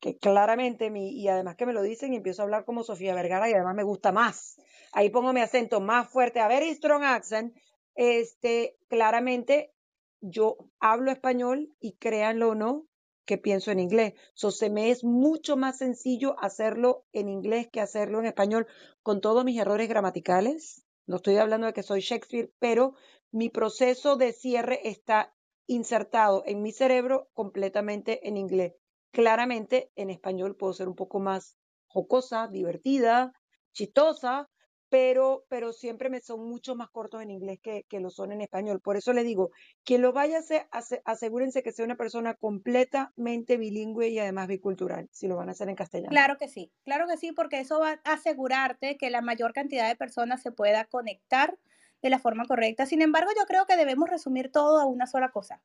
que 0.00 0.18
claramente 0.18 0.90
mi, 0.90 1.18
y 1.18 1.28
además 1.28 1.56
que 1.56 1.66
me 1.66 1.72
lo 1.72 1.82
dicen 1.82 2.12
y 2.12 2.16
empiezo 2.16 2.42
a 2.42 2.44
hablar 2.44 2.64
como 2.64 2.82
Sofía 2.82 3.14
Vergara 3.14 3.48
y 3.48 3.54
además 3.54 3.74
me 3.74 3.84
gusta 3.84 4.12
más. 4.12 4.56
Ahí 4.92 5.08
pongo 5.08 5.32
mi 5.32 5.40
acento 5.40 5.80
más 5.80 6.10
fuerte, 6.10 6.40
a 6.40 6.48
very 6.48 6.70
strong 6.74 7.04
accent. 7.04 7.56
Este, 7.94 8.76
claramente 8.88 9.72
yo 10.20 10.56
hablo 10.80 11.10
español 11.10 11.74
y 11.80 11.96
créanlo 11.96 12.50
o 12.50 12.54
no, 12.54 12.86
que 13.24 13.38
pienso 13.38 13.70
en 13.70 13.80
inglés. 13.80 14.14
So, 14.34 14.50
se 14.50 14.70
me 14.70 14.90
es 14.90 15.04
mucho 15.04 15.56
más 15.56 15.78
sencillo 15.78 16.36
hacerlo 16.38 17.04
en 17.12 17.28
inglés 17.28 17.68
que 17.70 17.80
hacerlo 17.80 18.20
en 18.20 18.26
español 18.26 18.66
con 19.02 19.20
todos 19.20 19.44
mis 19.44 19.58
errores 19.60 19.88
gramaticales. 19.88 20.84
No 21.06 21.16
estoy 21.16 21.36
hablando 21.36 21.66
de 21.66 21.72
que 21.72 21.82
soy 21.82 22.00
Shakespeare, 22.00 22.52
pero 22.58 22.94
mi 23.30 23.50
proceso 23.50 24.16
de 24.16 24.32
cierre 24.32 24.88
está 24.88 25.34
insertado 25.66 26.42
en 26.46 26.62
mi 26.62 26.72
cerebro 26.72 27.28
completamente 27.32 28.28
en 28.28 28.36
inglés. 28.36 28.74
Claramente 29.10 29.90
en 29.96 30.10
español 30.10 30.56
puedo 30.56 30.72
ser 30.72 30.88
un 30.88 30.94
poco 30.94 31.20
más 31.20 31.56
jocosa, 31.86 32.48
divertida, 32.48 33.32
chistosa, 33.72 34.48
pero, 34.94 35.44
pero 35.48 35.72
siempre 35.72 36.08
me 36.08 36.20
son 36.20 36.48
mucho 36.48 36.76
más 36.76 36.88
cortos 36.90 37.20
en 37.22 37.30
inglés 37.30 37.58
que, 37.60 37.82
que 37.88 37.98
lo 38.00 38.10
son 38.10 38.30
en 38.32 38.40
español. 38.42 38.80
Por 38.80 38.96
eso 38.96 39.12
le 39.12 39.24
digo, 39.24 39.50
quien 39.84 40.02
lo 40.02 40.12
vaya 40.12 40.36
a 40.36 40.40
hacer, 40.40 40.68
ase- 40.70 41.02
asegúrense 41.04 41.62
que 41.64 41.72
sea 41.72 41.84
una 41.84 41.96
persona 41.96 42.34
completamente 42.34 43.56
bilingüe 43.56 44.08
y 44.10 44.18
además 44.20 44.46
bicultural, 44.48 45.08
si 45.12 45.26
lo 45.26 45.36
van 45.36 45.48
a 45.48 45.52
hacer 45.52 45.68
en 45.68 45.74
castellano. 45.76 46.22
Claro 46.22 46.36
que 46.38 46.48
sí, 46.48 46.72
claro 46.84 47.06
que 47.06 47.16
sí, 47.18 47.32
porque 47.32 47.60
eso 47.60 47.78
va 47.80 48.00
a 48.04 48.12
asegurarte 48.14 48.96
que 48.96 49.10
la 49.10 49.20
mayor 49.22 49.52
cantidad 49.52 49.86
de 49.88 49.96
personas 49.96 50.42
se 50.42 50.52
pueda 50.52 50.84
conectar 50.86 51.58
de 52.02 52.10
la 52.10 52.18
forma 52.18 52.44
correcta. 52.46 52.86
Sin 52.86 53.02
embargo, 53.02 53.30
yo 53.36 53.44
creo 53.46 53.66
que 53.66 53.76
debemos 53.76 54.08
resumir 54.10 54.50
todo 54.52 54.78
a 54.80 54.86
una 54.86 55.06
sola 55.06 55.30
cosa. 55.30 55.62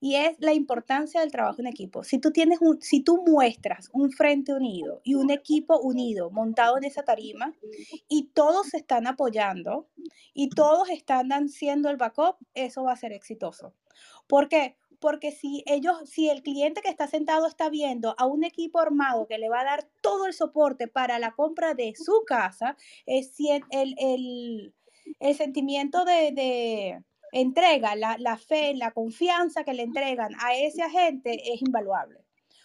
Y 0.00 0.14
es 0.14 0.36
la 0.38 0.54
importancia 0.54 1.20
del 1.20 1.32
trabajo 1.32 1.60
en 1.60 1.66
equipo. 1.66 2.04
Si 2.04 2.18
tú 2.18 2.30
tienes 2.30 2.60
un, 2.60 2.80
si 2.80 3.00
tú 3.00 3.24
muestras 3.26 3.88
un 3.92 4.12
frente 4.12 4.52
unido 4.52 5.00
y 5.02 5.14
un 5.14 5.30
equipo 5.30 5.78
unido 5.80 6.30
montado 6.30 6.78
en 6.78 6.84
esa 6.84 7.02
tarima 7.02 7.52
y 8.08 8.28
todos 8.34 8.68
se 8.68 8.76
están 8.76 9.06
apoyando 9.06 9.88
y 10.34 10.50
todos 10.50 10.88
están 10.90 11.32
haciendo 11.32 11.90
el 11.90 11.96
backup, 11.96 12.36
eso 12.54 12.84
va 12.84 12.92
a 12.92 12.96
ser 12.96 13.12
exitoso. 13.12 13.74
¿Por 14.28 14.48
qué? 14.48 14.76
Porque 15.00 15.32
si 15.32 15.62
ellos, 15.66 15.96
si 16.08 16.28
el 16.28 16.42
cliente 16.42 16.80
que 16.80 16.88
está 16.88 17.06
sentado 17.06 17.46
está 17.46 17.68
viendo 17.68 18.14
a 18.18 18.26
un 18.26 18.44
equipo 18.44 18.80
armado 18.80 19.26
que 19.26 19.38
le 19.38 19.48
va 19.48 19.60
a 19.60 19.64
dar 19.64 19.88
todo 20.00 20.26
el 20.26 20.32
soporte 20.32 20.88
para 20.88 21.18
la 21.18 21.32
compra 21.32 21.74
de 21.74 21.94
su 21.96 22.24
casa, 22.26 22.76
es 23.06 23.32
el, 23.38 23.64
el, 23.70 23.94
el, 23.98 24.74
el 25.20 25.34
sentimiento 25.36 26.04
de, 26.04 26.32
de 26.32 27.04
entrega, 27.32 27.96
la, 27.96 28.16
la, 28.18 28.36
fe, 28.36 28.74
la 28.74 28.92
confianza 28.92 29.64
que 29.64 29.74
le 29.74 29.82
entregan 29.82 30.32
a 30.40 30.56
ese 30.56 30.82
agente 30.82 31.52
es 31.52 31.62
invaluable. 31.62 32.24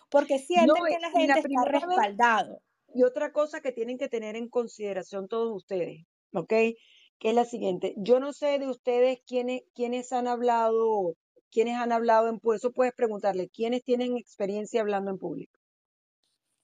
Porque 0.09 0.39
sienten 0.39 0.67
No, 0.67 0.85
que 0.85 0.99
la 0.99 1.11
gente 1.11 1.39
está 1.39 1.65
respaldado. 1.65 2.61
Y 2.93 3.03
otra 3.03 3.31
cosa 3.31 3.61
que 3.61 3.71
tienen 3.71 3.97
que 3.97 4.09
tener 4.09 4.35
en 4.35 4.47
consideración 4.47 5.27
todos 5.27 5.55
ustedes, 5.55 6.05
¿ok? 6.33 6.49
Que 6.49 7.29
es 7.29 7.33
la 7.33 7.45
siguiente. 7.45 7.95
Yo 7.97 8.19
no 8.19 8.33
sé 8.33 8.59
de 8.59 8.67
ustedes 8.67 9.21
quiénes, 9.25 9.63
quiénes 9.73 10.13
han 10.13 10.27
hablado, 10.27 11.15
quiénes 11.51 11.75
han 11.75 11.91
hablado 11.91 12.27
en 12.27 12.39
público. 12.39 12.67
Eso 12.67 12.71
puedes 12.71 12.93
preguntarle, 12.93 13.49
¿quiénes 13.49 13.83
tienen 13.83 14.17
experiencia 14.17 14.81
hablando 14.81 15.09
en 15.09 15.17
público? 15.17 15.59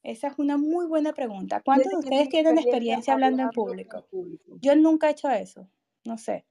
Esa 0.03 0.27
es 0.27 0.33
una 0.37 0.57
muy 0.57 0.85
buena 0.85 1.13
pregunta. 1.13 1.61
¿Cuántos 1.61 1.85
de 1.85 1.97
¿Quiénes 1.97 2.05
ustedes 2.05 2.29
tienen 2.29 2.57
experiencia 2.57 3.13
hablando 3.13 3.43
en 3.43 3.49
público? 3.49 4.05
público? 4.09 4.57
Yo 4.61 4.75
nunca 4.75 5.09
he 5.09 5.11
hecho 5.11 5.29
eso. 5.29 5.67
No 6.05 6.17
sé. 6.17 6.45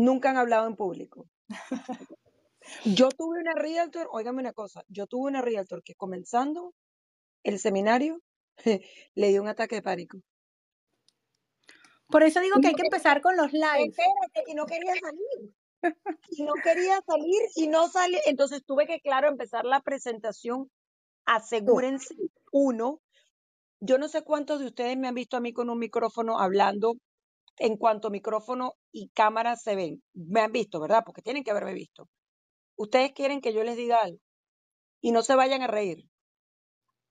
Nunca 0.00 0.30
han 0.30 0.38
hablado 0.38 0.66
en 0.66 0.76
público. 0.76 1.28
Yo 2.86 3.10
tuve 3.10 3.38
una 3.38 3.52
realtor, 3.52 4.08
óigame 4.10 4.40
una 4.40 4.54
cosa, 4.54 4.84
yo 4.88 5.06
tuve 5.06 5.28
una 5.28 5.42
realtor 5.42 5.82
que 5.82 5.94
comenzando 5.94 6.72
el 7.42 7.58
seminario 7.58 8.20
le 9.14 9.28
dio 9.28 9.42
un 9.42 9.48
ataque 9.48 9.76
de 9.76 9.82
pánico. 9.82 10.18
Por 12.06 12.22
eso 12.22 12.40
digo 12.40 12.60
que 12.60 12.68
hay 12.68 12.74
que 12.74 12.82
empezar 12.82 13.20
con 13.20 13.36
los 13.36 13.52
lives. 13.52 13.90
Espérate, 13.98 14.50
y 14.50 14.54
no 14.54 14.66
quería 14.66 14.94
salir. 14.94 15.54
Y 16.30 16.42
no 16.44 16.52
quería 16.62 17.00
salir 17.06 17.42
y 17.56 17.66
no 17.68 17.88
sale. 17.88 18.20
Entonces 18.26 18.64
tuve 18.64 18.86
que, 18.86 19.00
claro, 19.00 19.28
empezar 19.28 19.64
la 19.64 19.80
presentación. 19.80 20.70
Asegúrense, 21.24 22.14
uno, 22.52 23.00
yo 23.80 23.98
no 23.98 24.08
sé 24.08 24.22
cuántos 24.22 24.60
de 24.60 24.66
ustedes 24.66 24.96
me 24.96 25.08
han 25.08 25.14
visto 25.14 25.36
a 25.36 25.40
mí 25.40 25.52
con 25.52 25.70
un 25.70 25.78
micrófono 25.78 26.38
hablando 26.38 26.94
en 27.60 27.76
cuanto 27.76 28.10
micrófono 28.10 28.74
y 28.90 29.10
cámara 29.10 29.54
se 29.54 29.76
ven. 29.76 30.02
Me 30.14 30.40
han 30.40 30.50
visto, 30.50 30.80
¿verdad? 30.80 31.02
Porque 31.04 31.22
tienen 31.22 31.44
que 31.44 31.50
haberme 31.52 31.74
visto. 31.74 32.08
Ustedes 32.76 33.12
quieren 33.12 33.40
que 33.40 33.52
yo 33.52 33.62
les 33.62 33.76
diga 33.76 34.00
algo 34.02 34.18
y 35.02 35.12
no 35.12 35.22
se 35.22 35.36
vayan 35.36 35.62
a 35.62 35.66
reír. 35.68 36.08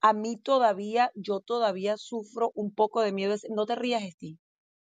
A 0.02 0.14
mí 0.14 0.38
todavía, 0.38 1.12
yo 1.16 1.40
todavía 1.40 1.98
sufro 1.98 2.52
un 2.56 2.74
poco 2.74 3.02
de 3.02 3.12
miedo. 3.12 3.36
No 3.50 3.66
te 3.66 3.76
rías, 3.76 4.04
Steve. 4.12 4.38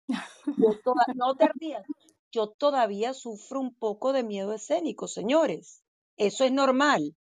Toda- 0.84 1.06
no 1.16 1.36
te 1.36 1.48
rías. 1.60 1.84
Yo 2.32 2.48
todavía 2.50 3.14
sufro 3.14 3.60
un 3.60 3.74
poco 3.76 4.14
de 4.14 4.24
miedo 4.24 4.54
escénico, 4.54 5.08
señores. 5.08 5.84
Eso 6.18 6.46
es 6.46 6.52
normal. 6.52 7.16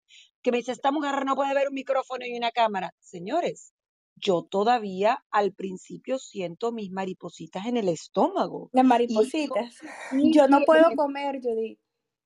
Que 0.43 0.51
me 0.51 0.57
dice, 0.57 0.71
esta 0.71 0.91
mujer 0.91 1.25
no 1.25 1.35
puede 1.35 1.53
ver 1.55 1.69
un 1.69 1.73
micrófono 1.75 2.25
y 2.25 2.37
una 2.37 2.51
cámara. 2.51 2.91
Señores, 2.99 3.73
yo 4.15 4.43
todavía 4.43 5.23
al 5.31 5.53
principio 5.53 6.19
siento 6.19 6.71
mis 6.71 6.91
maripositas 6.91 7.65
en 7.65 7.77
el 7.77 7.89
estómago. 7.89 8.69
Las 8.73 8.85
maripositas. 8.85 9.75
Y- 10.13 10.33
Yo 10.33 10.47
no 10.49 10.61
puedo 10.65 10.89
comer, 10.95 11.41
Judy. 11.41 11.79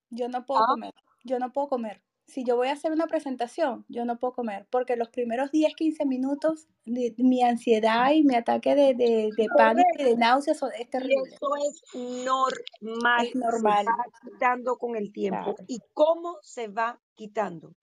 Yo 0.09 0.27
no 0.29 0.45
puedo 0.45 0.63
Ah. 0.63 0.67
comer. 0.69 0.93
Yo 1.23 1.39
no 1.39 1.51
puedo 1.51 1.67
comer. 1.67 2.01
Si 2.27 2.43
yo 2.43 2.55
voy 2.55 2.67
a 2.67 2.73
hacer 2.73 2.91
una 2.91 3.07
presentación, 3.07 3.85
yo 3.89 4.05
no 4.05 4.19
puedo 4.19 4.33
comer, 4.33 4.67
porque 4.69 4.95
los 4.95 5.09
primeros 5.09 5.49
10, 5.51 5.73
15 5.75 6.05
minutos, 6.05 6.67
de- 6.85 7.15
mi 7.17 7.41
ansiedad 7.41 8.11
y 8.11 8.23
mi 8.23 8.35
ataque 8.35 8.75
de, 8.75 8.93
de, 8.93 9.29
de 9.35 9.47
pánico 9.57 9.89
y 9.97 10.03
de 10.03 10.15
náuseas 10.15 10.59
son- 10.59 10.69
es 10.79 10.87
terrible. 10.91 11.23
eso 11.27 11.49
es 11.67 11.83
normal. 12.23 13.25
Es 13.25 13.35
normal. 13.35 13.83
Se 13.85 13.91
va 13.91 14.05
quitando 14.31 14.77
con 14.77 14.95
el 14.95 15.11
tiempo. 15.11 15.55
Claro. 15.55 15.63
¿Y 15.67 15.79
cómo 15.93 16.37
se 16.43 16.67
va 16.67 17.01
quitando? 17.15 17.73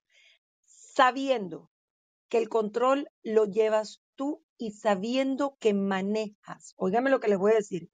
Sabiendo 0.64 1.70
que 2.28 2.38
el 2.38 2.48
control 2.48 3.08
lo 3.22 3.44
llevas 3.44 4.02
tú 4.14 4.44
y 4.58 4.72
sabiendo 4.72 5.56
que 5.60 5.74
manejas, 5.74 6.74
óigame 6.76 7.10
lo 7.10 7.20
que 7.20 7.28
les 7.28 7.38
voy 7.38 7.52
a 7.52 7.56
decir, 7.56 7.90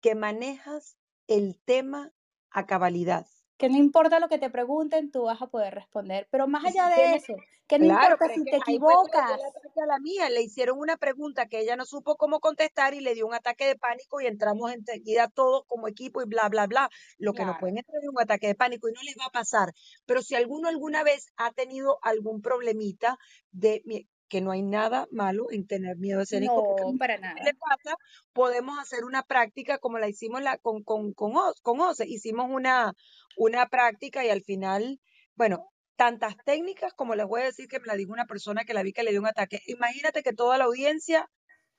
que 0.00 0.14
manejas 0.14 0.96
el 1.26 1.60
tema 1.64 2.12
a 2.50 2.66
cabalidad. 2.66 3.26
Que 3.58 3.68
no 3.68 3.76
importa 3.76 4.20
lo 4.20 4.28
que 4.28 4.38
te 4.38 4.50
pregunten, 4.50 5.10
tú 5.10 5.24
vas 5.24 5.42
a 5.42 5.48
poder 5.48 5.74
responder. 5.74 6.28
Pero 6.30 6.46
más 6.46 6.64
allá 6.64 6.88
de 6.88 7.16
eso, 7.16 7.34
que 7.66 7.78
no 7.78 7.86
Claro, 7.86 8.14
importa 8.14 8.32
si 8.32 8.44
te 8.44 8.56
equivocas. 8.56 9.40
a 9.82 9.86
la 9.86 9.98
mía. 9.98 10.30
Le 10.30 10.42
hicieron 10.42 10.78
una 10.78 10.96
pregunta 10.96 11.46
que 11.48 11.60
ella 11.60 11.74
no 11.76 11.84
supo 11.84 12.16
cómo 12.16 12.38
contestar 12.40 12.94
y 12.94 13.00
le 13.00 13.14
dio 13.14 13.26
un 13.26 13.34
ataque 13.34 13.66
de 13.66 13.76
pánico 13.76 14.20
y 14.20 14.26
entramos 14.26 14.72
enseguida 14.72 15.28
todos 15.28 15.64
como 15.66 15.88
equipo 15.88 16.22
y 16.22 16.26
bla, 16.26 16.48
bla, 16.48 16.66
bla. 16.66 16.88
Lo 17.18 17.34
que 17.34 17.44
no 17.44 17.52
Claro. 17.52 17.60
pueden 17.60 17.78
entrar 17.78 18.00
es 18.02 18.08
un 18.08 18.20
ataque 18.20 18.46
de 18.46 18.54
pánico 18.54 18.88
y 18.88 18.92
no 18.92 19.02
les 19.02 19.16
va 19.16 19.26
a 19.26 19.30
pasar. 19.30 19.72
Pero 20.06 20.22
si 20.22 20.34
alguno 20.36 20.68
alguna 20.68 21.02
vez 21.02 21.26
ha 21.36 21.52
tenido 21.52 21.98
algún 22.02 22.40
problemita 22.42 23.18
de 23.50 23.82
que 24.28 24.40
no 24.40 24.50
hay 24.50 24.62
nada 24.62 25.06
malo 25.10 25.50
en 25.50 25.66
tener 25.66 25.96
miedo 25.96 26.20
escénico 26.20 26.62
porque 26.62 26.82
No, 26.92 26.98
para 26.98 27.16
¿qué 27.16 27.22
nada. 27.22 27.34
le 27.44 27.54
pasa? 27.54 27.96
Podemos 28.32 28.78
hacer 28.78 29.04
una 29.04 29.22
práctica 29.22 29.78
como 29.78 29.98
la 29.98 30.08
hicimos 30.08 30.42
la, 30.42 30.58
con, 30.58 30.82
con, 30.82 31.12
con, 31.12 31.32
con 31.62 31.80
Ose. 31.80 32.06
Hicimos 32.06 32.46
una, 32.50 32.92
una 33.36 33.66
práctica 33.68 34.24
y 34.24 34.30
al 34.30 34.42
final, 34.42 35.00
bueno, 35.34 35.70
tantas 35.96 36.36
técnicas 36.44 36.92
como 36.94 37.14
les 37.14 37.26
voy 37.26 37.40
a 37.42 37.44
decir 37.46 37.66
que 37.68 37.80
me 37.80 37.86
la 37.86 37.94
dijo 37.96 38.12
una 38.12 38.26
persona 38.26 38.64
que 38.64 38.74
la 38.74 38.82
vi 38.82 38.92
que 38.92 39.02
le 39.02 39.10
dio 39.10 39.20
un 39.20 39.26
ataque. 39.26 39.60
Imagínate 39.66 40.22
que 40.22 40.32
toda 40.32 40.56
la 40.58 40.64
audiencia 40.64 41.28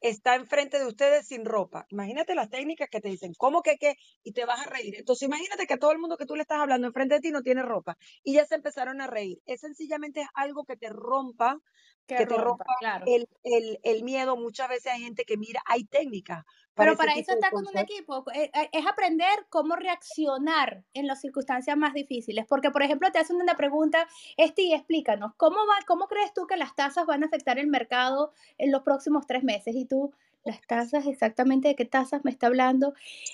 está 0.02 0.36
enfrente 0.36 0.80
de 0.80 0.86
ustedes 0.88 1.28
sin 1.28 1.45
ropa. 1.45 1.86
Imagínate 1.89 2.36
las 2.36 2.50
técnicas 2.50 2.89
que 2.89 3.02
te 3.02 3.10
dicen, 3.10 3.34
¿cómo 3.38 3.62
que 3.62 3.78
qué? 3.78 3.95
Y 4.24 4.34
te 4.34 4.45
vas 4.45 4.66
a 4.66 4.70
reír. 4.70 4.95
Entonces 4.97 5.28
imagínate 5.28 5.68
que 5.68 5.78
todo 5.78 5.91
el 5.91 6.00
mundo 6.00 6.18
que 6.18 6.26
tú 6.26 6.36
le 6.36 6.41
estás 6.43 6.60
hablando 6.60 6.88
enfrente 6.88 7.16
de 7.16 7.22
ti 7.22 7.32
no 7.32 7.41
tiene 7.41 7.64
ropa 7.64 7.97
y 8.24 8.34
ya 8.34 8.45
se 8.45 8.56
empezaron 8.56 9.02
a 9.02 9.08
reír. 9.08 9.39
Es 9.45 9.62
sencillamente 9.62 10.26
algo 10.34 10.64
que 10.66 10.78
te 10.78 10.89
rompa 10.89 11.60
Que 12.08 12.18
que 12.18 12.26
te 12.28 12.38
rompa, 12.38 12.66
rompa 12.66 12.74
claro. 12.76 13.06
el, 13.06 13.28
el, 13.43 13.80
el 13.84 14.04
miedo. 14.04 14.36
Muchas 14.38 14.70
veces 14.70 14.91
hay 14.93 15.02
gente 15.02 15.24
que 15.26 15.38
mira, 15.38 15.62
hay 15.66 15.86
técnicas 15.86 16.43
Pero 16.80 16.95
para 16.95 17.13
eso 17.13 17.34
está 17.34 17.51
con 17.51 17.67
un 17.67 17.77
equipo, 17.77 18.23
eh, 18.34 18.49
eh, 18.53 18.69
es 18.71 18.88
aprender 18.88 19.45
cómo 19.49 19.75
reaccionar 19.75 20.84
en 20.93 21.07
las 21.07 21.21
circunstancias 21.21 21.77
más 21.77 21.93
difíciles. 21.93 22.45
Porque, 22.47 22.71
por 22.71 22.82
ejemplo, 22.82 23.11
te 23.11 23.19
hacen 23.19 23.36
una 23.36 23.55
pregunta, 23.55 24.07
Esti, 24.38 24.73
explícanos, 24.73 25.34
¿cómo, 25.38 25.57
va, 25.57 25.75
¿cómo 25.86 26.07
crees 26.07 26.34
tú 26.34 26.47
que 26.47 26.57
las 26.57 26.75
tasas 26.75 27.05
van 27.05 27.23
a 27.23 27.27
afectar 27.27 27.59
el 27.59 27.67
mercado 27.67 28.32
en 28.57 28.71
los 28.71 28.82
próximos 28.82 29.27
tres 29.27 29.43
meses? 29.43 29.75
Y 29.75 29.86
tú, 29.86 30.13
las 30.43 30.61
tasas, 30.67 31.05
exactamente 31.05 31.67
de 31.67 31.75
qué 31.75 31.85
tasas 31.85 32.23
me 32.23 32.31
está 32.31 32.47
hablando. 32.47 32.93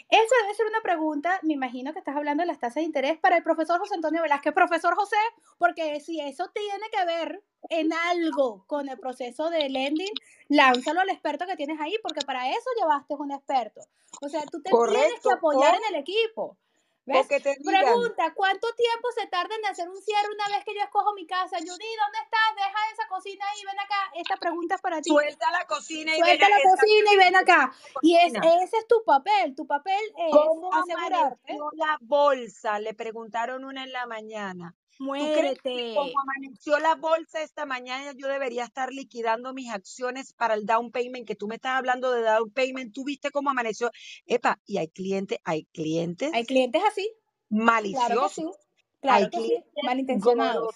Eso 0.10 0.36
debe 0.42 0.56
ser 0.56 0.66
una 0.68 0.82
pregunta, 0.82 1.40
me 1.44 1.54
imagino 1.54 1.94
que 1.94 2.00
estás 2.00 2.16
hablando 2.16 2.42
de 2.42 2.48
las 2.48 2.60
tasas 2.60 2.76
de 2.76 2.84
interés 2.84 3.18
para 3.18 3.38
el 3.38 3.44
profesor 3.44 3.80
José 3.80 3.96
Antonio 3.96 4.22
Velázquez. 4.22 4.54
Profesor 4.54 4.96
José, 4.96 5.18
porque 5.58 6.00
si 6.00 6.20
eso 6.20 6.50
tiene 6.54 6.90
que 6.92 7.06
ver 7.06 7.44
en 7.70 7.94
algo 7.94 8.64
con 8.68 8.90
el 8.90 9.00
proceso 9.00 9.50
de 9.50 9.70
lending, 9.70 10.14
lánzalo 10.50 11.02
al 11.02 11.10
experto 11.10 11.46
que 11.46 11.56
tienes 11.56 11.80
ahí, 11.80 11.96
porque 12.02 12.26
para 12.26 12.50
eso 12.50 12.70
llevaste 12.80 13.16
un 13.16 13.32
experto. 13.32 13.82
O 14.22 14.30
sea, 14.30 14.42
tú 14.52 14.62
te 14.62 14.72
tienes 14.72 15.22
que 15.22 15.32
apoyar 15.32 15.76
en 15.76 15.96
el 15.96 16.02
equipo. 16.02 16.58
Pregunta, 17.06 18.34
¿cuánto 18.34 18.68
tiempo 18.74 19.08
se 19.16 19.28
tarda 19.28 19.56
en 19.56 19.66
hacer 19.66 19.88
un 19.88 20.02
cierre 20.02 20.28
una 20.34 20.56
vez 20.56 20.66
que 20.66 20.74
yo 20.74 20.82
escojo 20.82 21.14
mi 21.14 21.28
casa? 21.28 21.58
Judy, 21.58 21.70
¿dónde 21.70 22.20
estás? 22.24 22.56
Deja 22.56 22.92
esa 22.92 23.08
cocina 23.08 23.46
ahí, 23.48 23.62
ven 23.64 23.80
acá. 23.80 24.12
Esta 24.16 24.38
pregunta 24.38 24.76
es 24.76 24.82
para 24.82 25.02
ti. 25.02 25.10
suelta 25.10 25.52
la 25.52 25.68
cocina 25.68 26.16
y 26.16 26.22
ven 26.22 26.26
Suelta 26.26 26.46
a 26.48 26.50
la 26.50 26.58
esa 26.58 26.70
cocina 26.72 27.14
y 27.14 27.18
ven 27.18 27.36
acá. 27.36 27.74
Y 28.02 28.16
es, 28.16 28.34
ese 28.34 28.78
es 28.78 28.88
tu 28.88 29.04
papel. 29.06 29.56
Tu 29.56 29.68
papel 29.68 30.02
es 30.18 30.32
¿Cómo 30.32 30.74
asegurarte. 30.74 31.54
amaneció 31.54 31.70
la 31.74 31.98
bolsa? 32.02 32.80
Le 32.80 32.94
preguntaron 32.96 33.66
una 33.66 33.84
en 33.84 33.92
la 33.92 34.08
mañana. 34.08 34.76
¿Tú 34.98 35.06
crees 35.08 35.60
que 35.62 35.70
Muérete. 35.70 35.94
como 35.96 36.20
amaneció 36.22 36.80
la 36.80 36.96
bolsa 36.96 37.42
esta 37.42 37.66
mañana 37.66 38.14
yo 38.16 38.28
debería 38.28 38.64
estar 38.64 38.92
liquidando 38.94 39.54
mis 39.54 39.70
acciones 39.70 40.34
para 40.34 40.54
el 40.54 40.66
down 40.66 40.92
payment? 40.92 41.28
Que 41.28 41.36
tú 41.36 41.48
me 41.48 41.56
estás 41.56 41.74
hablando 41.74 42.12
de 42.12 42.22
down 42.22 42.50
payment, 42.52 42.94
¿tú 42.94 43.04
viste 43.04 43.32
cómo 43.32 43.50
amaneció? 43.50 43.92
Epa, 44.26 44.60
y 44.66 44.78
hay 44.78 44.88
clientes, 44.88 45.40
hay 45.44 45.58
Hay 45.58 45.66
clientes 45.66 46.32
clientes 46.48 46.82
así. 46.88 47.10
Claro 47.50 47.52
que 47.52 47.64
maliciosos, 47.64 48.34
sí. 48.34 48.44
hay 48.44 49.00
Claro 49.02 49.30
que 49.30 49.38
sí. 49.38 49.44
clientes 49.48 49.84
Malintencionados. 49.84 50.76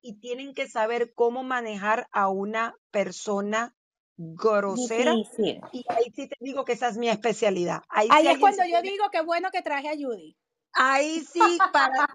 y 0.00 0.14
tienen 0.20 0.52
que 0.54 0.68
saber 0.68 1.12
cómo 1.14 1.42
manejar 1.42 2.08
a 2.10 2.28
una 2.28 2.74
persona 2.90 3.74
grosera. 4.16 5.12
Difícil. 5.12 5.60
Y 5.72 5.84
ahí 5.88 6.10
sí 6.14 6.28
te 6.28 6.36
digo 6.40 6.64
que 6.64 6.72
esa 6.72 6.88
es 6.88 6.96
mi 6.96 7.08
especialidad. 7.08 7.82
Ahí, 7.88 8.08
Ahí 8.10 8.24
sí 8.26 8.32
es 8.32 8.38
cuando 8.38 8.64
yo 8.64 8.82
digo 8.82 9.04
que 9.10 9.22
bueno 9.22 9.50
que 9.52 9.62
traje 9.62 9.88
a 9.88 9.94
Judy. 9.94 10.36
Ahí 10.72 11.20
sí, 11.32 11.58
para, 11.72 12.06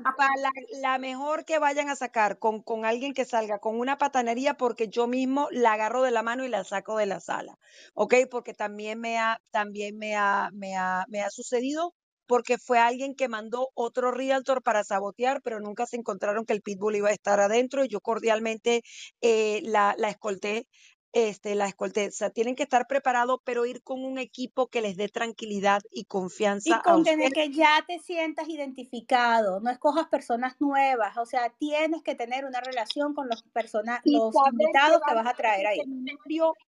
la 0.82 0.98
mejor 1.00 1.46
que 1.46 1.58
vayan 1.58 1.90
a 1.90 1.96
sacar, 1.96 2.38
con, 2.38 2.62
con 2.62 2.86
alguien 2.86 3.14
que 3.14 3.26
salga 3.26 3.58
con 3.60 3.80
una 3.80 3.98
patanería, 3.98 4.54
porque 4.56 4.88
yo 4.88 5.08
mismo 5.08 5.48
la 5.52 5.74
agarro 5.74 6.04
de 6.04 6.12
la 6.12 6.22
mano 6.22 6.46
y 6.46 6.50
la 6.50 6.64
saco 6.64 6.96
de 6.98 7.08
la 7.08 7.20
sala, 7.20 7.58
¿ok? 7.96 8.16
Porque 8.30 8.54
también 8.54 9.00
me 9.00 9.18
ha, 9.18 9.40
también 9.50 9.98
me 9.98 10.16
ha, 10.16 10.50
me 10.54 10.76
ha, 10.76 11.06
me 11.08 11.22
ha 11.22 11.32
sucedido, 11.32 11.96
porque 12.28 12.58
fue 12.58 12.80
alguien 12.80 13.14
que 13.14 13.28
mandó 13.28 13.72
otro 13.74 14.12
realtor 14.12 14.64
para 14.64 14.84
sabotear, 14.86 15.42
pero 15.44 15.60
nunca 15.60 15.86
se 15.86 15.98
encontraron 15.98 16.46
que 16.46 16.54
el 16.54 16.62
pitbull 16.62 16.96
iba 16.96 17.10
a 17.10 17.14
estar 17.14 17.40
adentro 17.42 17.84
y 17.84 17.90
yo 17.90 18.00
cordialmente 18.00 18.84
eh, 19.20 19.60
la, 19.64 19.96
la 19.98 20.10
escolté. 20.10 20.66
Este, 21.14 21.56
la 21.56 21.74
sea, 22.12 22.30
tienen 22.30 22.56
que 22.56 22.64
estar 22.64 22.88
preparados, 22.88 23.42
pero 23.44 23.66
ir 23.66 23.84
con 23.84 24.06
un 24.06 24.18
equipo 24.18 24.68
que 24.68 24.82
les 24.82 24.96
dé 24.96 25.10
tranquilidad 25.10 25.82
y 25.92 26.02
Y 26.02 26.06
confianza 26.06 26.78
a 26.78 26.82
con 26.84 27.04
tener 27.04 27.32
que 27.34 27.50
ya 27.52 27.84
te 27.86 28.00
sientas 28.00 28.48
identificado, 28.48 29.60
no 29.60 29.70
escojas 29.72 30.08
personas 30.08 30.56
nuevas, 30.62 31.18
o 31.18 31.26
sea, 31.26 31.50
tienes 31.58 32.02
que 32.04 32.16
tener 32.16 32.46
una 32.46 32.62
relación 32.62 33.14
con 33.14 33.28
los 33.28 33.44
persona- 33.44 34.00
y 34.06 34.14
los 34.14 34.34
invitados 34.52 35.02
que 35.06 35.14
vas 35.14 35.28
a 35.28 35.34
traer 35.34 35.68
ahí. 35.68 35.80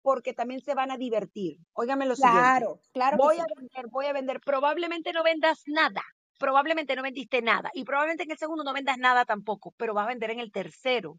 porque 0.02 0.32
también 0.34 0.60
se 0.60 0.74
van 0.74 0.90
a 0.90 0.96
divertir. 0.96 1.58
Óigame 1.74 2.06
lo 2.06 2.16
siguiente. 2.16 2.40
Claro, 2.40 2.80
claro 2.92 3.18
que 3.18 3.22
Voy 3.22 3.36
sí. 3.36 3.40
a 3.42 3.46
vender, 3.60 3.86
voy 3.90 4.06
a 4.06 4.12
vender. 4.12 4.40
Probablemente 4.40 5.12
no 5.12 5.22
vendas 5.22 5.62
nada. 5.66 6.02
Probablemente 6.38 6.96
no 6.96 7.02
vendiste 7.02 7.42
nada. 7.42 7.70
Y 7.74 7.84
probablemente 7.84 8.24
en 8.24 8.30
el 8.32 8.38
segundo 8.38 8.64
no 8.64 8.72
vendas 8.72 8.98
nada 8.98 9.24
tampoco, 9.24 9.72
pero 9.76 9.94
vas 9.94 10.04
a 10.06 10.08
vender 10.08 10.30
en 10.30 10.40
el 10.40 10.50
tercero 10.50 11.18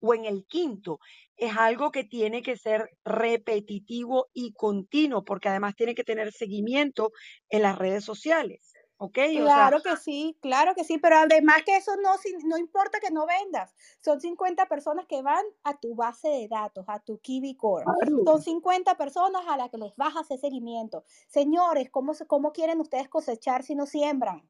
o 0.00 0.14
en 0.14 0.24
el 0.24 0.46
quinto. 0.46 0.98
Es 1.36 1.56
algo 1.56 1.90
que 1.90 2.04
tiene 2.04 2.42
que 2.42 2.56
ser 2.56 2.90
repetitivo 3.04 4.26
y 4.32 4.52
continuo, 4.52 5.24
porque 5.24 5.48
además 5.48 5.74
tiene 5.76 5.94
que 5.94 6.04
tener 6.04 6.32
seguimiento 6.32 7.12
en 7.48 7.62
las 7.62 7.78
redes 7.78 8.04
sociales. 8.04 8.72
¿Ok? 9.00 9.16
O 9.16 9.46
sea, 9.46 9.68
Claro 9.68 9.80
que 9.80 9.96
sí, 9.96 10.36
claro 10.40 10.74
que 10.74 10.82
sí, 10.82 10.98
pero 10.98 11.18
además 11.18 11.62
que 11.64 11.76
eso 11.76 11.92
no, 12.02 12.10
no 12.44 12.58
importa 12.58 12.98
que 12.98 13.12
no 13.12 13.26
vendas, 13.26 13.72
son 14.04 14.20
50 14.20 14.66
personas 14.66 15.06
que 15.06 15.22
van 15.22 15.44
a 15.62 15.78
tu 15.78 15.94
base 15.94 16.28
de 16.28 16.48
datos, 16.48 16.84
a 16.88 16.98
tu 16.98 17.18
Kiwi 17.18 17.54
Core. 17.54 17.84
Son 18.24 18.42
50 18.42 18.96
personas 18.96 19.42
a 19.46 19.56
las 19.56 19.70
que 19.70 19.78
les 19.78 19.94
vas 19.94 20.16
a 20.16 20.20
hacer 20.20 20.40
seguimiento. 20.40 21.04
Señores, 21.28 21.90
¿cómo, 21.90 22.12
cómo 22.26 22.52
quieren 22.52 22.80
ustedes 22.80 23.08
cosechar 23.08 23.62
si 23.62 23.76
no 23.76 23.86
siembran? 23.86 24.48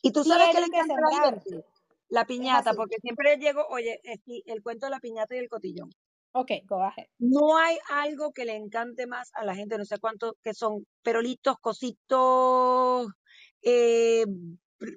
Y 0.00 0.12
tú 0.12 0.22
sabes 0.22 0.54
que 0.54 0.70
que 0.70 0.76
la 0.76 0.84
sembrar. 0.84 1.42
La 2.08 2.26
piñata, 2.26 2.74
porque 2.74 2.96
siempre 3.02 3.36
llego, 3.36 3.66
oye, 3.68 4.00
el 4.46 4.62
cuento 4.62 4.86
de 4.86 4.90
la 4.90 5.00
piñata 5.00 5.34
y 5.34 5.38
el 5.38 5.48
cotillón. 5.48 5.90
Ok, 6.32 6.52
go 6.66 6.82
ahead. 6.82 7.06
No 7.18 7.56
hay 7.56 7.78
algo 7.88 8.32
que 8.32 8.44
le 8.44 8.54
encante 8.54 9.06
más 9.06 9.30
a 9.34 9.44
la 9.44 9.54
gente, 9.54 9.78
no 9.78 9.84
sé 9.84 9.98
cuánto, 9.98 10.36
que 10.42 10.54
son 10.54 10.86
perolitos, 11.02 11.56
cositos, 11.60 13.08
eh, 13.62 14.24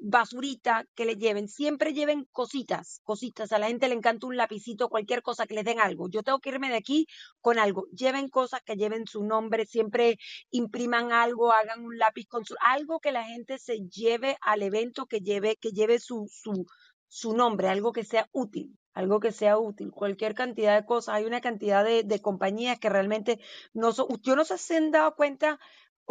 basurita 0.01 0.85
que 0.95 1.05
le 1.05 1.15
lleven. 1.15 1.47
Siempre 1.47 1.93
lleven 1.93 2.27
cositas, 2.31 3.01
cositas. 3.03 3.51
A 3.51 3.59
la 3.59 3.67
gente 3.67 3.87
le 3.87 3.95
encanta 3.95 4.27
un 4.27 4.37
lapicito, 4.37 4.89
cualquier 4.89 5.21
cosa 5.21 5.47
que 5.47 5.55
les 5.55 5.65
den 5.65 5.79
algo. 5.79 6.09
Yo 6.09 6.23
tengo 6.23 6.39
que 6.39 6.49
irme 6.49 6.69
de 6.69 6.77
aquí 6.77 7.07
con 7.39 7.59
algo. 7.59 7.87
Lleven 7.91 8.29
cosas 8.29 8.61
que 8.63 8.75
lleven 8.75 9.07
su 9.07 9.23
nombre, 9.23 9.65
siempre 9.65 10.17
impriman 10.51 11.11
algo, 11.11 11.51
hagan 11.51 11.83
un 11.83 11.97
lápiz 11.97 12.27
con 12.27 12.45
su, 12.45 12.55
algo 12.61 12.99
que 12.99 13.11
la 13.11 13.23
gente 13.23 13.57
se 13.57 13.79
lleve 13.89 14.37
al 14.41 14.61
evento, 14.63 15.05
que 15.07 15.19
lleve, 15.21 15.55
que 15.55 15.71
lleve 15.71 15.99
su, 15.99 16.27
su, 16.29 16.65
su 17.11 17.35
nombre, 17.35 17.67
algo 17.67 17.91
que 17.91 18.05
sea 18.05 18.29
útil, 18.31 18.77
algo 18.93 19.19
que 19.19 19.33
sea 19.33 19.57
útil, 19.57 19.91
cualquier 19.91 20.33
cantidad 20.33 20.79
de 20.79 20.85
cosas. 20.85 21.15
Hay 21.15 21.25
una 21.25 21.41
cantidad 21.41 21.83
de, 21.83 22.03
de 22.03 22.21
compañías 22.21 22.79
que 22.79 22.87
realmente 22.89 23.41
no 23.73 23.91
son, 23.91 24.07
yo 24.21 24.37
no 24.37 24.45
sé 24.45 24.57
si 24.57 24.63
se 24.67 24.77
han 24.77 24.91
dado 24.91 25.13
cuenta 25.17 25.59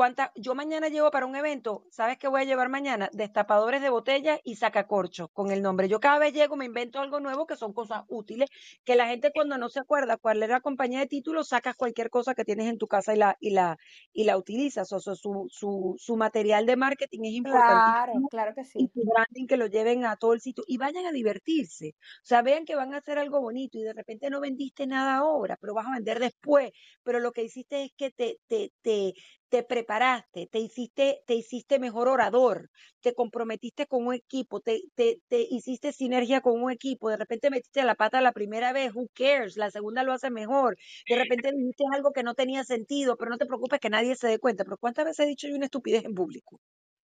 cuánta, 0.01 0.33
yo 0.35 0.55
mañana 0.55 0.89
llevo 0.89 1.11
para 1.11 1.27
un 1.27 1.37
evento, 1.37 1.85
¿sabes 1.91 2.17
qué 2.17 2.27
voy 2.27 2.41
a 2.41 2.45
llevar 2.45 2.71
mañana? 2.71 3.11
Destapadores 3.13 3.83
de 3.83 3.91
botellas 3.91 4.41
y 4.45 4.57
sacacorchos 4.57 5.29
con 5.35 5.51
el 5.51 5.61
nombre. 5.61 5.89
Yo 5.91 6.01
cada 6.01 6.19
vez 6.19 6.33
llego, 6.33 6.57
me 6.57 6.65
invento 6.65 7.01
algo 7.01 7.21
nuevo 7.21 7.47
que 7.47 7.55
son 7.55 7.75
cosas 7.75 8.05
útiles, 8.09 8.49
que 8.83 8.97
la 8.97 9.07
gente 9.09 9.31
cuando 9.35 9.59
no 9.59 9.69
se 9.69 9.81
acuerda 9.81 10.17
cuál 10.17 10.43
era 10.43 10.55
la 10.55 10.61
compañía 10.63 11.01
de 11.01 11.07
títulos, 11.07 11.49
sacas 11.49 11.77
cualquier 11.77 12.09
cosa 12.09 12.35
que 12.35 12.47
tienes 12.47 12.69
en 12.71 12.79
tu 12.79 12.87
casa 12.89 13.13
y 13.15 13.19
la, 13.19 13.37
y 13.41 13.51
la, 13.51 13.77
y 14.15 14.25
la 14.25 14.39
utilizas. 14.39 14.91
O 14.93 15.01
sea, 15.01 15.15
su, 15.17 15.47
su, 15.51 15.95
su 15.99 16.17
material 16.17 16.65
de 16.65 16.77
marketing 16.77 17.21
es 17.25 17.35
Claro, 17.43 18.15
importantísimo 18.15 18.31
claro 18.31 18.55
que 18.55 18.65
y 18.77 18.89
sí. 18.89 18.91
su 18.95 19.03
branding 19.05 19.47
que 19.47 19.57
lo 19.59 19.67
lleven 19.67 20.07
a 20.07 20.17
todo 20.17 20.33
el 20.33 20.41
sitio 20.41 20.65
y 20.67 20.79
vayan 20.79 21.05
a 21.07 21.13
divertirse. 21.13 21.95
O 21.99 22.25
sea, 22.27 22.41
vean 22.43 22.65
que 22.65 22.77
van 22.77 22.95
a 22.95 22.99
hacer 22.99 23.19
algo 23.19 23.41
bonito 23.41 23.77
y 23.79 23.83
de 23.83 23.93
repente 23.93 24.31
no 24.31 24.41
vendiste 24.41 24.87
nada 24.87 25.17
ahora, 25.17 25.59
pero 25.61 25.75
vas 25.75 25.87
a 25.87 25.95
vender 25.95 26.19
después. 26.19 26.71
Pero 27.03 27.21
lo 27.21 27.33
que 27.33 27.43
hiciste 27.45 27.85
es 27.85 27.91
que 27.97 28.11
te, 28.11 28.39
te, 28.47 28.73
te, 28.83 29.13
te 29.51 29.65
preparaste, 29.65 30.47
te 30.47 30.61
hiciste, 30.61 31.23
te 31.27 31.35
hiciste 31.35 31.81
mejor 31.81 32.09
orador, 32.09 32.71
te 33.01 33.15
comprometiste 33.15 33.87
con 33.87 34.07
un 34.07 34.15
equipo, 34.15 34.61
te, 34.61 34.81
te, 34.95 35.21
te 35.29 35.41
hiciste 35.51 35.93
sinergia 35.93 36.41
con 36.41 36.63
un 36.63 36.71
equipo, 36.71 37.11
de 37.11 37.17
repente 37.17 37.51
metiste 37.51 37.83
la 37.83 37.97
pata 37.97 38.21
la 38.21 38.33
primera 38.33 38.73
vez, 38.73 38.95
who 38.95 39.09
cares, 39.13 39.57
la 39.57 39.71
segunda 39.71 40.05
lo 40.05 40.13
hace 40.13 40.31
mejor, 40.31 40.79
de 41.09 41.17
repente 41.17 41.51
dijiste 41.53 41.85
algo 41.93 42.13
que 42.13 42.23
no 42.23 42.35
tenía 42.35 42.63
sentido, 42.63 43.17
pero 43.17 43.31
no 43.31 43.39
te 43.39 43.47
preocupes 43.47 43.81
que 43.81 43.91
nadie 43.91 44.15
se 44.15 44.29
dé 44.29 44.39
cuenta, 44.39 44.65
pero 44.65 44.79
¿cuántas 44.79 45.05
veces 45.05 45.27
he 45.27 45.29
dicho 45.29 45.49
yo 45.49 45.57
una 45.57 45.67
estupidez 45.67 46.05
en 46.05 46.15
público? 46.15 46.61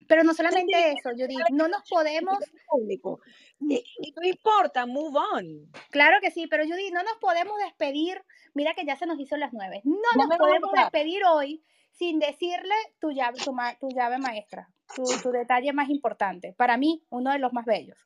Pero 0.06 0.22
no 0.22 0.34
solamente 0.34 0.90
eso, 0.90 1.10
Judith, 1.12 1.38
¿sabes 1.38 1.52
no 1.52 1.66
nos 1.66 1.88
podemos, 1.88 2.36
público. 2.68 3.20
Y, 3.58 3.82
y 4.00 4.12
no 4.12 4.28
importa, 4.28 4.84
move 4.84 5.18
on. 5.32 5.72
claro 5.90 6.18
que 6.20 6.30
sí, 6.30 6.46
pero 6.46 6.64
Judith, 6.64 6.92
no 6.92 7.02
nos 7.02 7.16
podemos 7.18 7.56
despedir. 7.64 8.22
Mira 8.52 8.74
que 8.74 8.84
ya 8.84 8.96
se 8.96 9.06
nos 9.06 9.18
hizo 9.18 9.38
las 9.38 9.54
nueve. 9.54 9.80
No 9.84 10.26
nos 10.26 10.36
podemos 10.36 10.70
despedir 10.72 11.22
hoy 11.24 11.64
sin 11.94 12.18
decirle 12.18 12.74
tu 13.00 13.10
llave, 13.10 13.38
tu, 13.44 13.52
ma- 13.52 13.76
tu 13.78 13.88
llave 13.88 14.18
maestra, 14.18 14.68
tu, 14.94 15.02
tu 15.22 15.30
detalle 15.30 15.72
más 15.72 15.88
importante. 15.88 16.52
Para 16.52 16.76
mí, 16.76 17.02
uno 17.10 17.32
de 17.32 17.38
los 17.38 17.52
más 17.52 17.64
bellos. 17.64 17.98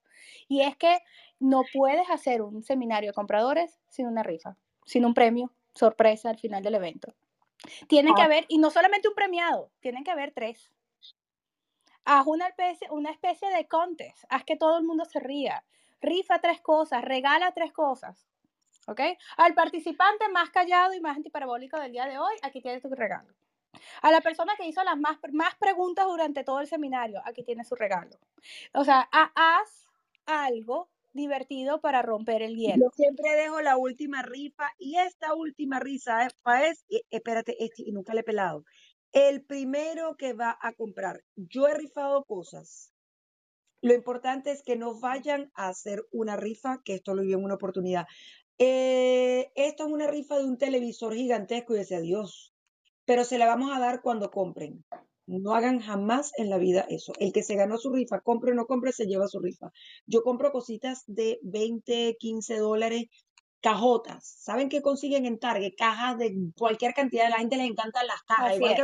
Y 0.48 0.62
es 0.62 0.76
que 0.76 0.98
no 1.40 1.62
puedes 1.72 2.08
hacer 2.10 2.42
un 2.42 2.62
seminario 2.62 3.10
de 3.10 3.14
compradores 3.14 3.78
sin 3.88 4.06
una 4.06 4.22
rifa, 4.22 4.56
sin 4.84 5.04
un 5.04 5.14
premio 5.14 5.52
sorpresa 5.74 6.30
al 6.30 6.38
final 6.38 6.62
del 6.62 6.74
evento. 6.74 7.14
Tienen 7.88 8.14
que 8.14 8.22
Ah, 8.22 8.26
haber, 8.26 8.44
y 8.48 8.58
no 8.58 8.70
solamente 8.70 9.08
un 9.08 9.14
premiado, 9.14 9.70
tienen 9.80 10.04
que 10.04 10.10
haber 10.10 10.32
tres. 10.32 10.72
Haz 12.04 12.26
una 12.26 12.46
especie, 12.48 12.88
una 12.90 13.10
especie 13.10 13.48
de 13.50 13.66
contest, 13.68 14.24
haz 14.30 14.44
que 14.44 14.56
todo 14.56 14.78
el 14.78 14.84
mundo 14.84 15.04
se 15.04 15.20
ría. 15.20 15.64
Rifa 16.00 16.40
tres 16.40 16.60
cosas, 16.60 17.02
regala 17.04 17.52
tres 17.52 17.72
cosas. 17.72 18.26
¿Ok? 18.86 19.00
Al 19.36 19.54
participante 19.54 20.28
más 20.30 20.48
callado 20.50 20.94
y 20.94 21.00
más 21.00 21.16
antiparabólico 21.16 21.78
del 21.78 21.92
día 21.92 22.06
de 22.06 22.18
hoy, 22.18 22.34
aquí 22.42 22.62
tienes 22.62 22.80
tu 22.82 22.88
regalo. 22.88 23.34
A 24.02 24.10
la 24.10 24.20
persona 24.20 24.54
que 24.56 24.66
hizo 24.66 24.82
las 24.84 24.98
más, 24.98 25.18
más 25.32 25.54
preguntas 25.56 26.06
durante 26.06 26.44
todo 26.44 26.60
el 26.60 26.66
seminario, 26.66 27.20
aquí 27.24 27.42
tiene 27.42 27.64
su 27.64 27.74
regalo. 27.74 28.16
O 28.74 28.84
sea, 28.84 29.08
ha- 29.12 29.32
haz 29.34 29.86
algo 30.26 30.90
divertido 31.12 31.80
para 31.80 32.02
romper 32.02 32.42
el 32.42 32.56
Yo 32.56 32.62
hielo. 32.62 32.90
siempre 32.94 33.34
dejo 33.34 33.60
la 33.60 33.76
última 33.76 34.22
rifa 34.22 34.70
y 34.78 34.96
esta 34.96 35.34
última 35.34 35.80
rifa 35.80 36.26
es, 36.26 36.34
es 36.62 36.84
y- 36.88 37.02
espérate, 37.10 37.56
este, 37.64 37.82
y 37.86 37.92
nunca 37.92 38.14
le 38.14 38.20
he 38.20 38.24
pelado. 38.24 38.64
El 39.12 39.42
primero 39.44 40.16
que 40.16 40.34
va 40.34 40.56
a 40.60 40.72
comprar. 40.74 41.24
Yo 41.34 41.66
he 41.66 41.74
rifado 41.74 42.24
cosas. 42.24 42.92
Lo 43.80 43.94
importante 43.94 44.50
es 44.50 44.62
que 44.62 44.76
no 44.76 44.98
vayan 45.00 45.50
a 45.54 45.68
hacer 45.68 46.04
una 46.12 46.36
rifa, 46.36 46.82
que 46.84 46.94
esto 46.94 47.14
lo 47.14 47.22
vi 47.22 47.32
en 47.32 47.42
una 47.44 47.54
oportunidad. 47.54 48.06
Eh, 48.58 49.50
esto 49.54 49.86
es 49.86 49.92
una 49.92 50.08
rifa 50.08 50.36
de 50.36 50.44
un 50.44 50.58
televisor 50.58 51.14
gigantesco 51.14 51.74
y 51.74 51.78
decía 51.78 52.00
Dios, 52.00 52.54
pero 53.08 53.24
se 53.24 53.38
la 53.38 53.46
vamos 53.46 53.74
a 53.74 53.80
dar 53.80 54.02
cuando 54.02 54.30
compren. 54.30 54.84
No 55.26 55.54
hagan 55.54 55.80
jamás 55.80 56.30
en 56.36 56.50
la 56.50 56.58
vida 56.58 56.84
eso. 56.90 57.14
El 57.18 57.32
que 57.32 57.42
se 57.42 57.54
ganó 57.54 57.78
su 57.78 57.90
rifa, 57.90 58.20
compre 58.20 58.52
o 58.52 58.54
no 58.54 58.66
compre, 58.66 58.92
se 58.92 59.06
lleva 59.06 59.28
su 59.28 59.40
rifa. 59.40 59.72
Yo 60.04 60.22
compro 60.22 60.52
cositas 60.52 61.04
de 61.06 61.38
20, 61.42 62.18
15 62.18 62.58
dólares, 62.58 63.06
cajotas. 63.62 64.36
¿Saben 64.40 64.68
qué 64.68 64.82
consiguen 64.82 65.24
en 65.24 65.38
Target? 65.38 65.72
Cajas 65.78 66.18
de 66.18 66.34
cualquier 66.54 66.92
cantidad. 66.92 67.28
A 67.28 67.30
la 67.30 67.38
gente 67.38 67.56
les 67.56 67.70
encantan 67.70 68.06
las 68.06 68.22
cajas, 68.24 68.56
igual 68.56 68.74
que. 68.74 68.82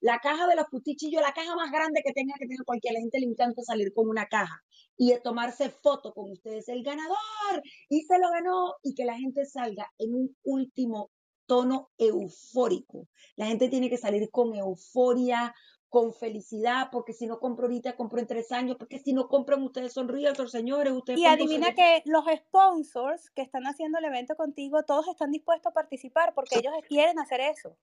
La 0.00 0.18
caja 0.18 0.48
de 0.48 0.56
los 0.56 0.66
cuchillos, 0.66 1.22
la 1.22 1.32
caja 1.32 1.54
más 1.54 1.70
grande 1.70 2.02
que 2.04 2.12
tenga 2.12 2.34
que 2.40 2.46
tener 2.46 2.64
cualquier. 2.66 2.90
A 2.90 2.94
la 2.94 3.00
gente 3.02 3.20
le 3.20 3.26
encanta 3.26 3.62
salir 3.62 3.92
con 3.94 4.08
una 4.08 4.26
caja 4.26 4.64
y 4.96 5.12
de 5.12 5.20
tomarse 5.20 5.70
foto 5.70 6.12
con 6.12 6.32
ustedes. 6.32 6.68
El 6.68 6.82
ganador 6.82 7.62
y 7.88 8.00
se 8.02 8.18
lo 8.18 8.30
ganó 8.30 8.74
y 8.82 8.96
que 8.96 9.04
la 9.04 9.16
gente 9.16 9.46
salga 9.46 9.88
en 9.98 10.12
un 10.12 10.36
último 10.42 11.12
tono 11.48 11.90
eufórico. 11.98 13.08
La 13.34 13.46
gente 13.46 13.68
tiene 13.68 13.90
que 13.90 13.96
salir 13.96 14.30
con 14.30 14.54
euforia, 14.54 15.54
con 15.88 16.12
felicidad, 16.12 16.90
porque 16.92 17.14
si 17.14 17.26
no 17.26 17.40
compro 17.40 17.64
ahorita, 17.66 17.96
compro 17.96 18.20
en 18.20 18.26
tres 18.26 18.52
años, 18.52 18.76
porque 18.78 18.98
si 18.98 19.14
no 19.14 19.26
compran 19.28 19.62
ustedes 19.62 19.92
son 19.92 20.08
realtors, 20.08 20.52
señores, 20.52 20.92
ustedes 20.92 21.18
Y 21.18 21.24
adivina 21.24 21.74
que 21.74 22.02
los 22.04 22.24
sponsors 22.26 23.30
que 23.30 23.42
están 23.42 23.66
haciendo 23.66 23.98
el 23.98 24.04
evento 24.04 24.36
contigo, 24.36 24.82
todos 24.84 25.08
están 25.08 25.32
dispuestos 25.32 25.70
a 25.70 25.74
participar 25.74 26.34
porque 26.34 26.58
ellos 26.58 26.72
quieren 26.86 27.18
hacer 27.18 27.40
eso. 27.40 27.76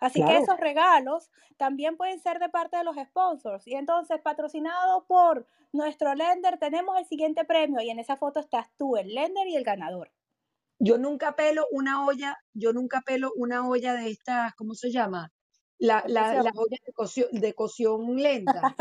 Así 0.00 0.24
que 0.24 0.38
esos 0.38 0.58
regalos 0.58 1.30
también 1.56 1.96
pueden 1.96 2.18
ser 2.18 2.38
de 2.38 2.48
parte 2.48 2.78
de 2.78 2.84
los 2.84 2.96
sponsors. 2.96 3.66
Y 3.66 3.74
entonces, 3.74 4.20
patrocinado 4.22 5.04
por 5.06 5.46
nuestro 5.72 6.14
lender, 6.14 6.58
tenemos 6.58 6.98
el 6.98 7.06
siguiente 7.06 7.44
premio 7.44 7.80
y 7.82 7.90
en 7.90 7.98
esa 7.98 8.16
foto 8.16 8.40
estás 8.40 8.68
tú, 8.78 8.96
el 8.96 9.14
lender 9.14 9.46
y 9.48 9.56
el 9.56 9.64
ganador. 9.64 10.10
Yo 10.78 10.98
nunca 10.98 11.34
pelo 11.36 11.66
una 11.70 12.06
olla, 12.06 12.36
yo 12.52 12.72
nunca 12.72 13.02
pelo 13.04 13.32
una 13.36 13.66
olla 13.68 13.94
de 13.94 14.10
estas, 14.10 14.54
¿cómo 14.54 14.74
se 14.74 14.90
llama? 14.90 15.32
La, 15.78 16.04
la, 16.06 16.34
las 16.42 16.56
ollas 16.56 16.80
de 16.84 16.92
cocción, 16.92 17.28
de 17.32 17.54
cocción 17.54 18.16
lenta. 18.16 18.74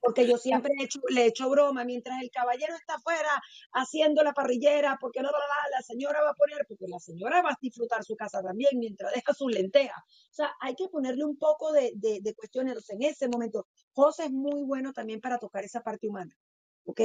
Porque 0.00 0.26
yo 0.28 0.36
siempre 0.36 0.70
he 0.78 0.84
hecho, 0.84 1.00
le 1.08 1.24
echo 1.24 1.48
broma, 1.48 1.82
mientras 1.82 2.20
el 2.20 2.30
caballero 2.30 2.74
está 2.74 2.96
afuera 2.96 3.40
haciendo 3.72 4.22
la 4.22 4.34
parrillera, 4.34 4.98
porque 5.00 5.22
no, 5.22 5.30
la, 5.30 5.38
la 5.74 5.80
señora 5.80 6.20
va 6.22 6.32
a 6.32 6.34
poner, 6.34 6.66
porque 6.68 6.86
la 6.88 6.98
señora 6.98 7.40
va 7.40 7.52
a 7.52 7.58
disfrutar 7.58 8.04
su 8.04 8.14
casa 8.14 8.42
también 8.42 8.78
mientras 8.78 9.14
deja 9.14 9.32
sus 9.32 9.50
lentejas. 9.50 9.96
O 9.96 10.34
sea, 10.34 10.52
hay 10.60 10.74
que 10.74 10.88
ponerle 10.88 11.24
un 11.24 11.38
poco 11.38 11.72
de, 11.72 11.92
de, 11.94 12.18
de 12.20 12.34
cuestiones 12.34 12.86
en 12.90 13.02
ese 13.02 13.28
momento. 13.28 13.66
José 13.94 14.24
es 14.24 14.30
muy 14.30 14.62
bueno 14.64 14.92
también 14.92 15.22
para 15.22 15.38
tocar 15.38 15.64
esa 15.64 15.80
parte 15.80 16.06
humana, 16.06 16.36
¿ok? 16.84 17.00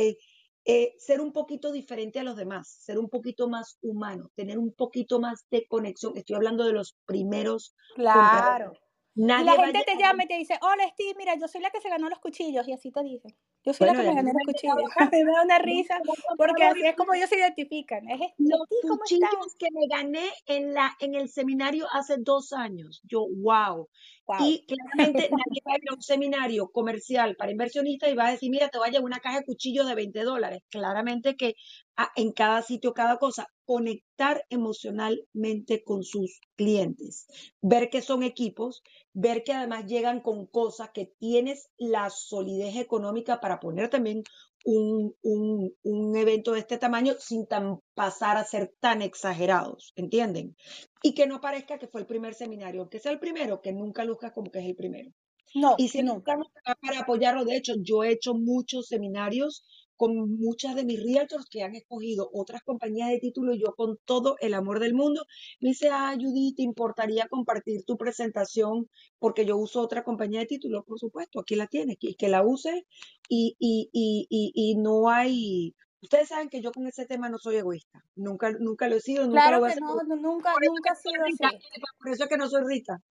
Eh, 0.71 0.93
ser 0.99 1.19
un 1.19 1.33
poquito 1.33 1.71
diferente 1.71 2.19
a 2.19 2.23
los 2.23 2.35
demás, 2.35 2.67
ser 2.69 2.99
un 2.99 3.09
poquito 3.09 3.49
más 3.49 3.77
humano, 3.81 4.29
tener 4.35 4.59
un 4.59 4.71
poquito 4.71 5.19
más 5.19 5.47
de 5.49 5.65
conexión. 5.67 6.13
Estoy 6.15 6.35
hablando 6.35 6.63
de 6.63 6.73
los 6.73 6.95
primeros 7.05 7.75
Claro. 7.93 8.09
compradores. 8.11 8.79
Y 9.15 9.21
Nadie 9.23 9.45
la 9.45 9.65
gente 9.65 9.83
te 9.85 9.97
llama 9.97 10.23
y 10.23 10.27
te 10.27 10.37
dice, 10.37 10.57
hola 10.61 10.87
Steve, 10.93 11.13
mira, 11.17 11.35
yo 11.35 11.47
soy 11.47 11.61
la 11.61 11.69
que 11.71 11.81
se 11.81 11.89
ganó 11.89 12.09
los 12.09 12.19
cuchillos, 12.19 12.67
y 12.67 12.73
así 12.73 12.91
te 12.91 13.03
dicen. 13.03 13.35
Yo 13.63 13.73
soy 13.73 13.87
Bueno, 13.87 14.03
la 14.03 14.09
que 14.09 14.15
me 14.15 14.15
gané 14.15 14.31
los 14.33 14.43
cuchillos. 14.45 14.77
me 15.13 15.23
da 15.25 15.43
una 15.43 15.59
risa, 15.59 15.99
porque 16.37 16.63
así 16.63 16.85
es 16.85 16.95
como 16.95 17.13
ellos 17.13 17.29
se 17.29 17.37
identifican. 17.37 18.07
Es 18.09 18.19
los 18.37 18.59
¿cómo 18.81 18.93
estás? 18.93 18.99
cuchillos 19.09 19.55
que 19.57 19.67
me 19.73 19.87
gané 19.93 20.29
en, 20.45 20.73
la, 20.73 20.95
en 20.99 21.15
el 21.15 21.29
seminario 21.29 21.87
hace 21.91 22.15
dos 22.19 22.53
años. 22.53 23.01
Yo, 23.03 23.25
wow. 23.43 23.89
Wow. 24.27 24.37
Y 24.45 24.65
claramente 24.67 25.29
nadie 25.31 25.61
va 25.67 25.73
a 25.73 25.77
ir 25.77 25.89
a 25.89 25.95
un 25.95 26.01
seminario 26.01 26.69
comercial 26.69 27.35
para 27.35 27.51
inversionistas 27.51 28.11
y 28.11 28.15
va 28.15 28.27
a 28.27 28.31
decir, 28.31 28.49
mira, 28.51 28.69
te 28.69 28.77
va 28.77 28.85
a 28.85 28.89
llevar 28.89 29.05
una 29.05 29.19
caja 29.19 29.39
de 29.39 29.45
cuchillos 29.45 29.87
de 29.87 29.95
20 29.95 30.23
dólares. 30.23 30.61
Claramente 30.69 31.35
que 31.35 31.55
a- 31.97 32.11
en 32.15 32.31
cada 32.31 32.61
sitio, 32.61 32.93
cada 32.93 33.17
cosa, 33.17 33.47
conectar 33.69 34.47
emocionalmente 34.49 35.83
con 35.83 36.01
sus 36.01 36.41
clientes, 36.55 37.27
ver 37.61 37.91
que 37.91 38.01
son 38.01 38.23
equipos, 38.23 38.81
ver 39.13 39.43
que 39.43 39.53
además 39.53 39.85
llegan 39.85 40.21
con 40.21 40.47
cosas 40.47 40.89
que 40.91 41.13
tienes 41.19 41.69
la 41.77 42.09
solidez 42.09 42.77
económica 42.77 43.39
para 43.39 43.59
poner 43.59 43.87
también 43.91 44.23
un, 44.65 45.13
un, 45.21 45.71
un 45.83 46.17
evento 46.17 46.53
de 46.53 46.61
este 46.61 46.79
tamaño 46.79 47.13
sin 47.19 47.45
tan, 47.45 47.77
pasar 47.93 48.37
a 48.37 48.43
ser 48.43 48.73
tan 48.79 49.03
exagerados, 49.03 49.93
¿entienden? 49.95 50.55
Y 51.03 51.13
que 51.13 51.27
no 51.27 51.39
parezca 51.39 51.77
que 51.77 51.87
fue 51.87 52.01
el 52.01 52.07
primer 52.07 52.33
seminario, 52.33 52.81
aunque 52.81 52.99
sea 52.99 53.11
el 53.11 53.19
primero, 53.19 53.61
que 53.61 53.71
nunca 53.71 54.03
luzca 54.03 54.33
como 54.33 54.49
que 54.49 54.61
es 54.61 54.65
el 54.65 54.75
primero. 54.75 55.11
No, 55.53 55.75
Y 55.77 55.85
estamos 55.85 56.47
acá 56.55 56.75
para 56.81 57.01
apoyarlo. 57.01 57.45
De 57.45 57.55
hecho, 57.55 57.73
yo 57.79 58.03
he 58.03 58.11
hecho 58.13 58.33
muchos 58.33 58.87
seminarios 58.87 59.63
con 59.99 60.15
muchas 60.39 60.75
de 60.75 60.85
mis 60.85 61.03
realtors 61.03 61.45
que 61.51 61.61
han 61.63 61.75
escogido 61.75 62.29
otras 62.33 62.63
compañías 62.63 63.09
de 63.09 63.19
título 63.19 63.53
y 63.53 63.59
yo 63.59 63.75
con 63.75 63.97
todo 64.05 64.37
el 64.39 64.53
amor 64.53 64.79
del 64.79 64.93
mundo 64.93 65.25
me 65.59 65.69
dice, 65.69 65.89
ah, 65.91 66.15
Judy, 66.19 66.55
¿te 66.55 66.63
importaría 66.63 67.27
compartir 67.27 67.83
tu 67.85 67.97
presentación? 67.97 68.89
Porque 69.19 69.45
yo 69.45 69.57
uso 69.57 69.81
otra 69.81 70.03
compañía 70.05 70.39
de 70.39 70.45
título, 70.47 70.83
por 70.85 70.97
supuesto, 70.99 71.41
aquí 71.41 71.55
la 71.57 71.67
tienes, 71.67 71.97
que, 71.99 72.15
que 72.15 72.29
la 72.29 72.43
use 72.43 72.85
y, 73.27 73.55
y, 73.59 73.89
y, 73.91 74.25
y, 74.29 74.51
y 74.55 74.75
no 74.77 75.09
hay... 75.09 75.75
Ustedes 76.01 76.29
saben 76.29 76.47
que 76.49 76.61
yo 76.61 76.71
con 76.71 76.87
ese 76.87 77.05
tema 77.05 77.27
no 77.27 77.37
soy 77.37 77.57
egoísta, 77.57 78.05
nunca, 78.15 78.51
nunca 78.57 78.87
lo 78.87 78.95
he 78.95 79.01
sido, 79.01 79.27
nunca 79.27 79.51
lo 79.51 79.59
Claro 79.59 79.59
voy 79.59 79.69
a 79.71 79.73
que 79.73 79.79
hacer. 79.83 79.83
no, 79.83 79.95
no, 80.03 80.15
nunca, 80.15 80.53
Por 80.53 80.65
nunca 80.65 80.95
soy 80.95 81.11
sido 81.11 81.25
así. 81.25 81.57
por 81.99 82.09
eso 82.13 82.23
es 82.23 82.29
que 82.29 82.37
no 82.37 82.49
soy 82.49 82.63
rica. 82.65 83.01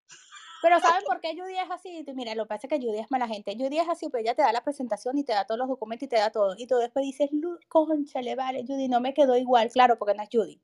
Pero 0.62 0.80
¿saben 0.80 1.02
por 1.06 1.20
qué 1.20 1.36
Judy 1.38 1.56
es 1.56 1.70
así? 1.70 2.04
Tú, 2.04 2.14
Mira, 2.14 2.34
lo 2.34 2.44
que 2.44 2.48
pasa 2.48 2.66
es 2.66 2.70
que 2.70 2.84
Judy 2.84 2.98
es 2.98 3.10
mala 3.10 3.28
gente. 3.28 3.54
Judy 3.56 3.78
es 3.78 3.88
así, 3.88 4.08
pero 4.10 4.22
ella 4.22 4.34
te 4.34 4.42
da 4.42 4.52
la 4.52 4.62
presentación 4.64 5.16
y 5.18 5.24
te 5.24 5.32
da 5.32 5.44
todos 5.46 5.58
los 5.58 5.68
documentos 5.68 6.06
y 6.06 6.08
te 6.08 6.16
da 6.16 6.30
todo. 6.30 6.54
Y 6.58 6.66
tú 6.66 6.76
después 6.76 7.04
dices, 7.04 7.30
"Lu- 7.32 7.58
conchale, 7.68 8.34
vale, 8.34 8.64
Judy, 8.66 8.88
no 8.88 9.00
me 9.00 9.14
quedó 9.14 9.36
igual. 9.36 9.70
Claro, 9.70 9.98
porque 9.98 10.14
no 10.14 10.22
es 10.22 10.28
Judy. 10.32 10.60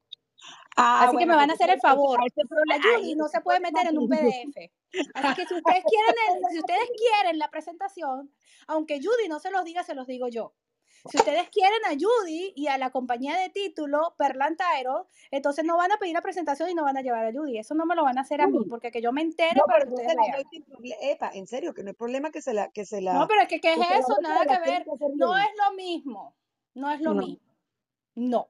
Ah, 0.76 1.05
Así 1.07 1.16
que 1.16 1.26
me 1.26 1.36
van 1.36 1.49
a 1.51 1.55
hacer 1.55 1.70
el 1.70 1.80
favor. 1.80 2.18
ese 2.26 2.40
A 2.42 2.45
problema- 2.49 2.99
Judy 2.99 3.14
no 3.14 3.28
se 3.28 3.40
puede 3.40 3.61
meter 3.61 3.86
en 3.86 3.99
un 3.99 4.09
PDF. 4.09 4.72
Así 5.14 5.34
que 5.36 5.47
si 5.47 5.55
ustedes 5.55 5.84
quieren, 5.84 6.14
el- 6.36 6.51
si 6.51 6.59
ustedes 6.59 6.90
quieren 6.97 7.38
la 7.38 7.49
presentación, 7.51 8.32
aunque 8.66 8.99
Judy 8.99 9.28
no 9.28 9.38
se 9.38 9.51
los 9.51 9.64
diga, 9.64 9.84
se 9.84 9.95
los 9.95 10.07
digo 10.07 10.28
yo. 10.28 10.53
Si 11.07 11.19
ustedes 11.19 11.51
quieren 11.51 11.85
a 11.85 11.91
Judy 11.91 12.55
y 12.57 12.69
a 12.69 12.79
la 12.79 12.91
compañía 12.91 13.37
de 13.37 13.51
título 13.51 14.15
Perlan 14.17 14.57
Tyro, 14.57 15.07
entonces 15.31 15.63
no 15.65 15.77
van 15.77 15.93
a 15.93 15.99
pedir 15.99 16.15
la 16.15 16.23
presentación 16.23 16.71
y 16.71 16.75
no 16.75 16.83
van 16.85 16.97
a 16.97 17.03
llevar 17.03 17.27
a 17.27 17.33
Judy. 17.33 17.59
Eso 17.59 17.75
no 17.75 17.85
me 17.85 17.95
lo 17.95 18.05
van 18.05 18.17
a 18.17 18.23
hacer 18.23 18.41
a 18.41 18.47
mí, 18.47 18.65
porque 18.71 18.91
que 18.91 19.03
yo 19.03 19.13
me 19.13 19.21
entere 19.21 19.55
No, 19.57 19.65
para 19.67 19.81
pero 19.81 19.89
que 19.97 20.03
ustedes 20.03 20.17
la 20.17 20.23
vean. 20.23 20.99
Epa, 21.03 21.31
en 21.35 21.47
serio, 21.47 21.75
que 21.75 21.83
no 21.83 21.89
hay 21.91 21.95
problema 21.95 22.31
que 22.31 22.41
se 22.41 22.55
la, 22.55 22.71
que 22.71 22.87
se 22.87 23.03
la. 23.03 23.15
No, 23.15 23.29
pero 23.29 23.43
es 23.43 23.49
que, 23.49 23.61
¿qué 23.61 23.75
es 23.75 23.87
que 23.87 23.99
eso? 23.99 24.17
Nada 24.23 24.47
que 24.47 24.71
ver. 24.71 24.87
No 25.15 25.37
es 25.37 25.51
lo 25.69 25.77
mismo. 25.77 26.35
No 26.73 26.91
es 26.91 27.01
lo 27.03 27.13
No. 27.13 27.23
mismo. 27.23 27.45
No. 28.15 28.49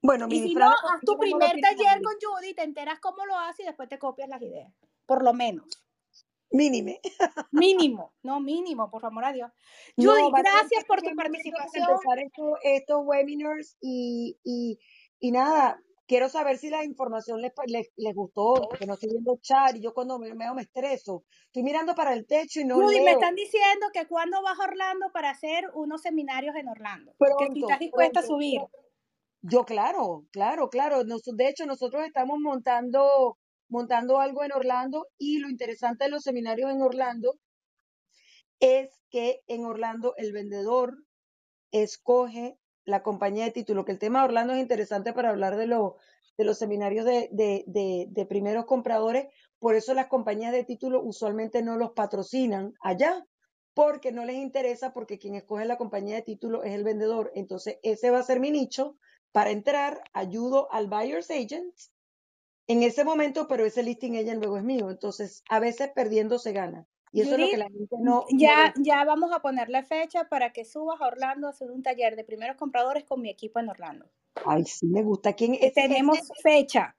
Bueno, 0.00 0.28
mi 0.28 0.36
Y 0.36 0.48
si 0.48 0.54
no, 0.54 0.70
haz 0.70 1.00
tu 1.04 1.12
no 1.12 1.18
primer 1.18 1.60
taller 1.60 2.00
con 2.02 2.14
Judy, 2.22 2.54
te 2.54 2.62
enteras 2.62 3.00
cómo 3.00 3.26
lo 3.26 3.36
hace 3.36 3.62
y 3.64 3.66
después 3.66 3.88
te 3.88 3.98
copias 3.98 4.28
las 4.28 4.40
ideas. 4.40 4.72
Por 5.04 5.22
lo 5.22 5.34
menos. 5.34 5.66
Mínime. 6.50 7.00
Mínimo. 7.52 8.14
No, 8.22 8.40
mínimo, 8.40 8.90
por 8.90 9.02
favor 9.02 9.24
a 9.24 9.32
Dios. 9.32 9.50
No, 9.96 10.12
Judy, 10.12 10.42
gracias 10.42 10.84
por 10.86 11.02
tu 11.02 11.14
participación. 11.14 11.88
empezar 11.90 12.18
esto- 12.20 12.56
estos 12.62 12.98
webinars 13.04 13.76
y, 13.80 14.38
y, 14.44 14.78
y 15.20 15.30
nada, 15.30 15.80
quiero 16.06 16.28
saber 16.30 16.56
si 16.56 16.70
la 16.70 16.84
información 16.84 17.42
les, 17.42 17.52
les, 17.66 17.88
les 17.96 18.14
gustó, 18.14 18.54
porque 18.70 18.86
no 18.86 18.94
estoy 18.94 19.10
viendo 19.10 19.36
chat 19.42 19.76
y 19.76 19.80
yo 19.82 19.92
cuando 19.92 20.18
me, 20.18 20.34
me, 20.34 20.52
me 20.54 20.62
estreso. 20.62 21.24
Estoy 21.46 21.62
mirando 21.62 21.94
para 21.94 22.14
el 22.14 22.26
techo 22.26 22.60
y 22.60 22.64
no 22.64 22.76
Judy, 22.76 22.98
me 23.00 23.04
leo. 23.04 23.14
están 23.14 23.34
diciendo 23.34 23.86
que 23.92 24.06
cuando 24.06 24.40
vas 24.42 24.58
a 24.58 24.64
Orlando 24.64 25.10
para 25.12 25.30
hacer 25.30 25.64
unos 25.74 26.00
seminarios 26.00 26.56
en 26.56 26.68
Orlando. 26.68 27.12
que 27.18 27.26
si 27.26 27.34
Pronto, 27.34 27.60
estás 27.66 27.78
dispuesta 27.80 28.20
pronto, 28.20 28.34
a 28.34 28.36
subir. 28.36 28.60
Yo, 29.42 29.64
claro, 29.64 30.24
claro, 30.32 30.68
claro. 30.70 31.04
Nos- 31.04 31.22
de 31.22 31.48
hecho, 31.48 31.66
nosotros 31.66 32.04
estamos 32.06 32.38
montando, 32.40 33.38
montando 33.68 34.20
algo 34.20 34.44
en 34.44 34.52
Orlando 34.52 35.06
y 35.18 35.38
lo 35.38 35.48
interesante 35.48 36.04
de 36.04 36.10
los 36.10 36.22
seminarios 36.22 36.70
en 36.70 36.82
Orlando 36.82 37.38
es 38.60 38.90
que 39.10 39.42
en 39.46 39.64
Orlando 39.64 40.14
el 40.16 40.32
vendedor 40.32 40.96
escoge 41.70 42.58
la 42.84 43.02
compañía 43.02 43.44
de 43.44 43.50
título, 43.50 43.84
que 43.84 43.92
el 43.92 43.98
tema 43.98 44.20
de 44.20 44.26
Orlando 44.26 44.54
es 44.54 44.60
interesante 44.60 45.12
para 45.12 45.30
hablar 45.30 45.56
de, 45.56 45.66
de 45.66 46.44
los 46.44 46.58
seminarios 46.58 47.04
de, 47.04 47.28
de, 47.32 47.64
de, 47.66 48.06
de 48.08 48.26
primeros 48.26 48.64
compradores, 48.64 49.26
por 49.58 49.74
eso 49.74 49.92
las 49.94 50.06
compañías 50.06 50.52
de 50.52 50.64
título 50.64 51.02
usualmente 51.02 51.62
no 51.62 51.76
los 51.76 51.92
patrocinan 51.92 52.74
allá, 52.80 53.26
porque 53.74 54.10
no 54.10 54.24
les 54.24 54.36
interesa, 54.36 54.92
porque 54.92 55.18
quien 55.18 55.34
escoge 55.36 55.64
la 55.64 55.76
compañía 55.76 56.16
de 56.16 56.22
título 56.22 56.64
es 56.64 56.74
el 56.74 56.82
vendedor. 56.82 57.30
Entonces, 57.34 57.78
ese 57.82 58.10
va 58.10 58.18
a 58.18 58.24
ser 58.24 58.40
mi 58.40 58.50
nicho 58.50 58.96
para 59.30 59.50
entrar, 59.50 60.02
ayudo 60.14 60.72
al 60.72 60.88
buyer's 60.88 61.30
agent 61.30 61.74
en 62.68 62.82
ese 62.82 63.02
momento, 63.02 63.48
pero 63.48 63.64
ese 63.64 63.82
listing 63.82 64.16
agent 64.16 64.40
luego 64.40 64.58
es 64.58 64.64
mío. 64.64 64.90
Entonces, 64.90 65.42
a 65.48 65.58
veces 65.58 65.90
perdiendo 65.94 66.38
se 66.38 66.52
gana. 66.52 66.86
Y 67.10 67.22
eso 67.22 67.34
es 67.34 67.40
lo 67.40 67.46
que 67.48 67.56
la 67.56 67.70
gente 67.70 67.96
no... 67.98 68.26
no 68.30 68.38
Ya, 68.38 68.74
ya 68.76 69.04
vamos 69.04 69.32
a 69.32 69.40
ponerle 69.40 69.82
fecha 69.82 70.28
para 70.28 70.52
que 70.52 70.66
subas 70.66 71.00
a 71.00 71.06
Orlando 71.06 71.46
a 71.46 71.50
hacer 71.50 71.70
un 71.70 71.82
taller 71.82 72.14
de 72.14 72.24
primeros 72.24 72.56
compradores 72.56 73.04
con 73.04 73.22
mi 73.22 73.30
equipo 73.30 73.58
en 73.58 73.70
Orlando. 73.70 74.10
Ay, 74.44 74.64
sí 74.66 74.86
me 74.86 75.02
gusta. 75.02 75.32
¿Quién 75.32 75.56
es? 75.58 75.72
Tenemos 75.72 76.18
fecha. 76.42 76.94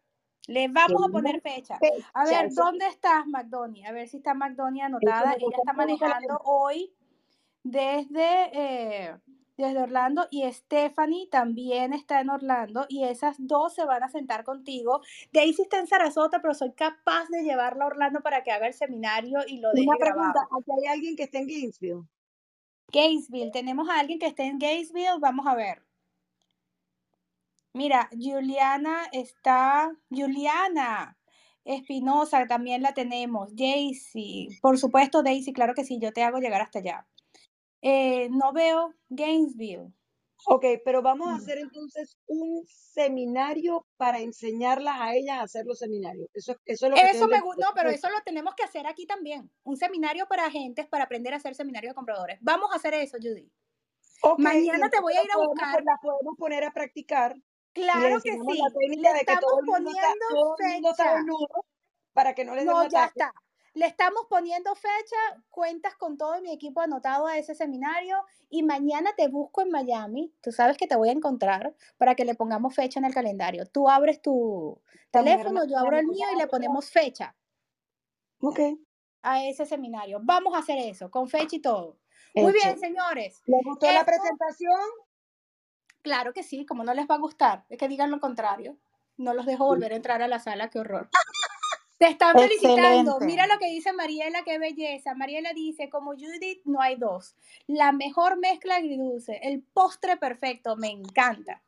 Le 0.48 0.68
vamos 0.68 1.04
a 1.08 1.12
poner 1.12 1.40
fecha. 1.42 1.78
fecha, 1.78 2.10
A 2.14 2.26
ver, 2.26 2.52
¿dónde 2.52 2.88
estás, 2.88 3.28
McDonnie? 3.28 3.86
A 3.86 3.92
ver 3.92 4.08
si 4.08 4.18
está 4.18 4.34
McDonnie 4.34 4.82
anotada. 4.82 5.34
Ella 5.34 5.46
está 5.52 5.62
la 5.64 5.74
manejando 5.74 6.42
hoy 6.44 6.92
desde, 7.62 8.50
eh, 8.54 9.16
desde 9.60 9.82
Orlando 9.82 10.28
y 10.32 10.49
Stephanie 10.51 11.28
también 11.28 11.93
está 11.93 12.22
en 12.22 12.30
Orlando 12.30 12.86
y 12.88 13.03
esas 13.03 13.36
dos 13.39 13.76
se 13.76 13.86
van 13.86 14.03
a 14.03 14.10
sentar 14.10 14.43
contigo. 14.43 15.01
Daisy 15.34 15.64
está 15.64 15.80
en 15.80 15.88
Sarasota, 15.88 16.41
pero 16.41 16.53
soy 16.53 16.72
capaz 16.72 17.28
de 17.30 17.43
llevarla 17.43 17.84
a 17.84 17.88
Orlando 17.88 18.22
para 18.22 18.43
que 18.43 18.51
haga 18.51 18.68
el 18.68 18.74
seminario 18.74 19.39
y 19.45 19.60
lo 19.60 19.72
deje 19.72 19.88
Una 19.88 19.97
grabado. 19.97 20.34
pregunta, 20.34 20.57
¿aquí 20.57 20.72
hay 20.72 20.93
alguien 20.93 21.16
que 21.16 21.24
esté 21.24 21.39
en 21.39 21.47
Gainesville? 21.47 22.03
Gainesville, 22.91 23.51
tenemos 23.51 23.89
a 23.89 23.99
alguien 23.99 24.18
que 24.18 24.28
esté 24.28 24.43
en 24.43 24.60
Gainesville, 24.60 25.20
vamos 25.20 25.45
a 25.45 25.55
ver. 25.55 25.84
Mira, 27.74 28.10
Juliana 28.12 29.07
está, 29.12 29.91
Juliana 30.10 31.18
Espinosa 31.66 32.47
también 32.47 32.82
la 32.82 32.93
tenemos, 32.93 33.55
Daisy, 33.55 34.57
por 34.62 34.80
supuesto 34.80 35.22
Daisy, 35.22 35.53
claro 35.53 35.76
que 35.76 35.84
sí, 35.84 35.99
yo 35.99 36.12
te 36.14 36.24
hago 36.24 36.39
llegar 36.39 36.62
hasta 36.62 36.80
allá. 36.80 37.05
Eh, 37.82 38.28
no 38.32 38.52
veo 38.54 38.94
Gainesville. 39.10 39.94
Ok, 40.48 40.66
pero 40.86 41.02
vamos 41.02 41.28
a 41.28 41.34
Mm. 41.34 41.36
hacer 41.36 41.58
entonces 41.58 42.18
un 42.28 42.64
seminario 42.66 43.86
para 43.98 44.20
enseñarlas 44.20 44.96
a 45.00 45.14
ellas 45.14 45.38
a 45.38 45.42
hacer 45.44 45.66
los 45.66 45.80
seminarios. 45.80 46.30
Eso, 46.34 46.54
eso 46.66 46.86
es 46.86 46.90
lo 46.92 46.96
que 46.96 47.02
Eso 47.12 47.28
me 47.28 47.42
gusta, 47.42 47.66
no, 47.68 47.74
pero 47.76 47.90
eso 47.90 48.10
lo 48.10 48.22
tenemos 48.24 48.56
que 48.56 48.64
hacer 48.64 48.88
aquí 48.88 49.06
también. 49.06 49.52
Un 49.64 49.76
seminario 49.76 50.28
para 50.28 50.46
agentes 50.46 50.88
para 50.88 51.04
aprender 51.04 51.34
a 51.34 51.38
hacer 51.38 51.56
seminarios 51.56 51.92
de 51.92 51.96
compradores. 51.96 52.38
Vamos 52.42 52.72
a 52.72 52.78
hacer 52.78 52.94
eso, 52.94 53.18
Judy. 53.22 53.52
Ok, 54.24 54.40
y 54.40 54.44
Mañana 54.44 54.90
te 54.90 55.00
voy 55.02 55.14
a 55.14 55.24
ir 55.24 55.30
a 55.34 55.38
buscar. 55.38 55.84
Las 55.84 56.00
podemos 56.02 56.36
poner 56.38 56.64
a 56.64 56.72
practicar 56.72 57.36
Claro 57.74 58.20
que 58.24 58.32
sí. 58.32 58.38
la 58.38 58.70
técnica 58.80 59.12
Le 59.14 59.20
de 59.20 59.26
que 59.26 59.38
todo 59.38 59.60
estamos 59.60 59.60
el 59.60 59.66
mundo 59.84 59.90
está, 59.92 60.02
poniendo 60.02 60.26
todo 60.30 60.56
el 60.60 60.74
mundo 60.74 60.90
está 60.92 61.04
fecha. 61.04 61.16
desnudo 61.18 61.66
para 62.14 62.34
que 62.36 62.46
no 62.46 62.56
les 62.56 62.66
dé 62.66 62.72
No, 62.72 62.84
un 62.84 62.90
ya 62.90 63.06
está. 63.06 63.34
Le 63.80 63.86
estamos 63.86 64.26
poniendo 64.30 64.76
fecha, 64.76 65.16
cuentas 65.50 65.96
con 65.96 66.18
todo 66.18 66.42
mi 66.42 66.52
equipo 66.52 66.82
anotado 66.82 67.28
a 67.28 67.38
ese 67.38 67.56
seminario 67.56 68.18
y 68.50 68.62
mañana 68.62 69.12
te 69.16 69.30
busco 69.30 69.62
en 69.62 69.72
Miami. 69.72 70.34
Tú 70.42 70.52
sabes 70.52 70.76
que 70.76 70.86
te 70.86 70.98
voy 70.98 71.08
a 71.08 71.14
encontrar 71.14 71.74
para 71.98 72.14
que 72.14 72.26
le 72.26 72.36
pongamos 72.36 72.76
fecha 72.76 73.00
en 73.00 73.06
el 73.06 73.14
calendario. 73.14 73.66
Tú 73.68 73.90
abres 73.90 74.22
tu 74.22 74.82
teléfono, 75.12 75.64
yo 75.66 75.78
abro 75.78 75.98
el 75.98 76.08
mío 76.08 76.28
y 76.34 76.38
le 76.38 76.48
ponemos 76.48 76.92
fecha. 76.92 77.38
Ok. 78.42 78.60
A 79.22 79.46
ese 79.46 79.66
seminario. 79.66 80.20
Vamos 80.22 80.56
a 80.56 80.60
hacer 80.60 80.78
eso, 80.78 81.10
con 81.10 81.30
fecha 81.30 81.56
y 81.56 81.62
todo. 81.62 81.98
Muy 82.36 82.52
bien, 82.52 82.78
señores. 82.78 83.42
¿Les 83.46 83.64
gustó 83.64 83.90
la 83.90 84.04
presentación? 84.04 84.82
Claro 86.02 86.34
que 86.34 86.44
sí, 86.44 86.66
como 86.66 86.84
no 86.84 86.94
les 86.94 87.08
va 87.10 87.16
a 87.16 87.20
gustar, 87.20 87.66
es 87.70 87.78
que 87.78 87.88
digan 87.88 88.12
lo 88.12 88.20
contrario. 88.20 88.78
No 89.16 89.34
los 89.34 89.46
dejo 89.46 89.66
volver 89.66 89.94
a 89.94 89.96
entrar 89.96 90.22
a 90.22 90.28
la 90.28 90.40
sala, 90.40 90.70
qué 90.70 90.80
horror. 90.80 91.10
Te 92.00 92.08
están 92.08 92.34
felicitando. 92.34 93.20
Mira 93.20 93.45
lo 93.45 93.60
que 93.60 93.68
dice 93.68 93.91
Mariela, 93.91 94.43
qué 94.43 94.58
belleza. 94.58 95.16
Mariela 95.16 95.52
dice, 95.54 95.89
como 95.89 96.12
Judith, 96.14 96.62
no 96.64 96.82
hay 96.82 96.95
dos. 96.95 97.36
La 97.68 97.91
mejor 97.91 98.39
mezcla 98.39 98.78
agridulce, 98.78 99.38
el 99.43 99.62
postre 99.62 100.16
perfecto, 100.16 100.78
me 100.78 100.88
encanta. 100.88 101.62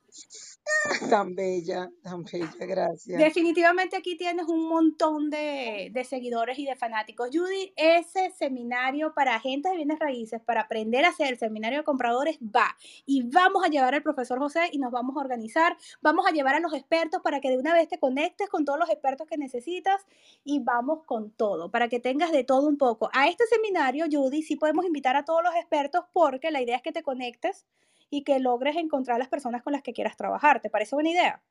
Tan 1.10 1.36
bella, 1.36 1.92
tan 2.02 2.24
bella, 2.24 2.50
gracias. 2.60 3.18
Definitivamente 3.18 3.96
aquí 3.96 4.18
tienes 4.18 4.48
un 4.48 4.68
montón 4.68 5.30
de, 5.30 5.90
de, 5.92 6.04
seguidores 6.04 6.58
y 6.60 6.66
de 6.66 6.76
fanáticos. 6.76 7.30
Judy, 7.32 7.74
ese 7.76 8.32
seminario 8.32 9.14
para 9.14 9.36
agentes 9.36 9.72
de 9.72 9.78
bienes 9.78 10.00
raíces, 10.00 10.42
para 10.42 10.62
aprender 10.62 11.06
a 11.06 11.10
hacer 11.10 11.28
el 11.28 11.38
seminario 11.38 11.80
de 11.80 11.84
compradores, 11.84 12.40
va. 12.40 12.76
Y 13.06 13.24
vamos 13.24 13.64
a 13.64 13.70
llevar 13.70 13.94
al 13.94 14.02
profesor 14.02 14.40
José 14.40 14.70
y 14.72 14.80
nos 14.80 14.92
vamos 14.92 15.16
a 15.16 15.20
organizar. 15.20 15.78
Vamos 16.02 16.26
a 16.28 16.32
llevar 16.32 16.56
a 16.56 16.60
los 16.60 16.74
expertos 16.74 17.22
para 17.22 17.42
que 17.42 17.50
de 17.50 17.58
una 17.58 17.74
vez 17.74 17.88
te 17.88 18.00
conectes 18.00 18.50
con 18.50 18.66
todos 18.66 18.80
los 18.80 18.90
expertos 18.90 19.28
que 19.28 19.38
necesitas 19.38 20.06
y 20.44 20.60
vamos 20.60 21.04
con 21.06 21.32
todo, 21.32 21.70
para 21.70 21.90
que 21.90 22.00
tengas 22.00 22.32
de 22.32 22.44
todo 22.44 22.68
un 22.68 22.78
poco. 22.78 23.10
A 23.14 23.28
este 23.28 23.46
seminario, 23.48 24.06
Judy, 24.12 24.42
sí 24.42 24.56
podemos 24.56 24.86
invitar 24.86 25.16
a 25.16 25.26
todos 25.26 25.44
los 25.44 25.56
expertos 25.56 26.06
porque 26.12 26.52
la 26.52 26.62
idea 26.62 26.76
es 26.76 26.82
que 26.82 26.92
te 26.92 27.04
conectes 27.04 27.66
y 28.12 28.24
que 28.24 28.40
logres 28.40 28.76
encontrar 28.78 29.18
las 29.18 29.30
personas 29.30 29.64
con 29.64 29.74
las 29.74 29.82
que 29.82 29.94
quieras 29.94 30.18
trabajar. 30.18 30.62
¿Te 30.62 30.70
parece 30.70 30.96
buena 30.96 31.10
idea? 31.12 31.42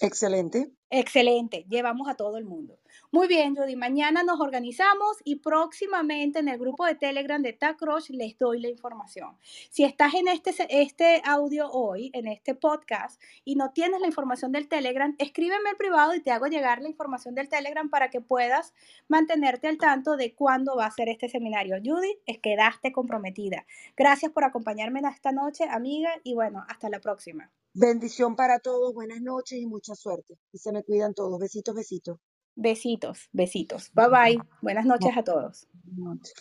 Excelente. 0.00 0.70
Excelente, 0.90 1.66
llevamos 1.68 2.08
a 2.08 2.14
todo 2.14 2.38
el 2.38 2.46
mundo. 2.46 2.78
Muy 3.10 3.28
bien, 3.28 3.54
Judy, 3.54 3.76
mañana 3.76 4.22
nos 4.22 4.40
organizamos 4.40 5.18
y 5.22 5.36
próximamente 5.36 6.38
en 6.38 6.48
el 6.48 6.58
grupo 6.58 6.86
de 6.86 6.94
Telegram 6.94 7.42
de 7.42 7.52
TACROSH 7.52 8.10
les 8.10 8.38
doy 8.38 8.60
la 8.60 8.68
información. 8.68 9.36
Si 9.70 9.84
estás 9.84 10.14
en 10.14 10.28
este, 10.28 10.54
este 10.70 11.20
audio 11.26 11.70
hoy, 11.70 12.10
en 12.14 12.26
este 12.26 12.54
podcast, 12.54 13.20
y 13.44 13.56
no 13.56 13.72
tienes 13.72 14.00
la 14.00 14.06
información 14.06 14.50
del 14.50 14.66
Telegram, 14.66 15.14
escríbeme 15.18 15.68
al 15.68 15.76
privado 15.76 16.14
y 16.14 16.20
te 16.20 16.30
hago 16.30 16.46
llegar 16.46 16.80
la 16.80 16.88
información 16.88 17.34
del 17.34 17.50
Telegram 17.50 17.90
para 17.90 18.08
que 18.08 18.22
puedas 18.22 18.72
mantenerte 19.08 19.68
al 19.68 19.76
tanto 19.76 20.16
de 20.16 20.34
cuándo 20.34 20.74
va 20.76 20.86
a 20.86 20.90
ser 20.90 21.10
este 21.10 21.28
seminario. 21.28 21.76
Judy, 21.84 22.18
es 22.24 22.38
quedaste 22.38 22.92
comprometida. 22.92 23.66
Gracias 23.94 24.32
por 24.32 24.44
acompañarme 24.44 25.02
esta 25.10 25.32
noche, 25.32 25.64
amiga, 25.68 26.10
y 26.24 26.34
bueno, 26.34 26.64
hasta 26.68 26.88
la 26.88 27.00
próxima. 27.00 27.50
Bendición 27.80 28.34
para 28.34 28.58
todos, 28.58 28.92
buenas 28.92 29.20
noches 29.20 29.56
y 29.60 29.64
mucha 29.64 29.94
suerte. 29.94 30.34
Y 30.52 30.58
se 30.58 30.72
me 30.72 30.82
cuidan 30.82 31.14
todos. 31.14 31.38
Besitos, 31.38 31.76
besitos. 31.76 32.18
Besitos, 32.56 33.28
besitos. 33.30 33.92
Bye 33.94 34.08
bye. 34.08 34.38
Buenas 34.62 34.84
noches 34.84 35.16
a 35.16 35.22
todos. 35.22 35.68
Buenas 35.84 36.16
noches. 36.16 36.34